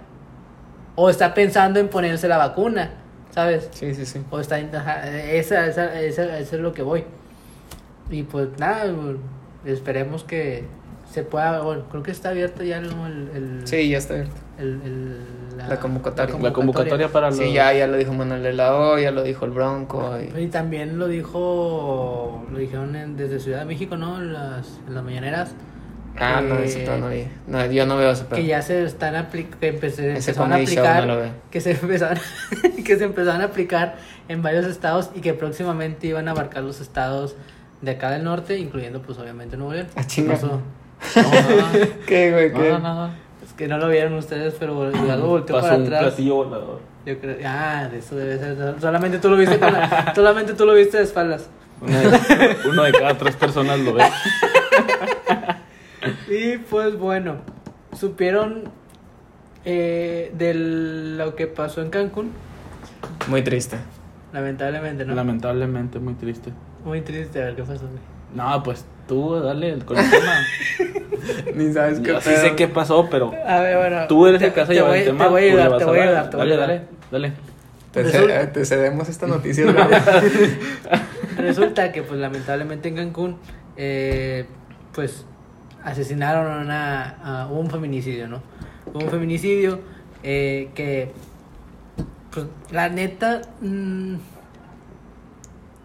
O 0.96 1.10
está 1.10 1.34
pensando 1.34 1.80
en 1.80 1.88
ponerse 1.88 2.28
la 2.28 2.38
vacuna, 2.38 2.92
¿sabes? 3.32 3.70
Sí, 3.72 3.94
sí, 3.96 4.06
sí. 4.06 4.22
O 4.32 4.40
está 4.40 4.56
ajá, 4.56 5.08
esa, 5.10 5.66
esa, 5.68 6.00
esa, 6.02 6.38
eso 6.40 6.56
es 6.56 6.62
lo 6.62 6.74
que 6.74 6.82
voy. 6.82 7.04
Y 8.10 8.24
pues 8.24 8.50
nada, 8.60 8.86
esperemos 9.66 10.24
que 10.24 10.66
se 11.12 11.24
pueda, 11.24 11.62
bueno, 11.62 11.84
creo 11.90 12.04
que 12.04 12.12
está 12.12 12.30
abierto 12.30 12.64
ya 12.64 12.78
el, 12.78 12.86
el, 12.86 13.30
el- 13.36 13.68
Sí, 13.68 13.90
ya 13.90 13.98
está 13.98 14.14
abierto. 14.16 14.36
el- 14.60 14.82
el- 14.84 15.18
La 15.58 15.80
convocatoria. 15.80 16.38
La 16.40 16.54
convocatoria 16.54 17.08
para 17.10 17.28
los... 17.30 17.38
Sí, 17.38 17.54
ya, 17.54 17.72
ya 17.74 17.88
lo 17.88 17.96
dijo 17.98 18.14
Manuel 18.14 18.44
de 18.44 18.54
la 18.54 18.76
O, 18.76 19.00
ya 19.00 19.12
lo 19.12 19.24
dijo 19.24 19.46
el 19.46 19.52
Bronco. 19.52 20.16
y- 20.38 20.42
Y 20.44 20.48
también 20.48 21.00
lo 21.00 21.08
dijo, 21.08 22.44
lo 22.52 22.58
dijeron 22.58 22.96
en- 22.96 23.16
desde 23.18 23.40
Ciudad 23.40 23.60
de 23.60 23.66
México, 23.66 23.98
¿no? 23.98 24.18
En 24.20 24.34
las, 24.34 24.80
en 24.88 24.94
las 24.96 25.04
mañaneras. 25.04 25.54
Ah, 26.18 26.42
no, 26.42 26.58
que- 26.58 26.66
ese 26.66 26.80
pedo 26.80 26.98
no 26.98 27.10
vi. 27.10 27.28
No, 27.48 27.66
yo 27.66 27.86
no 27.86 27.98
veo 27.98 28.12
ese 28.12 28.24
pedo. 28.26 28.36
Que 28.38 28.46
ya 28.46 28.62
se 28.62 28.84
están 28.84 29.16
aplicando, 29.16 29.60
que 29.60 29.74
empe- 29.80 29.90
se 29.90 30.14
Ese 30.14 30.32
empezaron 30.32 30.54
a 30.54 30.56
aplicar, 30.56 31.08
no 31.08 31.18
que 31.52 31.62
se 31.62 31.72
empezaron, 31.82 32.20
que 32.86 32.98
se 32.98 33.04
empezaron 33.04 33.42
a 33.42 33.46
aplicar 33.46 33.96
en 34.28 34.42
varios 34.42 34.66
estados 34.66 35.10
y 35.16 35.22
que 35.22 35.34
próximamente 35.34 36.08
iban 36.08 36.28
a 36.28 36.32
abarcar 36.32 36.64
los 36.64 36.80
estados 36.82 37.36
de 37.82 37.92
acá 37.92 38.12
del 38.12 38.24
norte, 38.24 38.58
incluyendo 38.58 39.02
pues 39.02 39.18
obviamente 39.18 39.58
Nuevo 39.58 39.74
León. 39.74 39.88
Ah, 39.96 40.04
chinga. 40.06 40.38
¿Qué, 42.08 42.32
güey? 42.32 42.52
No, 42.52 42.60
¿Qué? 42.60 42.70
no, 42.72 42.80
no, 42.80 43.08
no. 43.08 43.14
es 43.46 43.54
que 43.54 43.68
no 43.68 43.78
lo 43.78 43.88
vieron 43.90 44.14
ustedes, 44.14 44.56
pero 44.60 44.88
algo 44.88 45.28
volteó 45.28 45.56
Pasó 45.56 45.68
para 45.68 45.78
un 45.78 45.84
atrás. 45.86 46.02
platillo 46.04 46.36
volador. 46.36 46.80
Yo 47.06 47.20
creo, 47.20 47.38
ah, 47.46 47.88
de 47.92 48.00
eso 48.00 48.16
debe 48.16 48.40
ser. 48.40 48.76
Solamente 48.82 49.20
tú 49.20 49.30
lo 49.30 49.38
viste, 49.38 49.60
con 49.60 49.72
la- 49.74 50.14
solamente 50.16 50.54
tú 50.54 50.66
lo 50.66 50.74
viste 50.74 50.98
de 50.98 51.04
espaldas. 51.04 51.48
Uno 51.82 52.00
de, 52.00 52.58
uno 52.70 52.84
de 52.84 52.92
cada 52.94 53.18
tres 53.18 53.36
personas 53.36 53.80
lo 53.80 53.94
ve. 53.94 54.04
Y 56.30 56.58
pues 56.58 56.98
bueno, 56.98 57.38
supieron 57.98 58.66
eh, 59.64 60.32
de 60.38 60.54
lo 60.54 61.36
que 61.36 61.48
pasó 61.48 61.82
en 61.82 61.90
Cancún, 61.90 62.32
Muy 63.28 63.42
triste. 63.44 63.78
Lamentablemente, 64.36 65.06
¿no? 65.06 65.16
Lamentablemente, 65.16 65.98
muy 66.00 66.14
triste. 66.14 66.52
Muy 66.84 67.02
triste, 67.02 67.42
a 67.42 67.46
ver 67.46 67.56
qué 67.56 67.64
pasó. 67.64 67.88
güey. 67.88 68.00
No, 68.36 68.62
pues 68.64 68.86
tú 69.08 69.40
dale 69.40 69.80
con 69.80 69.98
el 69.98 70.10
tema. 70.10 70.36
Ni 71.56 71.72
sabes 71.74 72.00
qué 72.02 72.08
Yo 72.10 72.22
sí 72.22 72.30
pedo. 72.30 72.42
sé 72.42 72.56
qué 72.56 72.68
pasó, 72.68 73.08
pero 73.10 73.32
A 73.48 73.60
ver, 73.62 73.78
bueno. 73.78 74.08
tú 74.08 74.28
eres 74.28 74.40
te- 74.40 74.48
el 74.48 74.54
que 74.54 74.82
voy- 74.82 75.00
el 75.00 75.06
tema. 75.06 75.24
Te 75.26 75.30
voy 75.30 75.42
a 75.42 75.46
ayudar, 75.46 75.78
te 75.78 75.86
voy 75.86 76.00
a 76.00 76.04
ayudar, 76.04 76.30
te 76.30 76.38
voy 76.38 76.52
a 76.52 76.58
Dale, 76.58 76.62
dale, 76.68 76.82
dale. 77.12 77.34
Te, 77.92 78.04
Resulta- 78.04 78.52
te 78.52 78.66
cedemos 78.66 79.08
esta 79.10 79.26
noticia. 79.26 79.66
Resulta 81.38 81.92
que, 81.92 82.02
pues, 82.04 82.20
lamentablemente 82.20 82.90
en 82.90 82.96
Cancún, 82.96 83.38
eh, 83.78 84.46
pues, 84.94 85.26
asesinaron 85.84 86.52
a 86.52 86.58
una... 86.62 87.04
a- 87.44 87.48
hubo 87.48 87.60
un 87.62 87.70
feminicidio, 87.70 88.28
¿no? 88.28 88.42
Hubo 88.94 89.04
un 89.06 89.10
feminicidio 89.10 89.80
eh, 90.24 90.70
que, 90.76 91.12
pues, 92.36 92.46
la 92.72 92.90
neta, 92.90 93.42
mm, 93.62 94.16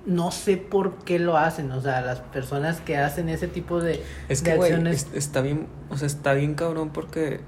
no 0.06 0.30
sé 0.30 0.56
por 0.56 0.94
qué 1.04 1.18
lo 1.18 1.36
hacen, 1.36 1.70
o 1.72 1.80
sea, 1.80 2.00
las 2.00 2.20
personas 2.20 2.80
que 2.80 2.96
hacen 2.96 3.28
ese 3.28 3.48
tipo 3.48 3.80
de, 3.80 4.02
Es 4.28 4.42
que, 4.42 4.52
acciones... 4.52 5.06
es- 5.12 5.14
está 5.14 5.40
bien, 5.40 5.66
o 5.90 5.96
sea, 5.96 6.06
está 6.06 6.32
bien 6.34 6.54
cabrón 6.54 6.90
porque 6.90 7.40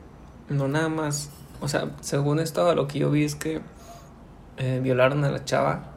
no 0.48 0.68
nada 0.68 0.88
más, 0.88 1.30
o 1.60 1.68
sea, 1.68 1.90
según 2.00 2.38
esto, 2.40 2.74
lo 2.74 2.86
que 2.88 2.98
yo 3.00 3.10
vi 3.10 3.24
es 3.24 3.34
que 3.34 3.60
eh, 4.58 4.80
violaron 4.82 5.24
a 5.24 5.30
la 5.30 5.44
chava, 5.44 5.91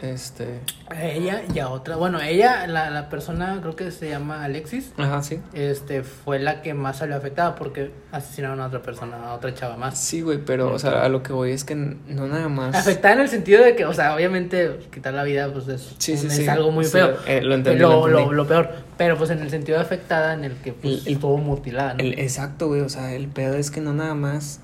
este, 0.00 0.60
A 0.88 1.04
ella 1.04 1.42
y 1.52 1.58
a 1.58 1.68
otra, 1.70 1.96
bueno, 1.96 2.20
ella, 2.20 2.68
la, 2.68 2.88
la 2.90 3.08
persona 3.08 3.58
creo 3.60 3.74
que 3.74 3.90
se 3.90 4.08
llama 4.08 4.44
Alexis, 4.44 4.92
ajá, 4.96 5.22
sí. 5.24 5.40
este, 5.54 6.04
fue 6.04 6.38
la 6.38 6.62
que 6.62 6.72
más 6.72 6.98
salió 6.98 7.16
afectada 7.16 7.56
porque 7.56 7.90
asesinaron 8.12 8.60
a 8.60 8.66
otra 8.66 8.80
persona, 8.80 9.16
a 9.30 9.34
otra 9.34 9.52
chava 9.54 9.76
más. 9.76 9.98
Sí, 9.98 10.20
güey, 10.20 10.38
pero, 10.44 10.72
o 10.72 10.78
sea, 10.78 11.02
a 11.02 11.08
lo 11.08 11.24
que 11.24 11.32
voy 11.32 11.50
es 11.50 11.64
que 11.64 11.74
no 11.74 12.28
nada 12.28 12.48
más. 12.48 12.76
Afectada 12.76 13.14
en 13.14 13.20
el 13.22 13.28
sentido 13.28 13.64
de 13.64 13.74
que, 13.74 13.86
o 13.86 13.92
sea, 13.92 14.14
obviamente 14.14 14.78
quitar 14.92 15.14
la 15.14 15.24
vida 15.24 15.52
pues 15.52 15.66
es, 15.66 15.96
Sí, 15.98 16.16
sí, 16.16 16.28
es 16.28 16.36
sí. 16.36 16.48
algo 16.48 16.70
muy 16.70 16.84
feo. 16.84 17.16
eh, 17.26 17.40
lo 17.42 17.54
entendí, 17.56 17.80
lo, 17.80 17.88
lo 18.06 18.18
entendí. 18.20 18.24
lo- 18.26 18.32
lo 18.34 18.46
peor. 18.46 18.70
Pero 18.96 19.16
pues 19.18 19.30
en 19.30 19.40
el 19.40 19.50
sentido 19.50 19.78
de 19.78 19.84
afectada 19.84 20.32
en 20.34 20.44
el 20.44 20.52
que 20.54 20.72
pues, 20.74 21.06
el- 21.06 21.14
estuvo 21.14 21.36
mutilada, 21.38 21.94
¿no? 21.94 22.00
El, 22.00 22.18
exacto, 22.20 22.68
güey, 22.68 22.82
o 22.82 22.88
sea, 22.88 23.14
el 23.14 23.26
pedo 23.26 23.56
es 23.56 23.70
que 23.72 23.80
no 23.80 23.92
nada 23.92 24.14
más 24.14 24.60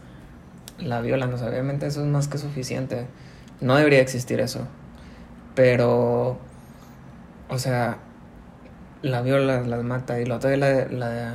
la 0.79 1.01
violan, 1.01 1.33
o 1.35 1.39
sea, 1.39 1.49
obviamente 1.49 1.87
eso 1.87 2.01
es 2.03 2.07
más 2.07 2.29
que 2.29 2.39
suficiente. 2.39 3.07
No 3.61 3.77
debería 3.77 4.01
existir 4.01 4.39
eso. 4.41 4.67
Pero, 5.55 6.39
o 7.49 7.59
sea, 7.59 7.99
la 9.03 9.23
viola, 9.23 9.61
las 9.61 9.83
mata 9.85 10.21
y 10.21 10.25
la 10.27 10.37
otra 10.37 10.57
la, 10.57 10.87
la, 10.87 11.33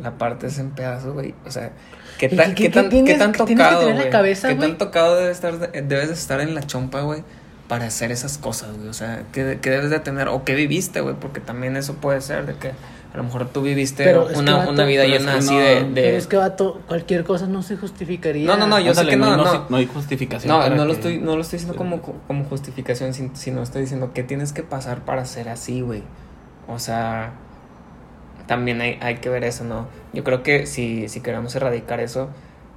la 0.00 0.10
partes 0.18 0.58
en 0.58 0.70
pedazos, 0.70 1.12
güey. 1.14 1.34
O 1.46 1.50
sea, 1.50 1.72
¿qué, 2.18 2.26
¿Y 2.30 2.36
tan, 2.36 2.54
qué- 2.54 2.54
qué 2.54 2.70
qué 2.70 2.70
tan, 2.70 2.88
tienes- 2.88 3.12
que 3.12 3.18
tocado, 3.32 3.92
güey? 3.92 4.10
cabeza, 4.10 4.48
¿Qué 4.48 4.54
güey? 4.54 4.68
tan 4.70 4.78
tocado 4.78 5.16
debes, 5.16 5.36
estar, 5.36 5.72
debes 5.72 6.08
de 6.08 6.14
estar 6.14 6.40
en 6.40 6.54
la 6.54 6.62
chompa, 6.66 7.02
güey? 7.02 7.22
Para 7.68 7.86
hacer 7.86 8.10
esas 8.10 8.38
cosas, 8.38 8.76
güey. 8.76 8.88
O 8.88 8.94
sea, 8.94 9.24
¿qué, 9.32 9.58
qué 9.60 9.70
debes 9.70 9.90
de 9.90 10.00
tener? 10.00 10.28
¿O 10.28 10.44
qué 10.44 10.54
viviste, 10.54 11.00
güey? 11.02 11.14
Porque 11.20 11.40
también 11.40 11.76
eso 11.76 11.94
puede 11.94 12.20
ser 12.20 12.46
de 12.46 12.54
que 12.54 12.72
a 13.12 13.16
lo 13.16 13.24
mejor 13.24 13.48
tú 13.48 13.62
viviste 13.62 14.04
Pero 14.04 14.26
es 14.28 14.34
que, 14.34 14.38
una, 14.38 14.56
vato, 14.58 14.70
una 14.70 14.84
vida 14.84 15.04
llena 15.04 15.32
que 15.32 15.38
así 15.38 15.54
no- 15.54 15.60
de... 15.60 15.74
de- 15.84 15.90
Pero 16.02 16.16
es 16.16 16.26
que 16.28 16.36
vato, 16.36 16.80
cualquier 16.86 17.24
cosa 17.24 17.46
no 17.46 17.62
se 17.62 17.76
justificaría. 17.76 18.46
No, 18.46 18.56
no, 18.56 18.66
no, 18.66 18.78
yo 18.78 18.94
sé 18.94 19.00
Ándale, 19.00 19.10
que 19.10 19.16
no, 19.16 19.36
no, 19.36 19.44
no. 19.44 19.66
no 19.68 19.76
hay 19.76 19.86
justificación. 19.86 20.52
No, 20.52 20.60
para 20.62 20.74
no 20.76 20.84
lo 20.84 20.92
estoy, 20.92 21.18
no 21.18 21.34
lo 21.34 21.42
estoy 21.42 21.58
diciendo 21.58 21.76
como, 21.76 22.00
como 22.02 22.44
justificación, 22.44 23.12
sin- 23.14 23.34
sino 23.34 23.62
estoy 23.62 23.82
diciendo 23.82 24.12
que 24.14 24.22
tienes 24.22 24.52
que 24.52 24.62
pasar 24.62 25.00
para 25.04 25.24
ser 25.24 25.48
así, 25.48 25.80
güey. 25.80 26.02
O 26.68 26.78
sea, 26.78 27.32
también 28.46 28.80
hay, 28.80 28.98
hay 29.00 29.16
que 29.16 29.28
ver 29.28 29.44
eso, 29.44 29.64
¿no? 29.64 29.88
Yo 30.12 30.24
creo 30.24 30.42
que 30.42 30.66
si, 30.66 31.08
si 31.08 31.20
queremos 31.20 31.54
erradicar 31.54 32.00
eso, 32.00 32.28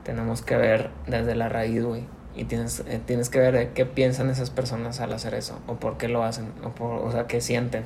tenemos 0.03 0.41
que 0.41 0.55
ver 0.57 0.89
desde 1.07 1.35
la 1.35 1.49
raíz, 1.49 1.83
güey. 1.83 2.03
Y 2.35 2.45
tienes, 2.45 2.83
eh, 2.87 2.99
tienes 3.05 3.29
que 3.29 3.37
ver 3.39 3.53
de 3.55 3.69
qué 3.73 3.85
piensan 3.85 4.29
esas 4.31 4.49
personas 4.49 4.99
al 4.99 5.13
hacer 5.13 5.35
eso, 5.35 5.59
o 5.67 5.75
por 5.75 5.97
qué 5.97 6.07
lo 6.07 6.23
hacen, 6.23 6.47
o, 6.63 6.69
por, 6.69 6.93
o 7.05 7.11
sea, 7.11 7.27
qué 7.27 7.41
sienten. 7.41 7.83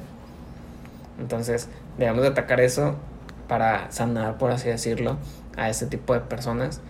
Entonces, 1.20 1.70
debemos 1.98 2.22
de 2.22 2.30
atacar 2.30 2.60
eso 2.60 2.96
para 3.48 3.92
sanar, 3.92 4.38
por 4.38 4.52
así 4.52 4.70
decirlo, 4.70 5.18
a 5.56 5.70
ese 5.70 5.88
tipo 5.88 6.14
de 6.14 6.20
personas 6.22 6.82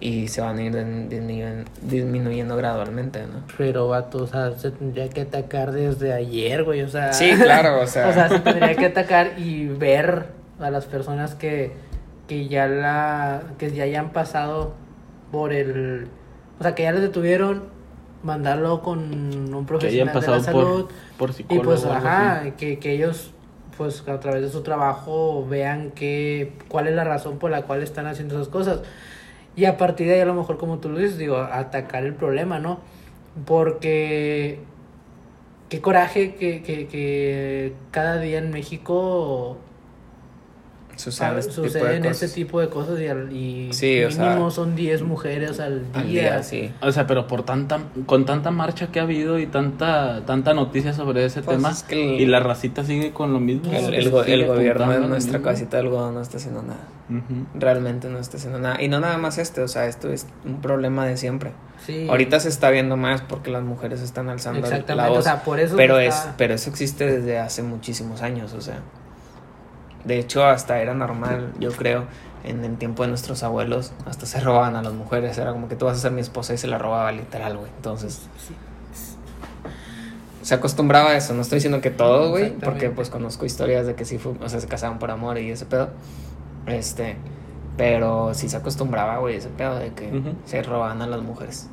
y 0.00 0.28
se 0.28 0.40
van 0.40 0.58
a 0.58 0.62
ir 0.62 0.72
disminuyendo, 1.08 1.70
disminuyendo 1.82 2.56
gradualmente, 2.56 3.22
¿no? 3.22 3.42
Pero 3.56 3.88
vato, 3.88 4.24
o 4.24 4.26
sea, 4.26 4.52
se 4.52 4.70
tendría 4.70 5.08
que 5.08 5.22
atacar 5.22 5.72
desde 5.72 6.12
ayer, 6.12 6.64
güey, 6.64 6.82
o 6.82 6.88
sea. 6.88 7.12
Sí, 7.12 7.32
claro, 7.36 7.80
o 7.80 7.86
sea. 7.86 8.08
o 8.10 8.12
sea, 8.12 8.28
se 8.28 8.40
tendría 8.40 8.74
que 8.74 8.86
atacar 8.86 9.38
y 9.38 9.66
ver 9.66 10.26
a 10.60 10.70
las 10.70 10.86
personas 10.86 11.34
que, 11.34 11.72
que 12.28 12.48
ya 12.48 12.66
la 12.66 13.42
que 13.58 13.70
ya 13.72 13.84
hayan 13.84 14.10
pasado 14.10 14.74
por 15.30 15.52
el 15.52 16.08
o 16.58 16.62
sea, 16.62 16.74
que 16.74 16.84
ya 16.84 16.92
les 16.92 17.02
detuvieron 17.02 17.64
mandarlo 18.22 18.80
con 18.82 19.00
un 19.00 19.44
Que 19.44 19.50
hayan 19.50 19.66
profesional 19.66 19.92
de 19.92 20.04
la 20.04 20.12
pasado 20.12 20.40
salud 20.40 20.84
por, 20.86 21.28
por 21.28 21.30
y 21.30 21.32
psicólogo. 21.34 21.64
pues 21.64 21.84
o 21.84 21.92
algo 21.92 22.06
ajá, 22.08 22.50
que 22.56 22.92
ellos 22.92 23.33
pues 23.76 24.06
a 24.08 24.20
través 24.20 24.42
de 24.42 24.50
su 24.50 24.62
trabajo 24.62 25.46
vean 25.46 25.90
que 25.90 26.52
cuál 26.68 26.86
es 26.86 26.94
la 26.94 27.04
razón 27.04 27.38
por 27.38 27.50
la 27.50 27.62
cual 27.62 27.82
están 27.82 28.06
haciendo 28.06 28.36
esas 28.36 28.48
cosas. 28.48 28.80
Y 29.56 29.66
a 29.66 29.76
partir 29.76 30.08
de 30.08 30.14
ahí 30.14 30.20
a 30.20 30.24
lo 30.26 30.34
mejor 30.34 30.58
como 30.58 30.78
tú 30.78 30.88
lo 30.88 30.98
dices, 30.98 31.18
digo, 31.18 31.38
atacar 31.38 32.04
el 32.04 32.14
problema, 32.14 32.58
¿no? 32.58 32.80
Porque 33.46 34.60
qué 35.68 35.80
coraje 35.80 36.34
que, 36.34 36.62
que, 36.62 36.86
que 36.86 37.72
cada 37.90 38.18
día 38.18 38.38
en 38.38 38.50
México 38.50 39.58
Este 40.96 41.52
suceden 41.52 42.04
este 42.04 42.28
tipo 42.28 42.60
de 42.60 42.68
cosas 42.68 43.00
y, 43.00 43.06
al- 43.08 43.32
y 43.32 43.72
Sí, 43.72 44.02
o 44.04 44.08
mínimo 44.08 44.50
sea, 44.50 44.56
son 44.56 44.76
10 44.76 45.02
mujeres 45.02 45.60
al 45.60 45.80
día. 45.92 46.00
Al 46.00 46.08
día, 46.08 46.42
sí. 46.42 46.72
O 46.80 46.92
sea, 46.92 47.06
pero 47.06 47.26
por 47.26 47.44
tanta, 47.44 47.80
con 48.06 48.24
tanta 48.24 48.50
marcha 48.50 48.88
que 48.88 49.00
ha 49.00 49.02
habido 49.02 49.38
y 49.38 49.46
tanta, 49.46 50.22
tanta 50.26 50.54
noticia 50.54 50.92
sobre 50.92 51.24
ese 51.24 51.42
Pues 51.42 51.56
tema, 51.56 51.70
es 51.70 51.82
que 51.82 52.16
el- 52.16 52.20
y 52.20 52.26
la 52.26 52.40
racita 52.40 52.84
sigue 52.84 53.12
con 53.12 53.32
lo 53.32 53.40
mismo. 53.40 53.70
El, 53.72 54.10
gobierno 54.10 54.90
de 54.90 55.00
nuestra 55.08 55.40
casita 55.42 55.76
de 55.76 55.82
algodón 55.84 56.14
no 56.14 56.20
está 56.20 56.36
haciendo 56.38 56.62
nada. 56.62 56.86
Realmente 57.54 58.08
no 58.08 58.18
está 58.18 58.36
haciendo 58.36 58.58
nada. 58.58 58.80
Y 58.82 58.88
no 58.88 59.00
nada 59.00 59.18
más 59.18 59.38
este, 59.38 59.60
o 59.62 59.68
sea, 59.68 59.86
esto 59.86 60.10
es 60.10 60.26
un 60.44 60.60
problema 60.60 61.06
de 61.06 61.16
siempre. 61.16 61.52
Sí. 61.84 62.06
Ahorita 62.08 62.40
se 62.40 62.48
está 62.48 62.70
viendo 62.70 62.96
más 62.96 63.20
porque 63.20 63.50
las 63.50 63.62
mujeres 63.62 64.00
están 64.00 64.28
alzando 64.30 64.60
la 64.60 64.66
Exactamente, 64.68 65.10
voz. 65.10 65.18
o 65.18 65.22
sea, 65.22 65.42
por 65.42 65.60
eso 65.60 65.76
pero, 65.76 65.98
está- 65.98 66.30
es, 66.30 66.34
pero 66.38 66.54
eso 66.54 66.70
existe 66.70 67.04
desde 67.06 67.38
hace 67.38 67.62
muchísimos 67.62 68.22
años, 68.22 68.54
o 68.54 68.60
sea. 68.60 68.78
De 70.04 70.18
hecho, 70.18 70.44
hasta 70.44 70.80
era 70.80 70.94
normal, 70.94 71.52
yo 71.58 71.70
creo, 71.72 72.04
en 72.44 72.62
el 72.64 72.76
tiempo 72.76 73.02
de 73.04 73.08
nuestros 73.08 73.42
abuelos, 73.42 73.92
hasta 74.06 74.26
se 74.26 74.38
robaban 74.40 74.76
a 74.76 74.82
las 74.82 74.92
mujeres. 74.92 75.38
Era 75.38 75.52
como 75.52 75.68
que 75.68 75.76
tú 75.76 75.86
vas 75.86 75.96
a 75.96 76.00
ser 76.00 76.12
mi 76.12 76.20
esposa 76.20 76.52
y 76.54 76.58
se 76.58 76.66
la 76.66 76.76
robaba 76.78 77.10
literal, 77.12 77.56
güey. 77.56 77.70
Entonces, 77.76 78.28
Sí. 78.38 78.54
se 80.42 80.54
acostumbraba 80.54 81.10
a 81.10 81.16
eso. 81.16 81.32
No 81.34 81.40
estoy 81.42 81.56
diciendo 81.56 81.80
que 81.80 81.90
todo, 81.90 82.30
güey, 82.30 82.50
porque 82.58 82.90
pues 82.90 83.08
conozco 83.08 83.46
historias 83.46 83.86
de 83.86 83.94
que 83.94 84.04
sí, 84.04 84.18
fue, 84.18 84.32
o 84.40 84.48
sea, 84.48 84.60
se 84.60 84.66
casaban 84.68 84.98
por 84.98 85.10
amor 85.10 85.38
y 85.38 85.50
ese 85.50 85.64
pedo. 85.64 85.88
Este, 86.66 87.16
pero 87.78 88.34
sí 88.34 88.48
se 88.50 88.56
acostumbraba, 88.58 89.18
güey, 89.18 89.36
ese 89.36 89.48
pedo 89.48 89.78
de 89.78 89.92
que 89.94 90.10
se 90.44 90.62
robaban 90.62 91.00
a 91.00 91.06
las 91.06 91.22
mujeres. 91.22 91.70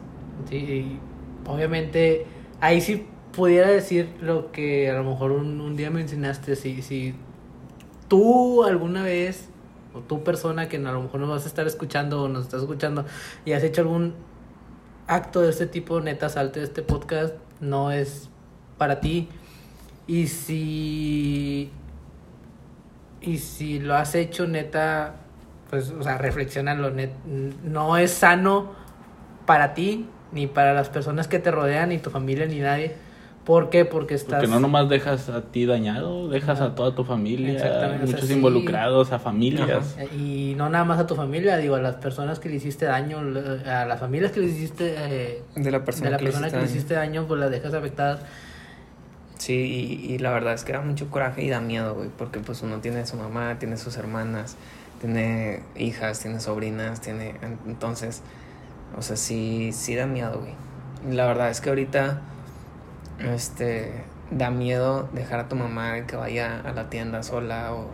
Sí, 0.49 0.97
obviamente 1.45 2.25
ahí 2.61 2.79
sí 2.79 3.05
pudiera 3.36 3.67
decir 3.69 4.09
lo 4.21 4.51
que 4.53 4.89
a 4.89 4.93
lo 4.93 5.03
mejor 5.03 5.32
un, 5.32 5.59
un 5.61 5.75
día 5.75 5.89
mencionaste, 5.89 6.55
si, 6.55 6.82
si 6.82 7.13
tú 8.12 8.66
alguna 8.66 9.03
vez, 9.03 9.47
o 9.93 9.99
tú 10.01 10.22
persona 10.22 10.68
que 10.68 10.76
a 10.76 10.91
lo 10.91 11.01
mejor 11.01 11.22
nos 11.22 11.30
vas 11.30 11.45
a 11.45 11.47
estar 11.47 11.66
escuchando 11.66 12.24
o 12.24 12.28
nos 12.28 12.43
estás 12.43 12.59
escuchando 12.59 13.05
y 13.45 13.53
has 13.53 13.64
hecho 13.64 13.84
algún 13.84 14.16
acto 15.07 15.39
de 15.39 15.49
este 15.49 15.66
tipo, 15.66 16.01
neta, 16.01 16.28
salte 16.28 16.59
de 16.59 16.66
este 16.66 16.82
podcast, 16.82 17.36
no 17.62 17.89
es 17.89 18.30
para 18.78 18.99
ti. 18.99 19.30
Y 20.07 20.28
si... 20.28 21.72
Y 23.22 23.38
si 23.38 23.80
lo 23.80 23.95
has 23.95 24.14
hecho, 24.14 24.45
neta, 24.45 25.16
pues, 25.70 25.91
o 25.91 26.03
sea, 26.03 26.18
reflexionalo, 26.18 26.91
net, 26.91 27.12
no 27.64 27.95
es 27.95 28.12
sano 28.12 28.74
para 29.45 29.74
ti, 29.74 30.09
ni 30.34 30.47
para 30.47 30.74
las 30.74 30.89
personas 30.89 31.30
que 31.30 31.39
te 31.39 31.49
rodean, 31.49 31.89
ni 31.89 31.99
tu 31.99 32.09
familia, 32.09 32.45
ni 32.45 32.59
nadie. 32.59 32.93
¿Por 33.46 33.70
qué? 33.72 33.86
Porque 33.86 34.14
estás... 34.14 34.36
Porque 34.39 34.48
no 34.48 34.60
nomás 34.60 34.88
dejas 34.88 35.28
a 35.30 35.42
ti 35.42 35.66
dañado, 35.66 36.30
dejas 36.30 36.62
a 36.62 36.76
toda 36.76 36.94
tu 36.94 37.04
familia, 37.04 37.54
Exactamente, 37.54 38.04
o 38.04 38.08
sea, 38.08 38.16
muchos 38.16 38.28
sí. 38.30 38.34
involucrados, 38.36 39.12
a 39.12 39.18
familias. 39.20 39.98
Y 40.16 40.54
no 40.58 40.70
nada 40.70 40.86
más 40.86 41.00
a 41.00 41.08
tu 41.08 41.16
familia, 41.16 41.58
digo, 41.58 41.74
a 41.76 41.82
las 41.82 41.96
personas 41.96 42.39
que 42.39 42.50
le 42.50 42.56
hiciste 42.58 42.86
daño, 42.86 43.24
le- 43.24 43.68
a 43.70 43.86
las 43.86 44.00
familias 44.00 44.32
que 44.32 44.42
le 44.42 44.46
hiciste... 44.46 44.94
eh, 44.96 45.42
De 45.56 45.72
la 45.72 45.84
persona, 45.84 46.06
de 46.06 46.12
la 46.12 46.18
que, 46.20 46.26
le 46.26 46.30
persona 46.32 46.50
que 46.52 46.56
hiciste 46.56 46.58
le 46.58 46.62
daño. 46.66 46.76
hiciste 46.78 46.94
daño, 46.94 47.28
pues 47.28 47.39
las 47.39 47.50
dejas 47.52 47.74
afectadas. 47.74 48.20
Sí, 49.38 49.54
y, 50.08 50.14
y 50.14 50.18
la 50.20 50.32
verdad 50.32 50.54
es 50.54 50.64
que 50.64 50.74
da 50.74 50.82
mucho 50.82 51.10
coraje 51.10 51.44
y 51.44 51.50
da 51.50 51.62
miedo, 51.62 51.96
güey, 51.96 52.10
porque 52.16 52.39
pues 52.39 52.62
uno 52.62 52.78
tiene 52.78 53.08
su 53.08 53.18
mamá, 53.18 53.58
tiene 53.58 53.76
sus 53.78 53.98
hermanas, 53.98 54.56
tiene 55.00 55.64
hijas, 55.76 56.20
tiene 56.20 56.39
sobrinas, 56.39 57.02
tiene... 57.02 57.34
Entonces, 57.66 58.22
o 58.96 59.02
sea, 59.02 59.16
sí, 59.16 59.72
sí 59.74 59.96
da 59.96 60.06
miedo, 60.06 60.39
güey. 60.39 60.54
La 61.16 61.26
verdad 61.26 61.50
es 61.50 61.60
que 61.60 61.70
ahorita, 61.70 62.22
este, 63.24 64.03
da 64.32 64.51
miedo 64.51 65.09
dejar 65.13 65.39
a 65.41 65.49
tu 65.49 65.55
mamá 65.55 66.05
que 66.07 66.15
vaya 66.15 66.61
a 66.61 66.72
la 66.74 66.89
tienda 66.89 67.24
sola 67.24 67.74
o... 67.74 67.88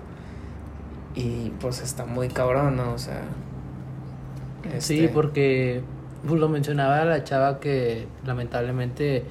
Y 1.15 1.51
pues 1.59 1.81
está 1.81 2.05
muy 2.05 2.29
cabrón, 2.29 2.75
¿no? 2.77 2.93
O 2.93 2.97
sea... 2.97 3.21
Sí, 4.79 5.05
este, 5.05 5.09
porque 5.09 5.81
pues, 6.27 6.39
lo 6.39 6.49
mencionaba 6.49 7.05
la 7.05 7.23
chava 7.23 7.59
que 7.59 8.07
lamentablemente 8.25 9.23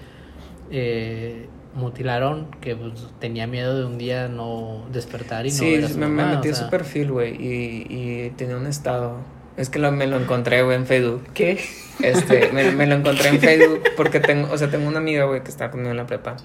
eh, 0.70 1.48
mutilaron, 1.74 2.50
que 2.60 2.74
pues, 2.76 3.06
tenía 3.20 3.46
miedo 3.46 3.78
de 3.78 3.84
un 3.84 3.98
día 3.98 4.28
no 4.28 4.86
despertar 4.92 5.46
y 5.46 5.52
no 5.52 5.56
Sí, 5.58 5.70
ver 5.70 5.84
a 5.84 5.88
su 5.88 5.98
me, 5.98 6.08
me 6.08 6.24
metí 6.24 6.48
o 6.48 6.52
a 6.52 6.54
sea. 6.54 6.64
su 6.64 6.68
perfil, 6.70 7.12
güey, 7.12 7.34
y, 7.34 7.86
y 7.88 8.30
tenía 8.36 8.56
un 8.56 8.66
estado. 8.66 9.18
Es 9.56 9.70
que 9.70 9.78
lo, 9.78 9.90
me 9.92 10.06
lo 10.06 10.16
encontré, 10.16 10.62
güey, 10.62 10.76
en 10.76 10.86
Facebook. 10.86 11.24
¿Qué? 11.34 11.60
Este, 12.00 12.50
me, 12.52 12.70
me 12.72 12.86
lo 12.86 12.96
encontré 12.96 13.28
en 13.30 13.40
Facebook 13.40 13.82
porque 13.96 14.20
tengo, 14.20 14.52
o 14.52 14.58
sea, 14.58 14.70
tengo 14.70 14.86
una 14.88 14.98
amiga, 14.98 15.24
güey, 15.24 15.42
que 15.42 15.50
está 15.50 15.70
conmigo 15.70 15.90
en 15.90 15.96
la 15.96 16.06
prepa, 16.06 16.36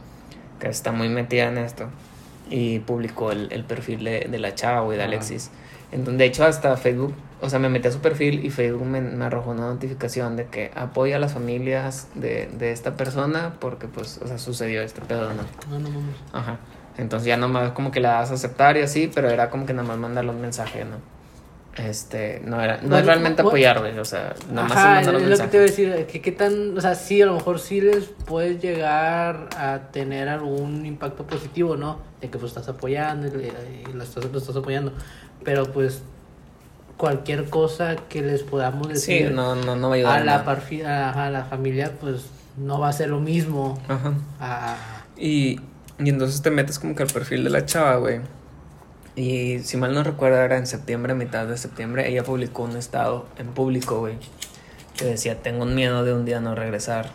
que 0.60 0.68
está 0.70 0.92
muy 0.92 1.10
metida 1.10 1.48
en 1.50 1.58
esto. 1.58 1.88
Y 2.50 2.80
publicó 2.80 3.32
el, 3.32 3.52
el 3.52 3.64
perfil 3.64 4.04
de, 4.04 4.28
de 4.30 4.40
la 4.40 4.54
chava, 4.56 4.82
güey, 4.82 4.98
de 4.98 5.04
Ah. 5.04 5.08
Alexis. 5.08 5.52
Entonces, 5.92 6.18
de 6.20 6.26
hecho, 6.26 6.46
hasta 6.46 6.76
Facebook, 6.78 7.14
o 7.42 7.50
sea, 7.50 7.60
me 7.60 7.68
metí 7.70 7.88
a 7.88 7.92
su 7.92 8.00
perfil 8.00 8.46
y 8.46 8.50
Facebook 8.50 8.86
me, 8.86 9.02
me 9.02 9.26
arrojó 9.26 9.52
una 9.52 9.68
notificación 9.68 10.38
de 10.38 10.46
que 10.46 10.72
apoya 10.76 11.18
a 11.18 11.20
las 11.20 11.34
familias 11.34 12.08
de, 12.16 12.48
de 12.58 12.72
esta 12.72 12.96
persona 12.96 13.54
porque, 13.60 13.88
pues, 13.88 14.20
o 14.24 14.28
sea, 14.28 14.38
sucedió 14.38 14.82
este 14.82 15.02
pedo, 15.02 15.34
¿no? 15.34 15.44
No, 15.70 15.80
no 15.80 15.90
mames. 15.90 16.16
Ajá. 16.34 16.60
Entonces 16.98 17.28
ya 17.28 17.36
nomás 17.38 17.72
como 17.72 17.92
que 17.92 18.00
la 18.00 18.14
das 18.14 18.32
a 18.32 18.36
aceptar 18.36 18.78
y 18.78 18.82
así, 18.82 19.10
pero 19.14 19.30
era 19.30 19.50
como 19.50 19.66
que 19.66 19.74
nada 19.74 19.88
más 19.88 19.98
mandarle 19.98 20.32
un 20.32 20.42
mensaje, 20.42 20.84
¿no? 20.86 20.98
Este, 21.78 22.42
no 22.44 22.62
era, 22.62 22.76
no 22.78 22.82
Bueno, 22.90 22.98
es 22.98 23.06
realmente 23.06 23.42
what- 23.44 23.48
apoyar, 23.50 23.80
güey, 23.80 23.98
o 23.98 24.04
sea, 24.04 24.34
nada 24.52 24.68
más 24.68 24.78
Ajá, 24.78 25.00
es 25.02 25.08
lo 25.08 25.14
que 25.20 25.48
te 25.48 25.58
iba 25.58 25.64
a 25.64 25.68
decir, 25.68 26.06
que 26.06 26.22
qué 26.22 26.32
tan, 26.34 26.78
o 26.78 26.82
sea, 26.82 26.96
sí, 26.96 27.22
a 27.22 27.26
lo 27.28 27.36
mejor 27.36 27.60
sí 27.60 27.80
les 27.80 28.06
puedes 28.26 28.62
llegar 28.62 29.48
a 29.58 29.80
tener 29.94 30.28
algún 30.28 30.86
impacto 30.86 31.26
positivo, 31.26 31.78
¿no? 31.78 32.00
De 32.20 32.30
que 32.30 32.38
pues 32.38 32.52
estás 32.52 32.68
apoyando 32.68 33.28
y, 33.28 33.52
y 33.90 33.94
lo, 33.94 34.04
estás, 34.04 34.26
lo 34.26 34.38
estás 34.38 34.56
apoyando, 34.58 34.92
pero 35.46 35.72
pues 35.72 36.02
cualquier 36.98 37.46
cosa 37.50 37.96
que 37.96 38.22
les 38.22 38.44
podamos 38.44 38.88
Sí, 38.88 38.94
decir 38.94 39.32
no, 39.32 39.56
no, 39.56 39.76
no 39.78 39.88
va 39.90 39.96
a 39.96 39.98
ayudar. 39.98 40.20
a 40.20 40.24
la, 40.26 41.26
a 41.26 41.30
la 41.32 41.46
familia, 41.46 41.94
pues 42.02 42.26
no 42.58 42.80
va 42.82 42.90
a 42.90 42.94
ser 42.94 43.10
lo 43.10 43.22
mismo. 43.22 43.82
Ajá. 43.88 44.14
a- 44.42 44.76
Y, 45.18 45.60
y 46.00 46.10
entonces 46.10 46.42
te 46.42 46.52
metes 46.52 46.80
como 46.80 46.96
que 46.96 47.04
al 47.04 47.10
perfil 47.10 47.44
de 47.46 47.50
la 47.50 47.66
chava, 47.66 47.96
güey. 47.96 48.20
Y 49.16 49.60
si 49.60 49.78
mal 49.78 49.94
no 49.94 50.04
recuerdo, 50.04 50.38
era 50.38 50.58
en 50.58 50.68
septiembre, 50.68 51.14
mitad 51.16 51.46
de 51.46 51.58
septiembre, 51.58 52.08
ella 52.08 52.24
publicó 52.24 52.64
un 52.64 52.78
estado 52.78 53.28
en 53.38 53.48
público, 53.48 54.00
güey. 54.00 54.18
Que 54.96 55.06
decía, 55.06 55.42
tengo 55.42 55.64
un 55.64 55.76
miedo 55.76 56.04
de 56.04 56.14
un 56.14 56.26
día 56.26 56.40
no 56.40 56.56
regresar. 56.56 57.10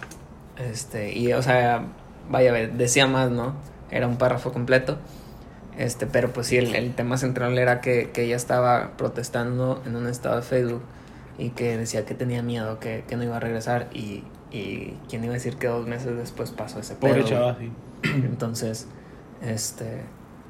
Este, 0.59 1.16
y 1.16 1.32
o 1.32 1.42
sea, 1.42 1.86
vaya, 2.28 2.53
ve, 2.53 2.68
decía 2.68 3.07
más, 3.07 3.30
¿no? 3.30 3.55
Era 3.90 4.07
un 4.07 4.16
párrafo 4.18 4.53
completo. 4.53 4.99
Este, 5.78 6.07
pero 6.07 6.32
pues 6.32 6.47
sí, 6.47 6.57
el, 6.57 6.74
el 6.74 6.94
tema 6.94 7.18
central 7.18 7.59
era 7.59 7.80
que, 7.80 8.11
que 8.11 8.24
ella 8.24 8.36
estaba 8.36 8.97
protestando 8.97 9.82
en 9.86 9.97
un 9.97 10.07
estado 10.07 10.36
de 10.36 10.42
Facebook 10.42 10.82
y 11.38 11.51
que 11.51 11.76
decía 11.76 12.07
que 12.07 12.14
tenía 12.14 12.42
miedo, 12.42 12.80
que, 12.80 13.05
que 13.07 13.16
no 13.16 13.24
iba 13.24 13.36
a 13.36 13.40
regresar. 13.40 13.88
Y, 13.92 14.24
y 14.51 14.97
quién 15.09 15.24
iba 15.24 15.32
a 15.32 15.34
decir 15.34 15.57
que 15.57 15.66
dos 15.66 15.86
meses 15.86 16.16
después 16.16 16.51
pasó 16.51 16.80
ese. 16.80 16.94
Pobre 16.94 17.24
chava, 17.24 17.57
sí. 17.59 17.70
Entonces, 18.05 18.86
este, 19.42 20.03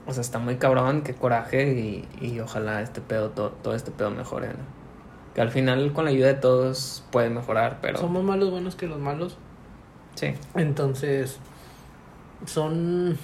o 0.07 0.13
sea, 0.13 0.21
está 0.21 0.39
muy 0.39 0.57
cabrón, 0.57 1.03
qué 1.03 1.15
coraje 1.15 1.73
y, 1.73 2.09
y 2.21 2.41
ojalá 2.41 2.83
este 2.83 3.01
pedo, 3.01 3.31
todo, 3.31 3.51
todo 3.51 3.75
este 3.75 3.91
pedo 3.91 4.11
mejore, 4.11 4.49
¿no? 4.49 4.77
Que 5.35 5.41
al 5.41 5.51
final 5.51 5.93
con 5.93 6.05
la 6.05 6.11
ayuda 6.11 6.29
de 6.29 6.35
todos 6.35 7.05
puede 7.11 7.29
mejorar, 7.29 7.79
pero... 7.83 7.99
Somos 7.99 8.25
más 8.25 8.39
los 8.39 8.51
buenos 8.51 8.75
que 8.75 8.87
los 8.87 8.99
malos. 8.99 9.37
Sí, 10.15 10.33
Entonces, 10.55 11.39
son 12.47 13.19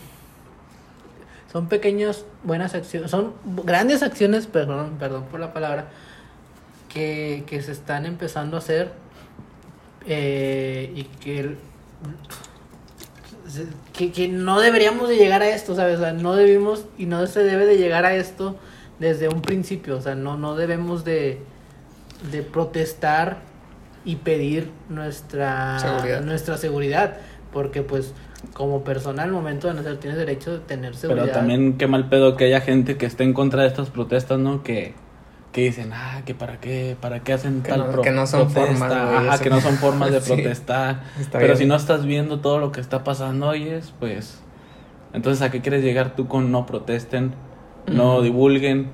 son 1.52 1.68
pequeñas 1.68 2.24
buenas 2.44 2.74
acciones, 2.74 3.10
son 3.10 3.34
grandes 3.44 4.02
acciones, 4.02 4.46
perdón, 4.46 4.96
perdón 4.98 5.24
por 5.30 5.38
la 5.38 5.52
palabra, 5.52 5.88
que, 6.88 7.44
que 7.46 7.60
se 7.60 7.72
están 7.72 8.06
empezando 8.06 8.56
a 8.56 8.60
hacer 8.60 8.92
eh, 10.06 10.90
y 10.96 11.04
que, 11.04 11.56
que 13.92 14.12
que 14.12 14.28
no 14.28 14.60
deberíamos 14.60 15.08
de 15.08 15.16
llegar 15.16 15.42
a 15.42 15.48
esto, 15.48 15.74
¿sabes? 15.74 15.98
O 15.98 16.02
sea, 16.02 16.12
no 16.12 16.34
debimos 16.34 16.86
y 16.98 17.06
no 17.06 17.26
se 17.26 17.42
debe 17.42 17.66
de 17.66 17.76
llegar 17.76 18.04
a 18.04 18.14
esto 18.14 18.56
desde 18.98 19.28
un 19.28 19.42
principio, 19.42 19.96
o 19.96 20.00
sea, 20.00 20.14
no 20.14 20.36
no 20.36 20.54
debemos 20.54 21.04
de 21.04 21.40
de 22.30 22.42
protestar 22.42 23.38
y 24.04 24.16
pedir 24.16 24.70
nuestra 24.88 25.78
Seguridad. 25.78 26.20
nuestra 26.22 26.56
seguridad, 26.56 27.16
porque 27.52 27.82
pues 27.82 28.14
como 28.52 28.82
persona 28.82 29.22
al 29.22 29.30
momento 29.30 29.68
de 29.68 29.74
nacer 29.74 29.98
tienes 29.98 30.18
derecho 30.18 30.52
de 30.52 30.58
tener 30.58 30.96
seguridad. 30.96 31.26
Pero 31.26 31.36
también 31.36 31.78
qué 31.78 31.86
mal 31.86 32.08
pedo 32.08 32.36
que 32.36 32.46
haya 32.46 32.60
gente 32.60 32.96
que 32.96 33.06
esté 33.06 33.24
en 33.24 33.32
contra 33.32 33.62
de 33.62 33.68
estas 33.68 33.90
protestas, 33.90 34.38
¿no? 34.38 34.62
Que, 34.62 34.94
que 35.52 35.60
dicen, 35.62 35.92
ah, 35.92 36.22
que 36.24 36.34
para 36.34 36.58
qué, 36.60 36.96
para 37.00 37.20
qué 37.20 37.34
hacen 37.34 37.62
Que 37.62 37.68
tal 37.70 37.80
no- 37.80 37.90
pro- 37.92 38.02
que 38.02 38.10
no 38.10 38.26
son 38.26 38.50
protesta, 38.52 38.88
formas, 38.88 38.92
ajá, 39.28 39.38
que 39.42 39.50
no 39.50 39.60
son 39.60 39.76
formas 39.76 40.10
de 40.10 40.20
Sí. 40.22 40.32
protestar. 40.32 41.02
Pero 41.30 41.46
bien. 41.48 41.56
si 41.58 41.66
no 41.66 41.76
estás 41.76 42.06
viendo 42.06 42.40
todo 42.40 42.58
lo 42.58 42.72
que 42.72 42.80
está 42.80 43.04
pasando, 43.04 43.48
oyes, 43.48 43.92
pues, 44.00 44.40
entonces 45.12 45.42
¿a 45.42 45.50
qué 45.50 45.60
quieres 45.60 45.84
llegar 45.84 46.16
tú 46.16 46.26
con 46.26 46.50
no 46.50 46.64
protesten, 46.64 47.34
no 47.86 48.22
divulguen? 48.22 48.90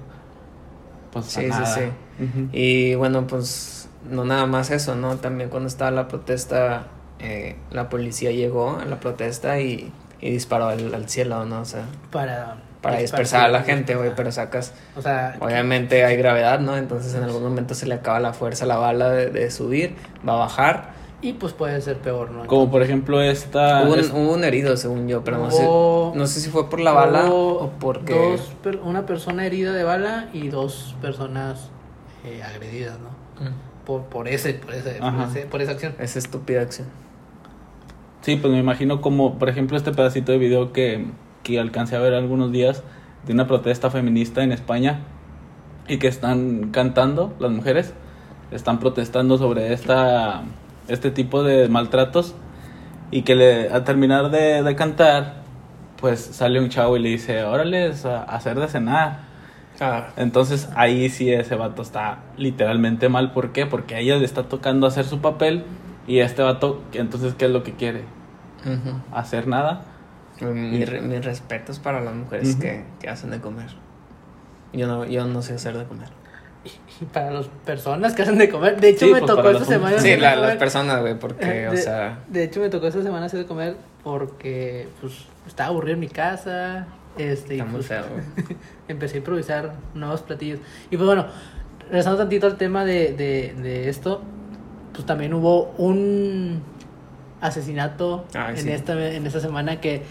Pues 1.13 1.27
a 1.37 1.41
Sí, 1.41 1.47
sí, 1.47 1.49
nada. 1.51 1.67
sí. 1.67 1.83
Ujú. 2.25 2.49
Y 2.53 2.95
bueno, 2.97 3.27
pues 3.27 3.89
no 4.11 4.25
nada 4.25 4.47
más 4.47 4.71
eso, 4.71 4.95
¿no? 4.97 5.17
También 5.17 5.51
cuando 5.51 5.69
estaba 5.69 5.91
la 5.91 6.09
protesta, 6.09 6.89
eh, 7.21 7.57
la 7.71 7.89
policía 7.89 8.33
llegó 8.33 8.79
a 8.79 8.85
la 8.85 8.99
protesta 9.01 9.61
y, 9.61 9.93
y 10.21 10.31
disparó 10.31 10.67
al, 10.69 10.93
al 10.95 11.09
cielo, 11.09 11.45
¿no? 11.47 11.61
O 11.61 11.65
sea, 11.65 11.85
para 12.11 12.57
para 12.81 12.99
dispersar 12.99 13.45
a 13.47 13.49
la 13.49 13.63
gente, 13.63 13.95
güey, 13.97 14.13
pero 14.17 14.31
sacas... 14.33 14.73
O 14.97 15.03
sea, 15.03 15.37
Obviamente 15.41 16.05
hay 16.05 16.17
gravedad, 16.17 16.61
¿no? 16.61 16.77
Entonces 16.77 17.15
en 17.15 17.25
algún 17.25 17.43
momento 17.43 17.75
se 17.75 17.87
le 17.87 17.95
acaba 17.95 18.21
la 18.21 18.33
fuerza 18.33 18.65
a 18.65 18.69
la 18.69 18.77
bala 18.77 19.11
de, 19.11 19.31
de 19.31 19.51
subir, 19.51 19.97
va 20.27 20.35
a 20.35 20.37
bajar. 20.37 20.93
y 21.21 21.33
pues 21.33 21.53
puede 21.53 21.81
ser 21.81 21.97
peor, 21.99 22.31
¿no? 22.31 22.47
Como 22.47 22.71
por 22.71 22.83
ejemplo 22.83 23.21
esta... 23.21 23.83
Hubo 23.83 23.95
un, 23.95 24.01
hubo 24.27 24.33
un 24.35 24.45
herido, 24.45 24.77
según 24.77 25.09
yo, 25.09 25.25
pero 25.25 25.39
no, 25.39 25.49
Hubo- 25.49 26.13
sé, 26.13 26.19
no 26.19 26.27
sé 26.29 26.41
si 26.41 26.51
fue 26.51 26.71
por 26.71 26.79
la 26.81 26.93
bala 26.93 27.25
Hubo 27.25 27.63
o 27.65 27.71
porque... 27.81 28.15
dos 28.15 28.53
per- 28.63 28.79
una 28.85 29.05
persona 29.07 29.45
herida 29.45 29.73
de 29.73 29.83
bala 29.83 30.29
y 30.33 30.49
dos 30.49 30.95
personas 31.03 31.71
eh, 32.25 32.43
agredidas, 32.45 32.97
¿no? 33.01 33.09
Mm, 33.45 33.55
Por, 33.85 34.03
por 34.05 34.29
ese, 34.29 34.55
por 34.55 34.73
ese, 34.75 34.93
por, 35.01 35.15
ese- 35.29 35.47
por 35.47 35.63
esa 35.63 35.73
acción. 35.73 35.95
Esa 35.99 36.19
estúpida 36.21 36.61
acción. 36.63 36.87
Sí, 38.21 38.37
pues 38.37 38.53
me 38.53 38.59
imagino 38.61 39.01
como, 39.01 39.39
por 39.39 39.49
ejemplo, 39.49 39.77
este 39.77 39.93
pedacito 39.93 40.31
de 40.33 40.39
video 40.39 40.73
que, 40.73 41.07
que 41.49 41.59
alcancé 41.59 41.97
a 41.97 42.01
ver 42.01 42.13
algunos 42.15 42.53
días 42.53 42.83
de 43.27 43.33
una 43.33 43.47
protesta 43.47 43.91
feminista 43.91 44.43
en 44.43 44.53
España 44.53 45.01
y 45.89 45.99
que 45.99 46.09
están 46.09 46.71
cantando 46.71 47.35
las 47.39 47.51
mujeres, 47.51 47.95
están 48.51 48.79
protestando 48.81 49.39
sobre 49.39 49.73
esta, 49.73 50.43
este 50.89 51.11
tipo 51.11 51.43
de 51.43 51.69
maltratos 51.69 52.35
y 53.11 53.23
que 53.23 53.35
le, 53.35 53.71
al 53.71 53.85
terminar 53.85 54.31
de, 54.31 54.63
de 54.63 54.77
cantar, 54.77 55.45
pues 56.01 56.21
sale 56.21 56.61
un 56.61 56.69
chavo 56.69 56.97
y 56.97 57.01
le 57.01 57.11
dice, 57.11 57.45
órale, 57.45 57.93
a 58.05 58.23
hacer 58.25 58.61
de 58.61 58.69
cenar. 58.69 59.21
Ah, 59.81 60.15
Entonces 60.17 60.71
ahí 60.75 61.09
sí 61.11 61.33
ese 61.33 61.55
vato 61.57 61.83
está 61.83 62.25
literalmente 62.37 63.09
mal. 63.09 63.33
¿Por 63.33 63.53
qué? 63.53 63.67
Porque 63.67 63.95
a 63.95 64.01
ella 64.01 64.17
le 64.17 64.25
está 64.25 64.45
tocando 64.49 64.87
hacer 64.87 65.05
su 65.07 65.21
papel 65.21 65.65
y 66.07 66.21
este 66.21 66.43
vato, 66.43 66.83
entonces, 66.93 67.35
¿qué 67.35 67.47
es 67.47 67.51
lo 67.53 67.63
que 67.63 67.75
quiere? 67.75 68.05
ujú. 68.65 69.03
Hacer 69.11 69.47
nada. 69.47 69.98
Mi 70.47 70.85
re- 70.85 71.01
mis 71.01 71.25
respetos 71.25 71.79
para 71.79 72.01
las 72.01 72.15
mujeres 72.15 72.51
Ujú. 72.53 72.61
que, 72.61 72.85
que 73.01 73.09
hacen 73.09 73.31
de 73.31 73.41
comer. 73.41 73.69
Yo 74.73 74.87
no, 74.87 75.05
yo 75.05 75.25
no 75.27 75.43
sé 75.43 75.55
hacer 75.55 75.77
de 75.77 75.85
comer. 75.85 76.09
Y 77.01 77.05
para 77.07 77.31
las 77.31 77.47
personas 77.65 78.15
que 78.15 78.23
hacen 78.23 78.37
de 78.39 78.49
comer. 78.49 78.81
De 78.81 78.91
hecho, 78.91 79.07
Sí, 79.07 79.13
me 79.13 79.21
pues, 79.21 79.31
tocó 79.35 79.49
esta 79.51 79.65
semana. 79.65 79.93
Sí, 79.99 80.09
hacer 80.11 80.17
de 80.17 80.23
la- 80.23 80.31
las 80.37 80.41
comer. 80.45 80.59
personas, 80.59 81.01
güey, 81.01 81.19
porque, 81.19 81.63
Eh, 81.63 81.69
o 81.69 81.71
de, 81.73 81.77
sea... 81.79 82.19
de 82.29 82.45
hecho, 82.45 82.61
me 82.61 82.69
tocó 82.69 82.87
esta 82.89 83.03
semana 83.03 83.27
hacer 83.27 83.41
de 83.41 83.47
comer 83.47 83.77
porque 84.05 84.89
pues 85.01 85.15
estaba 85.47 85.71
aburrido 85.71 85.95
en 85.95 86.01
mi 86.01 86.09
casa. 86.09 86.87
Este, 87.17 87.57
y 87.57 87.59
Está 87.61 87.71
muy 87.71 87.81
pues, 87.83 88.05
empecé 88.89 89.15
a 89.17 89.19
improvisar 89.19 89.73
nuevos 89.95 90.23
platillos. 90.23 90.61
Y 90.91 90.97
pues 90.97 91.07
bueno, 91.07 91.27
regresando 91.89 92.19
tantito 92.19 92.47
al 92.47 92.57
tema 92.57 92.85
de, 92.85 93.13
de, 93.15 93.55
de 93.61 93.89
esto, 93.89 94.23
pues 94.93 95.07
también 95.07 95.33
hubo 95.35 95.73
un 95.79 96.63
asesinato 97.41 98.25
Ay, 98.35 98.57
en, 98.57 98.63
sí. 98.63 98.71
esta, 98.71 98.93
en 99.15 99.27
esta 99.27 99.41
semana 99.41 99.81
que 99.81 100.03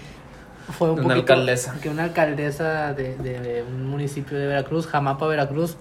fue 0.72 0.91
un 0.91 0.99
una 0.99 1.15
poquito- 1.15 1.34
alcaldesa. 1.34 1.76
Que 1.82 1.89
una 1.89 2.03
alcaldesa 2.05 2.93
de, 2.93 3.15
de 3.18 3.63
un 3.63 3.88
municipio 3.88 4.38
de 4.38 4.47
Veracruz, 4.47 4.88
Jamapa, 4.88 5.28
Veracruz, 5.28 5.78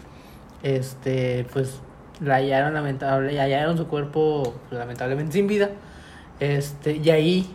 este, 0.63 1.47
pues 1.53 1.81
la 2.21 2.37
hallaron 2.37 2.75
lamentable, 2.75 3.39
hallaron 3.41 3.77
su 3.77 3.87
cuerpo 3.89 4.55
pues, 4.69 4.79
lamentablemente 4.79 5.33
sin 5.33 5.47
vida. 5.47 5.71
Este, 6.41 6.97
y 6.97 7.11
ahí, 7.11 7.55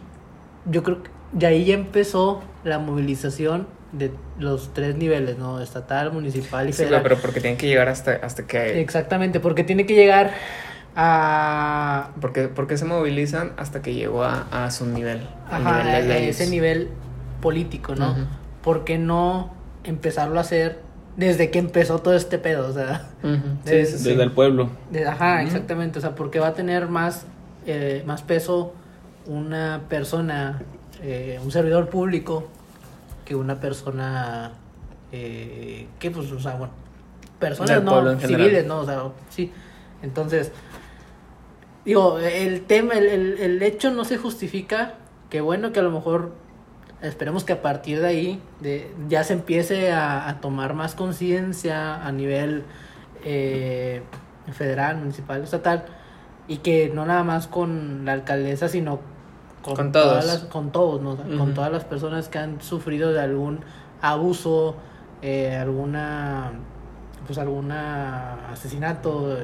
yo 0.65 0.83
creo 0.83 1.03
que 1.03 1.09
de 1.31 1.47
ahí 1.47 1.65
ya 1.65 1.73
empezó 1.75 2.41
la 2.63 2.77
movilización 2.79 3.67
de 3.91 4.11
los 4.39 4.73
tres 4.73 4.95
niveles, 4.95 5.37
¿no? 5.37 5.59
Estatal, 5.61 6.11
municipal 6.13 6.69
y 6.69 6.73
Sí, 6.73 6.83
federal. 6.83 7.01
pero 7.03 7.17
porque 7.17 7.41
tienen 7.41 7.57
que 7.57 7.67
llegar 7.67 7.89
hasta, 7.89 8.13
hasta 8.13 8.45
que... 8.47 8.79
Exactamente, 8.81 9.39
porque 9.39 9.63
tiene 9.63 9.85
que 9.85 9.95
llegar 9.95 10.31
a 10.95 12.09
Porque, 12.21 12.47
porque 12.47 12.77
se 12.77 12.85
movilizan 12.85 13.53
hasta 13.57 13.81
que 13.81 13.93
llegó 13.93 14.23
a, 14.23 14.47
a 14.51 14.71
su 14.71 14.85
nivel. 14.85 15.21
ajá, 15.49 15.83
nivel 15.83 15.95
a 15.95 15.99
leyes. 16.01 16.39
ese 16.39 16.49
nivel 16.49 16.89
político, 17.41 17.95
¿no? 17.95 18.11
Ujú. 18.11 18.21
¿Por 18.63 18.83
qué 18.85 18.97
no 18.97 19.51
empezarlo 19.83 20.37
a 20.37 20.41
hacer 20.41 20.79
desde 21.17 21.51
que 21.51 21.59
empezó 21.59 21.99
todo 21.99 22.13
este 22.15 22.37
pedo? 22.37 22.67
O 22.69 22.73
sea, 22.73 23.09
Ujú. 23.23 23.31
de- 23.65 23.85
Sí, 23.85 23.91
sí, 23.91 24.03
sí. 24.03 24.09
Desde 24.11 24.23
el 24.23 24.31
pueblo. 24.31 24.69
ajá, 25.07 25.41
exactamente. 25.43 25.99
O 25.99 26.01
sea, 26.01 26.15
porque 26.15 26.39
va 26.39 26.47
a 26.47 26.53
tener 26.53 26.87
más, 26.87 27.25
eh, 27.65 28.03
más 28.05 28.21
peso 28.21 28.73
una 29.25 29.81
persona, 29.89 30.61
eh, 31.03 31.39
un 31.43 31.51
servidor 31.51 31.89
público, 31.89 32.47
que 33.25 33.35
una 33.35 33.59
persona 33.59 34.53
eh, 35.11 35.87
que, 35.99 36.09
pues, 36.11 36.31
o 36.31 36.39
sea, 36.39 36.55
bueno, 36.55 36.73
personas 37.39 37.83
no 37.83 38.17
civiles, 38.19 38.65
¿no? 38.65 38.79
O 38.79 38.85
sea, 38.85 39.03
sí. 39.29 39.51
Entonces, 40.03 40.51
digo, 41.85 42.19
el 42.19 42.61
tema, 42.61 42.93
el, 42.93 43.05
el, 43.07 43.37
el 43.39 43.61
hecho 43.63 43.91
no 43.91 44.05
se 44.05 44.17
justifica. 44.17 44.93
Que 45.29 45.39
bueno 45.41 45.71
que 45.71 45.79
a 45.79 45.83
lo 45.83 45.91
mejor 45.91 46.33
esperemos 47.01 47.43
que 47.43 47.53
a 47.53 47.61
partir 47.61 47.99
de 47.99 48.07
ahí 48.07 48.41
de, 48.59 48.93
ya 49.07 49.23
se 49.23 49.33
empiece 49.33 49.91
a, 49.91 50.27
a 50.29 50.39
tomar 50.41 50.73
más 50.73 50.95
conciencia 50.95 52.05
a 52.05 52.11
nivel 52.11 52.63
eh, 53.23 54.01
federal, 54.53 54.97
municipal, 54.97 55.43
estatal 55.43 55.85
y 56.47 56.57
que 56.57 56.91
no 56.93 57.05
nada 57.05 57.23
más 57.23 57.47
con 57.47 58.05
la 58.05 58.13
alcaldesa 58.13 58.67
sino 58.67 58.99
con, 59.61 59.75
Con 59.75 59.91
todas 59.91 60.25
todos. 60.25 60.25
las, 60.25 60.51
con 60.51 60.71
todos, 60.71 61.01
¿no? 61.01 61.37
Con 61.37 61.53
todas 61.53 61.71
las 61.71 61.85
personas 61.85 62.29
que 62.29 62.39
han 62.39 62.61
sufrido 62.61 63.13
de 63.13 63.21
algún 63.21 63.59
abuso, 64.01 64.75
eh, 65.21 65.55
alguna 65.55 66.51
pues 67.27 67.37
alguna 67.37 68.49
asesinato, 68.51 69.37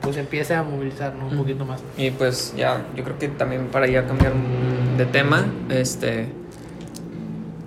pues 0.00 0.16
empiece 0.16 0.54
a 0.56 0.64
movilizar 0.64 1.14
¿no? 1.14 1.28
un 1.28 1.36
poquito 1.38 1.64
más. 1.64 1.80
Y 1.96 2.10
pues 2.10 2.52
ya, 2.56 2.84
yo 2.96 3.04
creo 3.04 3.18
que 3.18 3.28
también 3.28 3.68
para 3.68 3.86
ya 3.86 4.04
cambiar 4.04 4.32
de 4.98 5.06
tema, 5.06 5.46
este, 5.70 6.28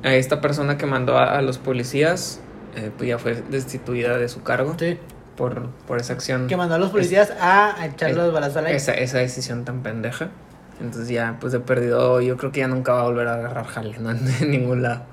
a 0.06 0.16
esta 0.16 0.40
persona 0.40 0.78
que 0.78 0.86
mandó 0.86 1.18
a, 1.18 1.38
a 1.38 1.42
los 1.42 1.58
policías, 1.58 2.40
eh, 2.78 2.92
pues 2.98 3.10
ya 3.10 3.18
fue 3.18 3.42
destituida 3.50 4.18
de 4.18 4.30
su 4.30 4.44
cargo 4.44 4.76
Sí. 4.80 4.98
por, 5.36 5.70
por 5.88 6.00
esa 6.00 6.14
acción. 6.14 6.48
Que 6.48 6.56
mandó 6.56 6.76
a 6.76 6.78
los 6.78 6.92
policías 6.92 7.32
a, 7.40 7.80
a 7.82 7.86
echar 7.88 8.12
es- 8.12 8.16
los 8.16 8.32
balazos 8.32 8.58
al 8.58 8.66
aire. 8.68 8.78
esa, 8.78 8.94
esa 8.94 9.18
decisión 9.18 9.66
tan 9.66 9.82
pendeja. 9.84 10.30
Entonces 10.82 11.08
ya, 11.10 11.38
pues 11.40 11.54
de 11.54 11.60
perdido, 11.62 12.20
yo 12.22 12.36
creo 12.38 12.52
que 12.52 12.60
ya 12.60 12.68
nunca 12.68 12.94
va 12.94 13.02
a 13.02 13.04
volver 13.04 13.28
a 13.28 13.36
agarrar 13.36 13.66
jale, 13.66 13.98
¿no? 14.00 14.12
En 14.42 14.52
ningún 14.52 14.82
lado. 14.82 15.04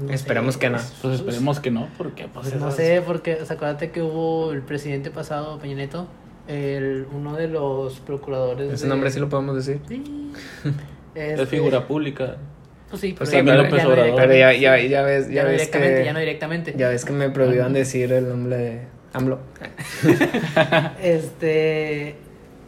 No 0.00 0.12
Esperemos 0.12 0.54
sé, 0.54 0.60
que 0.60 0.70
no. 0.70 0.78
Pues 1.02 1.14
esperemos 1.16 1.58
que 1.60 1.70
no, 1.70 1.88
porque 1.98 2.28
pues, 2.32 2.48
Pues 2.50 2.60
no 2.60 2.70
sé, 2.70 3.02
porque 3.04 3.34
o 3.42 3.44
sea, 3.44 3.56
acuérdate 3.56 3.90
que 3.90 4.00
hubo 4.02 4.52
el 4.52 4.62
presidente 4.62 5.10
pasado, 5.10 5.58
Peña 5.58 5.74
Nieto, 5.74 6.06
el, 6.46 7.06
uno 7.12 7.34
de 7.36 7.48
los 7.48 7.98
procuradores. 8.00 8.72
Ese 8.72 8.84
de- 8.84 8.88
nombre 8.90 9.10
sí 9.10 9.18
lo 9.20 9.28
podemos 9.28 9.56
decir. 9.56 9.80
Sí. 9.88 10.32
Es 11.14 11.32
Este, 11.40 11.46
figura 11.46 11.88
pública. 11.88 12.36
Pues 12.90 13.00
sí, 13.02 13.14
Pues 13.16 13.30
pero 13.30 13.42
sí, 13.42 13.46
ya, 13.46 13.54
pero- 13.68 13.76
ya 13.76 13.84
no. 14.10 14.16
Pero 14.16 14.34
ya, 14.34 14.52
ya, 14.52 14.78
ya 14.80 15.02
ves, 15.02 15.28
Ya 15.28 15.34
ya 15.34 15.42
no 15.44 15.48
ves 15.48 15.58
directamente, 15.58 15.98
que, 16.00 16.04
ya 16.04 16.12
no 16.12 16.18
directamente. 16.18 16.74
ya 16.76 16.88
ves 16.88 17.04
que 17.04 17.12
me 17.12 17.30
prohíban 17.30 17.72
decir 17.72 18.12
el 18.12 18.28
nombre 18.28 18.56
de 18.56 18.80
AMLO. 19.12 19.38
Este, 21.02 22.16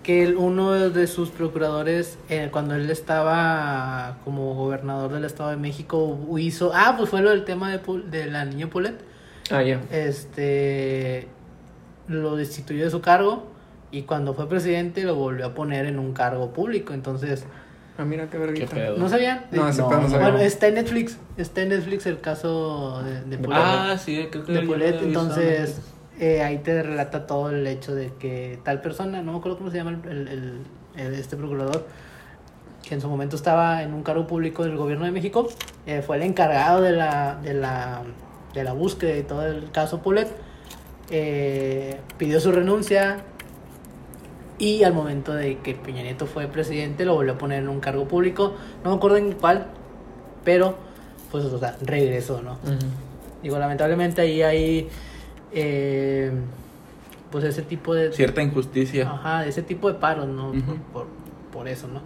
que 0.03 0.23
el- 0.25 0.37
uno 0.37 0.73
de 0.91 1.07
sus 1.07 1.31
procuradores, 1.31 2.19
eh, 2.29 2.49
cuando 2.51 2.75
él 2.75 2.91
estaba 2.91 4.19
como 4.25 4.55
gobernador 4.55 5.13
del 5.13 5.25
Estado 5.25 5.51
de 5.51 5.57
México, 5.57 6.19
hizo. 6.39 6.73
Ah, 6.75 6.95
pues 6.97 7.09
fue 7.11 7.23
lo 7.23 7.31
del 7.31 7.45
tema 7.45 7.71
de, 7.71 7.81
de 8.11 8.27
la 8.27 8.45
niña 8.45 8.69
Pulet. 8.69 8.95
Ah, 9.51 9.63
ya. 9.63 9.81
Este, 9.91 11.27
lo 12.09 12.37
destituyó 12.37 12.85
de 12.85 12.91
su 12.91 13.01
cargo 13.01 13.47
y 13.91 14.03
cuando 14.03 14.35
fue 14.35 14.49
presidente 14.49 15.03
lo 15.05 15.15
volvió 15.15 15.47
a 15.47 15.55
poner 15.55 15.87
en 15.87 15.99
un 15.99 16.13
cargo 16.13 16.53
público. 16.53 16.95
Entonces, 16.95 17.45
Ah, 17.99 18.05
mira 18.05 18.25
qué 18.25 18.31
Qué 18.33 18.39
vergüenza. 18.39 18.75
pedo. 18.75 18.97
¿no 18.97 19.09
sabían? 19.09 19.43
No, 19.51 19.69
ese 19.69 19.83
No, 19.83 19.89
pedo 19.89 20.01
no 20.01 20.09
sabía. 20.09 20.29
Bueno, 20.31 20.39
está 20.45 20.69
en 20.69 20.75
Netflix. 20.75 21.19
Está 21.37 21.61
en 21.63 21.69
Netflix 21.71 22.07
el 22.07 22.21
caso 22.21 23.03
de, 23.03 23.21
de 23.23 23.39
Pulet. 23.39 23.59
Ah, 23.63 23.97
sí, 23.99 24.29
creo 24.31 24.45
que 24.45 24.53
de 24.53 24.61
visto. 24.61 25.05
entonces 25.05 25.81
eh, 26.19 26.43
ahí 26.43 26.59
te 26.59 26.83
relata 26.83 27.27
todo 27.27 27.51
el 27.51 27.67
hecho 27.67 27.95
de 27.95 28.13
que 28.19 28.59
tal 28.65 28.81
persona, 28.81 29.23
no 29.23 29.33
me 29.33 29.39
acuerdo 29.39 29.59
cómo 29.59 29.71
se 29.71 29.77
llama 29.77 29.91
el, 30.05 30.11
el- 30.11 30.29
el- 30.29 30.61
el- 30.97 31.15
este 31.15 31.37
procurador, 31.37 31.87
que 32.87 32.95
en 32.95 33.01
su 33.01 33.09
momento 33.09 33.37
estaba 33.37 33.83
en 33.83 33.93
un 33.95 34.03
cargo 34.03 34.27
público 34.27 34.63
del 34.65 34.77
gobierno 34.77 35.05
de 35.05 35.11
México, 35.11 35.49
eh, 35.87 36.03
fue 36.03 36.17
el 36.17 36.23
encargado 36.23 36.81
de 36.81 36.93
la, 36.93 37.39
de 37.43 37.55
la, 37.55 38.03
de 38.55 38.65
la 38.65 38.73
búsqueda 38.73 39.17
y 39.17 39.23
todo 39.23 39.47
el 39.47 39.71
caso 39.71 40.01
Pulet, 40.03 40.29
eh, 41.11 41.99
pidió 42.19 42.41
su 42.41 42.53
renuncia 42.53 43.19
y 44.63 44.85
al 44.85 44.95
momento 44.95 45.35
de 45.35 45.59
que 45.59 45.75
Peña 45.75 46.03
Nieto 46.03 46.25
fue 46.27 46.47
presidente 46.47 47.05
lo 47.05 47.15
volvió 47.17 47.33
a 47.33 47.39
poner 47.39 47.65
en 47.65 47.69
un 47.69 47.81
cargo 47.81 48.07
público, 48.07 48.55
no 48.85 48.91
me 48.91 48.97
acuerdo 48.97 49.17
en 49.17 49.33
cuál, 49.33 49.67
pero 50.45 50.77
pues 51.33 51.45
o 51.47 51.59
sea, 51.59 51.77
regresó, 51.83 52.43
¿no? 52.43 52.59
Digo, 53.43 53.59
lamentablemente 53.59 54.21
ahí 54.21 54.41
hay 54.41 54.89
eh, 55.53 56.31
pues 57.33 57.43
ese 57.43 57.63
tipo 57.63 57.93
de 57.93 58.13
Cierta 58.13 58.41
injusticia. 58.41 59.11
ajá, 59.11 59.47
ese 59.47 59.63
tipo 59.63 59.89
de 59.93 59.99
paros, 59.99 60.29
¿no? 60.29 60.53
Por, 60.53 60.77
por, 60.93 61.07
por 61.53 61.67
eso, 61.67 61.89
¿no? 61.89 62.01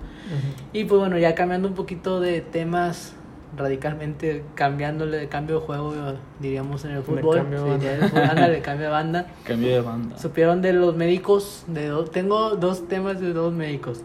Y 0.72 0.84
pues 0.84 0.98
bueno, 0.98 1.18
ya 1.18 1.34
cambiando 1.34 1.68
un 1.68 1.74
poquito 1.74 2.20
de 2.20 2.40
temas 2.40 3.12
radicalmente 3.56 4.42
cambiándole 4.54 5.18
de 5.18 5.28
cambio 5.28 5.60
de 5.60 5.66
juego, 5.66 5.94
diríamos 6.40 6.84
en 6.84 6.92
el 6.92 7.02
fútbol, 7.02 7.36
cambio 7.36 7.58
de 7.64 7.64
sí, 7.64 7.70
banda. 7.70 7.84
ya 7.84 7.92
el 7.94 8.10
fútbol, 8.10 8.22
ándale, 8.24 8.60
cambio 8.62 8.86
de 8.86 8.92
banda. 8.92 9.26
Cambio 9.44 9.68
de 9.72 9.80
banda. 9.80 10.18
Supieron 10.18 10.62
de 10.62 10.72
los 10.72 10.96
médicos, 10.96 11.64
de 11.66 11.88
do- 11.88 12.04
tengo 12.04 12.56
dos 12.56 12.88
temas 12.88 13.20
de 13.20 13.32
dos 13.32 13.52
médicos. 13.52 14.00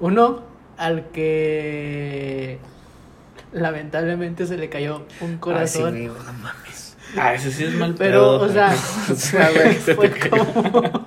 Uno 0.00 0.40
al 0.78 1.06
que 1.10 2.58
lamentablemente 3.52 4.46
se 4.46 4.56
le 4.56 4.68
cayó 4.68 5.02
un 5.20 5.32
sí, 5.32 5.36
corazón. 5.38 6.04
no 6.06 6.14
mames. 6.42 6.96
Ah, 7.16 7.34
ese 7.34 7.50
sí 7.52 7.64
es 7.64 7.74
mal 7.74 7.94
Pero, 7.98 8.38
pedo. 8.38 8.40
o 8.40 8.48
sea, 8.48 8.74
O 9.10 9.14
sea, 9.14 9.50
güey, 9.50 9.74
fue 9.74 10.10
como. 10.30 11.06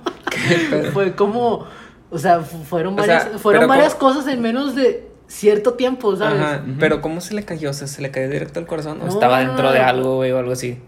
fue 0.93 1.15
como. 1.15 1.65
O 2.11 2.17
sea, 2.19 2.41
fu- 2.41 2.63
fueron 2.63 2.93
O 2.93 2.97
varias, 2.97 3.23
sea, 3.23 3.37
fueron 3.39 3.67
varias 3.67 3.95
como- 3.95 4.13
cosas 4.13 4.31
en 4.31 4.41
menos 4.41 4.75
de 4.75 5.09
cierto 5.27 5.73
tiempo, 5.73 6.15
¿sabes? 6.15 6.39
Ajá, 6.41 6.63
pero 6.79 7.01
¿cómo 7.01 7.21
se 7.21 7.33
le 7.33 7.43
cayó? 7.43 7.69
O 7.71 7.73
sea, 7.73 7.87
¿se 7.87 8.01
le 8.01 8.11
cayó 8.11 8.29
directo 8.29 8.59
al 8.59 8.67
corazón? 8.67 8.99
¿O 9.01 9.05
No, 9.05 9.09
estaba 9.11 9.39
dentro 9.39 9.71
de 9.71 9.79
algo, 9.79 10.15
güey, 10.17 10.31
o 10.31 10.37
algo 10.39 10.51
así? 10.51 10.79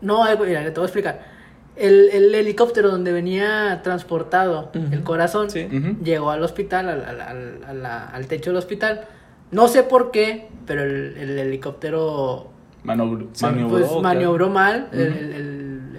No, 0.00 0.28
eh, 0.28 0.36
mira, 0.44 0.62
te 0.64 0.70
voy 0.70 0.82
a 0.82 0.84
explicar. 0.84 1.36
El, 1.76 2.08
el 2.10 2.34
helicóptero 2.34 2.90
donde 2.90 3.12
venía 3.12 3.80
transportado 3.84 4.70
el 4.74 5.02
corazón 5.02 5.50
Sí. 5.50 5.68
Llegó 6.02 6.30
al 6.30 6.42
hospital, 6.42 6.88
al, 6.88 7.04
al- 7.20 7.64
al- 7.66 7.86
al 7.86 8.26
techo 8.26 8.50
del 8.50 8.56
hospital. 8.56 9.02
No 9.50 9.68
sé 9.68 9.82
por 9.82 10.10
qué, 10.10 10.48
pero 10.66 10.82
el, 10.82 11.16
el 11.18 11.38
helicóptero 11.38 12.50
maniobró, 12.82 13.26
pues 13.68 13.90
maniobró 14.02 14.48
mal, 14.48 14.88
el- 14.92 15.34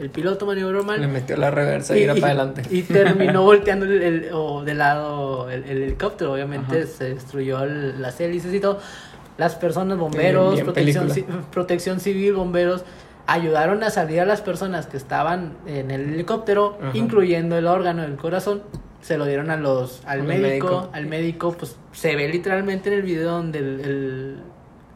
el- 0.02 0.10
piloto 0.10 0.46
maniobró 0.46 0.84
mal. 0.84 1.00
Le 1.02 1.08
metió 1.08 1.38
la 1.38 1.52
reversa 1.52 1.98
y, 1.98 2.04
era 2.04 2.14
para 2.16 2.28
adelante. 2.28 2.64
y 2.70 2.82
terminó 2.84 3.44
volteando 3.44 3.86
el, 3.86 4.02
el- 4.02 4.30
o 4.34 4.64
de 4.64 4.74
lado 4.74 5.50
el, 5.50 5.64
el 5.66 5.84
helicóptero. 5.84 6.34
Obviamente 6.34 6.80
Ajá. 6.84 6.88
se 6.88 7.14
destruyó 7.16 7.64
el- 7.64 8.02
las 8.02 8.20
hélices 8.22 8.54
y 8.54 8.60
todo. 8.60 8.80
Las 9.38 9.56
personas, 9.56 9.98
bomberos, 9.98 10.54
Bien 10.56 10.66
protección, 10.66 11.10
ci- 11.10 11.26
protección 11.52 12.00
civil, 12.00 12.34
bomberos, 12.34 12.84
ayudaron 13.28 13.84
a 13.84 13.90
salir 13.92 14.22
a 14.22 14.26
las 14.26 14.42
personas 14.42 14.88
que 14.88 14.98
estaban 14.98 15.54
en 15.68 15.92
el 15.92 16.14
helicóptero, 16.14 16.78
Ajá. 16.82 16.92
incluyendo 16.98 17.58
el 17.58 17.68
órgano 17.68 18.02
del 18.02 18.16
corazón. 18.16 18.64
Se 19.02 19.18
lo 19.18 19.26
dieron 19.26 19.52
a 19.52 19.58
los, 19.58 20.02
al 20.06 20.22
Al 20.22 20.28
médico, 20.28 20.48
médico. 20.48 20.90
Al 20.92 21.06
médico, 21.06 21.52
pues 21.58 21.76
se 21.92 22.16
ve 22.16 22.28
literalmente 22.30 22.90
en 22.90 22.96
el 22.96 23.04
video 23.04 23.32
donde 23.32 23.60
el, 23.60 23.80
el- 23.82 24.38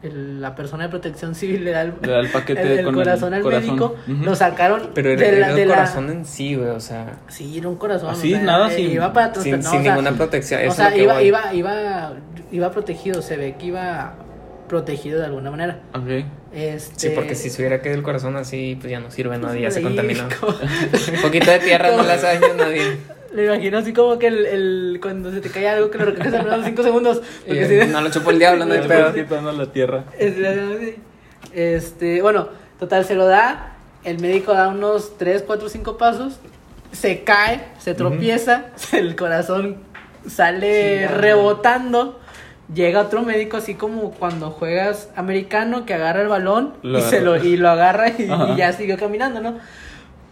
el- 0.02 0.40
la 0.40 0.54
persona 0.54 0.84
de 0.84 0.88
protección 0.90 1.34
civil 1.34 1.64
le 1.64 1.70
da 1.70 1.82
el, 1.82 1.94
Le 2.02 2.10
da 2.12 2.18
el 2.20 2.28
paquete 2.28 2.60
el 2.80 2.84
con 2.84 2.94
el 2.94 3.00
corazón 3.04 3.34
al 3.34 3.42
corazón. 3.42 3.66
médico. 3.68 3.96
Lo 4.06 4.34
sacaron 4.34 4.90
Pero 4.94 5.10
era, 5.10 5.20
de 5.22 5.30
la- 5.32 5.36
era 5.38 5.50
el 5.50 5.56
de 5.56 5.66
la- 5.66 5.74
corazón 5.74 6.10
en 6.10 6.24
sí, 6.24 6.54
güey, 6.56 6.70
o 6.70 6.80
sea, 6.80 7.18
Sí, 7.28 7.58
era 7.58 7.68
un 7.68 7.76
corazón. 7.76 8.10
Así, 8.10 8.32
o 8.34 8.36
sea, 8.36 8.44
nada, 8.44 8.72
eh, 8.72 8.76
sin- 8.76 8.90
Iba 8.90 9.12
para 9.12 9.34
sin, 9.34 9.52
no, 9.52 9.62
sin 9.62 9.80
o 9.80 9.82
sea, 9.82 9.94
ninguna 9.94 10.12
protección. 10.16 10.68
O 10.68 10.72
sea, 10.72 10.88
es 10.88 10.90
lo 10.92 10.96
que 10.96 11.02
iba, 11.04 11.14
voy. 11.14 11.24
iba, 11.26 11.54
iba, 11.54 12.12
iba 12.50 12.70
protegido, 12.70 13.22
se 13.22 13.36
ve 13.36 13.54
que 13.58 13.66
iba 13.66 14.14
protegido 14.68 15.18
de 15.20 15.26
alguna 15.26 15.50
manera. 15.50 15.80
Ok. 15.94 16.24
Este, 16.54 17.08
Sí, 17.08 17.12
porque 17.14 17.34
si 17.34 17.48
se 17.50 17.62
hubiera 17.62 17.80
caído 17.80 17.96
el 17.96 18.02
corazón 18.02 18.36
así, 18.36 18.76
pues 18.80 18.90
ya 18.90 19.00
no 19.00 19.10
sirve, 19.10 19.38
pues, 19.38 19.40
nadie, 19.40 19.62
ya 19.62 19.70
se 19.70 19.82
contaminó. 19.82 20.24
Un 20.42 21.22
poquito 21.22 21.50
de 21.50 21.58
tierra 21.60 21.90
no 21.96 22.02
le 22.02 22.12
hace 22.12 22.26
daño 22.26 22.46
a 22.52 22.56
nadie. 22.56 22.96
Le 23.34 23.46
imagino 23.46 23.78
así 23.78 23.92
como 23.92 24.18
que 24.18 24.26
el, 24.26 24.44
el- 24.46 24.98
cuando 25.00 25.30
se 25.32 25.40
te 25.40 25.48
cae 25.48 25.68
algo 25.68 25.90
que 25.90 25.98
lo 25.98 26.04
recoges 26.06 26.32
en 26.34 26.40
unos 26.46 26.64
5 26.64 26.82
segundos. 26.82 27.22
Porque 27.46 27.62
Y, 27.62 27.80
si- 27.86 27.90
no 27.92 28.00
lo 28.00 28.10
chupó 28.10 28.30
el 28.30 28.38
diablo, 28.38 28.64
no 28.66 28.74
hay 28.74 28.86
pedo. 28.86 29.04
vas 29.04 29.14
quitando 29.14 29.52
la 29.52 29.66
tierra. 29.72 30.04
Este, 30.18 30.98
Este, 31.54 32.22
bueno, 32.22 32.48
total, 32.78 33.04
se 33.04 33.14
lo 33.14 33.26
da. 33.26 33.76
El 34.04 34.18
médico 34.20 34.52
da 34.52 34.68
unos 34.68 35.16
3, 35.18 35.44
4, 35.46 35.68
5 35.68 35.96
pasos. 35.96 36.40
Se 36.92 37.22
cae, 37.24 37.64
se 37.78 37.94
tropieza. 37.94 38.66
El 38.92 39.16
corazón 39.16 39.76
sale 40.28 41.08
rebotando. 41.08 42.18
Llega 42.74 43.00
otro 43.02 43.22
médico, 43.22 43.56
así 43.58 43.74
como 43.74 44.12
cuando 44.12 44.50
juegas 44.50 45.10
americano, 45.16 45.84
que 45.84 45.92
agarra 45.94 46.22
el 46.22 46.28
balón 46.28 46.74
Lo 46.82 46.98
y, 47.00 47.02
se 47.02 47.20
lo, 47.20 47.36
y 47.36 47.56
lo 47.58 47.68
agarra 47.68 48.08
y, 48.08 48.22
y 48.22 48.56
ya 48.56 48.72
siguió 48.72 48.96
caminando, 48.96 49.40
¿no? 49.40 49.58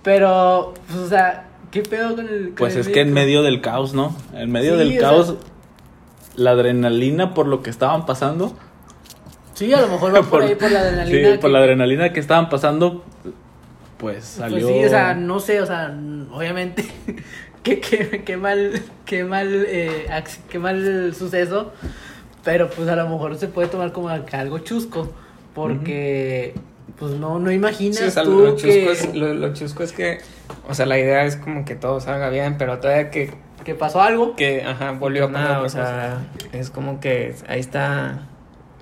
Pero, 0.02 0.72
pues, 0.86 0.98
o 1.00 1.08
sea, 1.08 1.44
¿qué 1.70 1.82
pedo 1.82 2.16
con 2.16 2.28
el. 2.28 2.44
con 2.46 2.54
Pues 2.56 2.74
el 2.74 2.80
es 2.82 2.88
que 2.88 3.00
en 3.00 3.12
medio 3.12 3.42
del 3.42 3.60
caos, 3.60 3.94
¿no? 3.94 4.16
En 4.34 4.50
medio 4.50 4.72
Sí, 4.72 4.78
del 4.78 4.98
caos, 5.00 5.26
sea- 5.28 5.36
la 6.36 6.50
adrenalina 6.52 7.34
por 7.34 7.46
lo 7.46 7.62
que 7.62 7.70
estaban 7.70 8.06
pasando. 8.06 8.56
Sí, 9.54 9.72
a 9.74 9.80
lo 9.80 9.88
mejor 9.88 10.14
va 10.14 10.22
por 10.30 10.42
ahí 10.42 10.54
por 10.54 10.70
la 10.70 10.80
adrenalina. 10.80 11.32
Sí, 11.32 11.38
por 11.38 11.50
que- 11.50 11.52
la 11.52 11.58
adrenalina 11.58 12.12
que 12.12 12.20
estaban 12.20 12.48
pasando, 12.48 13.04
pues 13.98 14.24
salió. 14.24 14.66
Pues 14.66 14.78
sí, 14.78 14.84
o 14.84 14.88
sea, 14.88 15.14
no 15.14 15.40
sé, 15.40 15.60
o 15.60 15.66
sea, 15.66 15.94
obviamente, 16.32 16.84
qué, 17.62 17.80
qué, 17.80 18.22
qué 18.24 18.36
mal, 18.36 18.80
qué 19.04 19.24
mal, 19.24 19.64
eh, 19.68 20.06
qué 20.48 20.58
mal 20.58 21.14
suceso, 21.14 21.72
pero 22.42 22.70
pues 22.70 22.88
a 22.88 22.96
lo 22.96 23.08
mejor 23.08 23.36
se 23.36 23.48
puede 23.48 23.68
tomar 23.68 23.92
como 23.92 24.08
algo 24.08 24.58
chusco, 24.60 25.12
porque 25.54 26.54
pues 27.00 27.12
no, 27.14 27.38
no 27.40 27.50
imaginas 27.50 27.96
Sí, 27.98 28.04
o 28.04 28.10
sea, 28.10 28.22
tú 28.22 28.38
lo, 28.38 28.50
chusco 28.50 28.66
que, 28.68 28.92
es, 28.92 29.14
lo, 29.16 29.34
lo 29.34 29.52
chusco 29.54 29.82
es 29.82 29.92
que, 29.92 30.18
o 30.68 30.74
sea, 30.74 30.86
la 30.86 30.98
idea 30.98 31.24
es 31.24 31.34
como 31.36 31.64
que 31.64 31.74
todo 31.74 31.98
salga 31.98 32.28
bien, 32.30 32.56
pero 32.58 32.78
todavía 32.78 33.10
que, 33.10 33.32
que 33.64 33.74
pasó 33.74 34.00
algo. 34.02 34.36
que 34.36 34.62
ajá, 34.62 34.92
volvió 34.92 35.24
a 35.24 35.28
Nada, 35.28 35.62
pasar, 35.62 35.82
o 35.82 35.86
sea, 35.86 36.26
es 36.60 36.70
como 36.70 37.00
que 37.00 37.34
ahí 37.48 37.58
está 37.58 38.26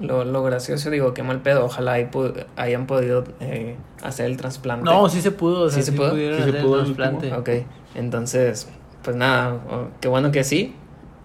lo, 0.00 0.24
lo 0.24 0.42
gracioso, 0.42 0.90
digo, 0.90 1.14
qué 1.14 1.22
mal 1.22 1.40
pedo, 1.42 1.64
ojalá 1.64 1.92
ahí 1.92 2.08
pu- 2.10 2.44
hayan 2.56 2.86
podido 2.86 3.24
eh, 3.40 3.76
hacer 4.02 4.26
el 4.26 4.36
trasplante. 4.36 4.84
No, 4.84 5.08
sí 5.08 5.22
se 5.22 5.30
pudo, 5.30 5.62
o 5.62 5.70
sea, 5.70 5.80
¿Sí 5.82 5.90
se 5.90 5.96
pudo? 5.96 6.10
Sí 6.14 6.42
se 6.42 6.52
pudo 6.54 6.80
el 6.82 6.86
el 6.88 6.96
trasplante. 6.96 7.32
Ok, 7.32 7.48
entonces, 7.94 8.68
pues 9.02 9.16
nada, 9.16 9.60
qué 10.00 10.08
bueno 10.08 10.32
que 10.32 10.42
sí, 10.44 10.74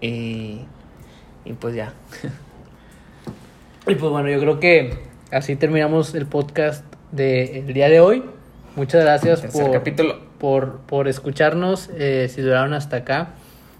y, 0.00 0.60
y 1.44 1.52
pues 1.58 1.74
ya. 1.74 1.92
Y 3.86 3.96
pues 3.96 4.10
bueno, 4.10 4.30
yo 4.30 4.40
creo 4.40 4.60
que 4.60 4.94
así 5.34 5.56
terminamos 5.56 6.14
el 6.14 6.26
podcast 6.26 6.84
del 7.10 7.66
día 7.74 7.88
de 7.88 7.98
hoy. 7.98 8.22
Muchas 8.76 9.02
gracias 9.02 9.40
por, 9.40 9.72
capítulo. 9.72 10.20
por, 10.38 10.78
por 10.86 11.08
escucharnos, 11.08 11.90
eh, 11.96 12.30
si 12.32 12.40
duraron 12.40 12.72
hasta 12.72 12.98
acá. 12.98 13.30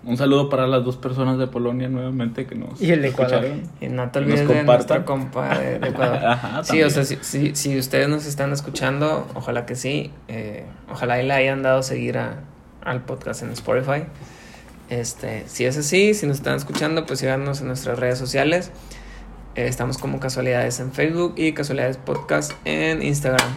Un 0.05 0.17
saludo 0.17 0.51
para 0.51 0.67
las 0.67 0.85
dos 0.85 0.97
personas 0.97 1.39
de 1.39 1.47
Polonia 1.47 1.89
nuevamente 1.89 2.47
que 2.47 2.57
nos 2.57 2.81
Y 2.83 2.91
el 2.91 3.03
de 3.03 3.09
Ecuador. 3.09 3.45
Y 3.81 3.87
no 3.87 4.11
te 4.11 4.21
Nos 4.21 4.29
olvides 4.31 4.49
de 4.49 4.63
nuestra 4.65 5.05
compa 5.05 5.59
de, 5.59 5.79
de 5.79 5.89
Ecuador. 5.89 6.17
Ajá, 6.27 6.65
sí, 6.65 6.83
o 6.83 6.91
sea, 6.91 7.05
si, 7.05 7.17
si, 7.23 7.55
si 7.55 7.79
ustedes 7.79 8.09
nos 8.09 8.27
están 8.27 8.53
escuchando, 8.53 9.27
ojalá 9.35 9.65
que 9.65 9.77
sí. 9.77 10.11
eh, 10.29 10.65
ojalá 10.93 11.23
y 11.23 11.27
le 11.27 11.33
hayan 11.33 11.63
dado 11.63 11.83
seguir 11.83 12.19
a, 12.19 12.41
al 12.83 13.03
podcast 13.05 13.43
en 13.43 13.51
Spotify. 13.53 14.05
Este, 14.91 15.45
si 15.47 15.65
es 15.65 15.79
así, 15.79 16.15
si 16.15 16.27
nos 16.27 16.37
están 16.39 16.57
escuchando, 16.57 17.07
pues 17.07 17.21
síganos 17.21 17.61
en 17.61 17.69
nuestras 17.69 17.99
redes 17.99 18.19
sociales. 18.19 18.73
Eh, 19.57 19.69
estamos 19.69 19.99
como 19.99 20.19
Casualidades 20.19 20.81
en 20.81 20.91
Facebook 20.91 21.35
y 21.37 21.53
Casualidades 21.53 21.97
Podcast 21.97 22.53
en 22.65 23.03
Instagram. 23.03 23.49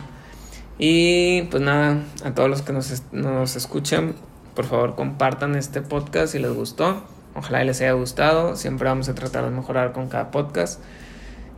Y 0.78 1.44
pues 1.44 1.64
nada, 1.64 2.04
a 2.24 2.36
todos 2.36 2.50
los 2.50 2.62
que 2.62 2.72
nos, 2.72 3.02
nos 3.12 3.56
escuchan, 3.56 4.14
por 4.54 4.66
favor 4.66 4.96
compartan 4.96 5.56
este 5.56 5.82
podcast 5.82 6.34
si 6.34 6.40
les 6.40 6.54
gustó. 6.54 7.02
Ojalá 7.36 7.64
les 7.64 7.82
haya 7.82 7.94
gustado. 7.94 8.56
Siempre 8.56 8.88
vamos 8.88 9.10
a 9.10 9.16
tratar 9.16 9.46
de 9.46 9.50
mejorar 9.50 9.92
con 9.92 10.08
cada 10.08 10.30
podcast. 10.30 10.82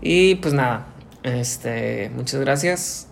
Y 0.01 0.35
pues 0.35 0.53
nada, 0.53 0.87
este, 1.23 2.09
muchas 2.15 2.39
gracias. 2.39 3.09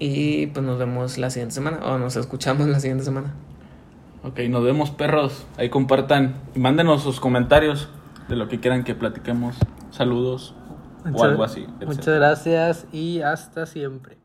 Y 0.00 0.48
pues 0.48 0.66
nos 0.66 0.76
vemos 0.76 1.18
la 1.18 1.30
siguiente 1.30 1.54
semana. 1.54 1.78
O 1.84 1.98
nos 1.98 2.16
escuchamos 2.16 2.66
la 2.66 2.80
siguiente 2.80 3.04
semana. 3.04 3.32
Ok, 4.24 4.40
nos 4.48 4.64
vemos 4.64 4.90
perros. 4.90 5.46
Ahí 5.56 5.70
compartan. 5.70 6.34
Mándenos 6.56 7.04
sus 7.04 7.20
comentarios 7.20 7.88
de 8.28 8.34
lo 8.34 8.48
que 8.48 8.58
quieran 8.58 8.82
que 8.82 8.96
platiquemos. 8.96 9.56
Saludos 9.90 10.54
o 11.04 11.08
Muchas- 11.08 11.28
algo 11.30 11.44
así. 11.44 11.66
Muchas 11.86 12.06
gracias 12.06 12.86
y 12.92 13.20
hasta 13.20 13.66
siempre. 13.66 14.18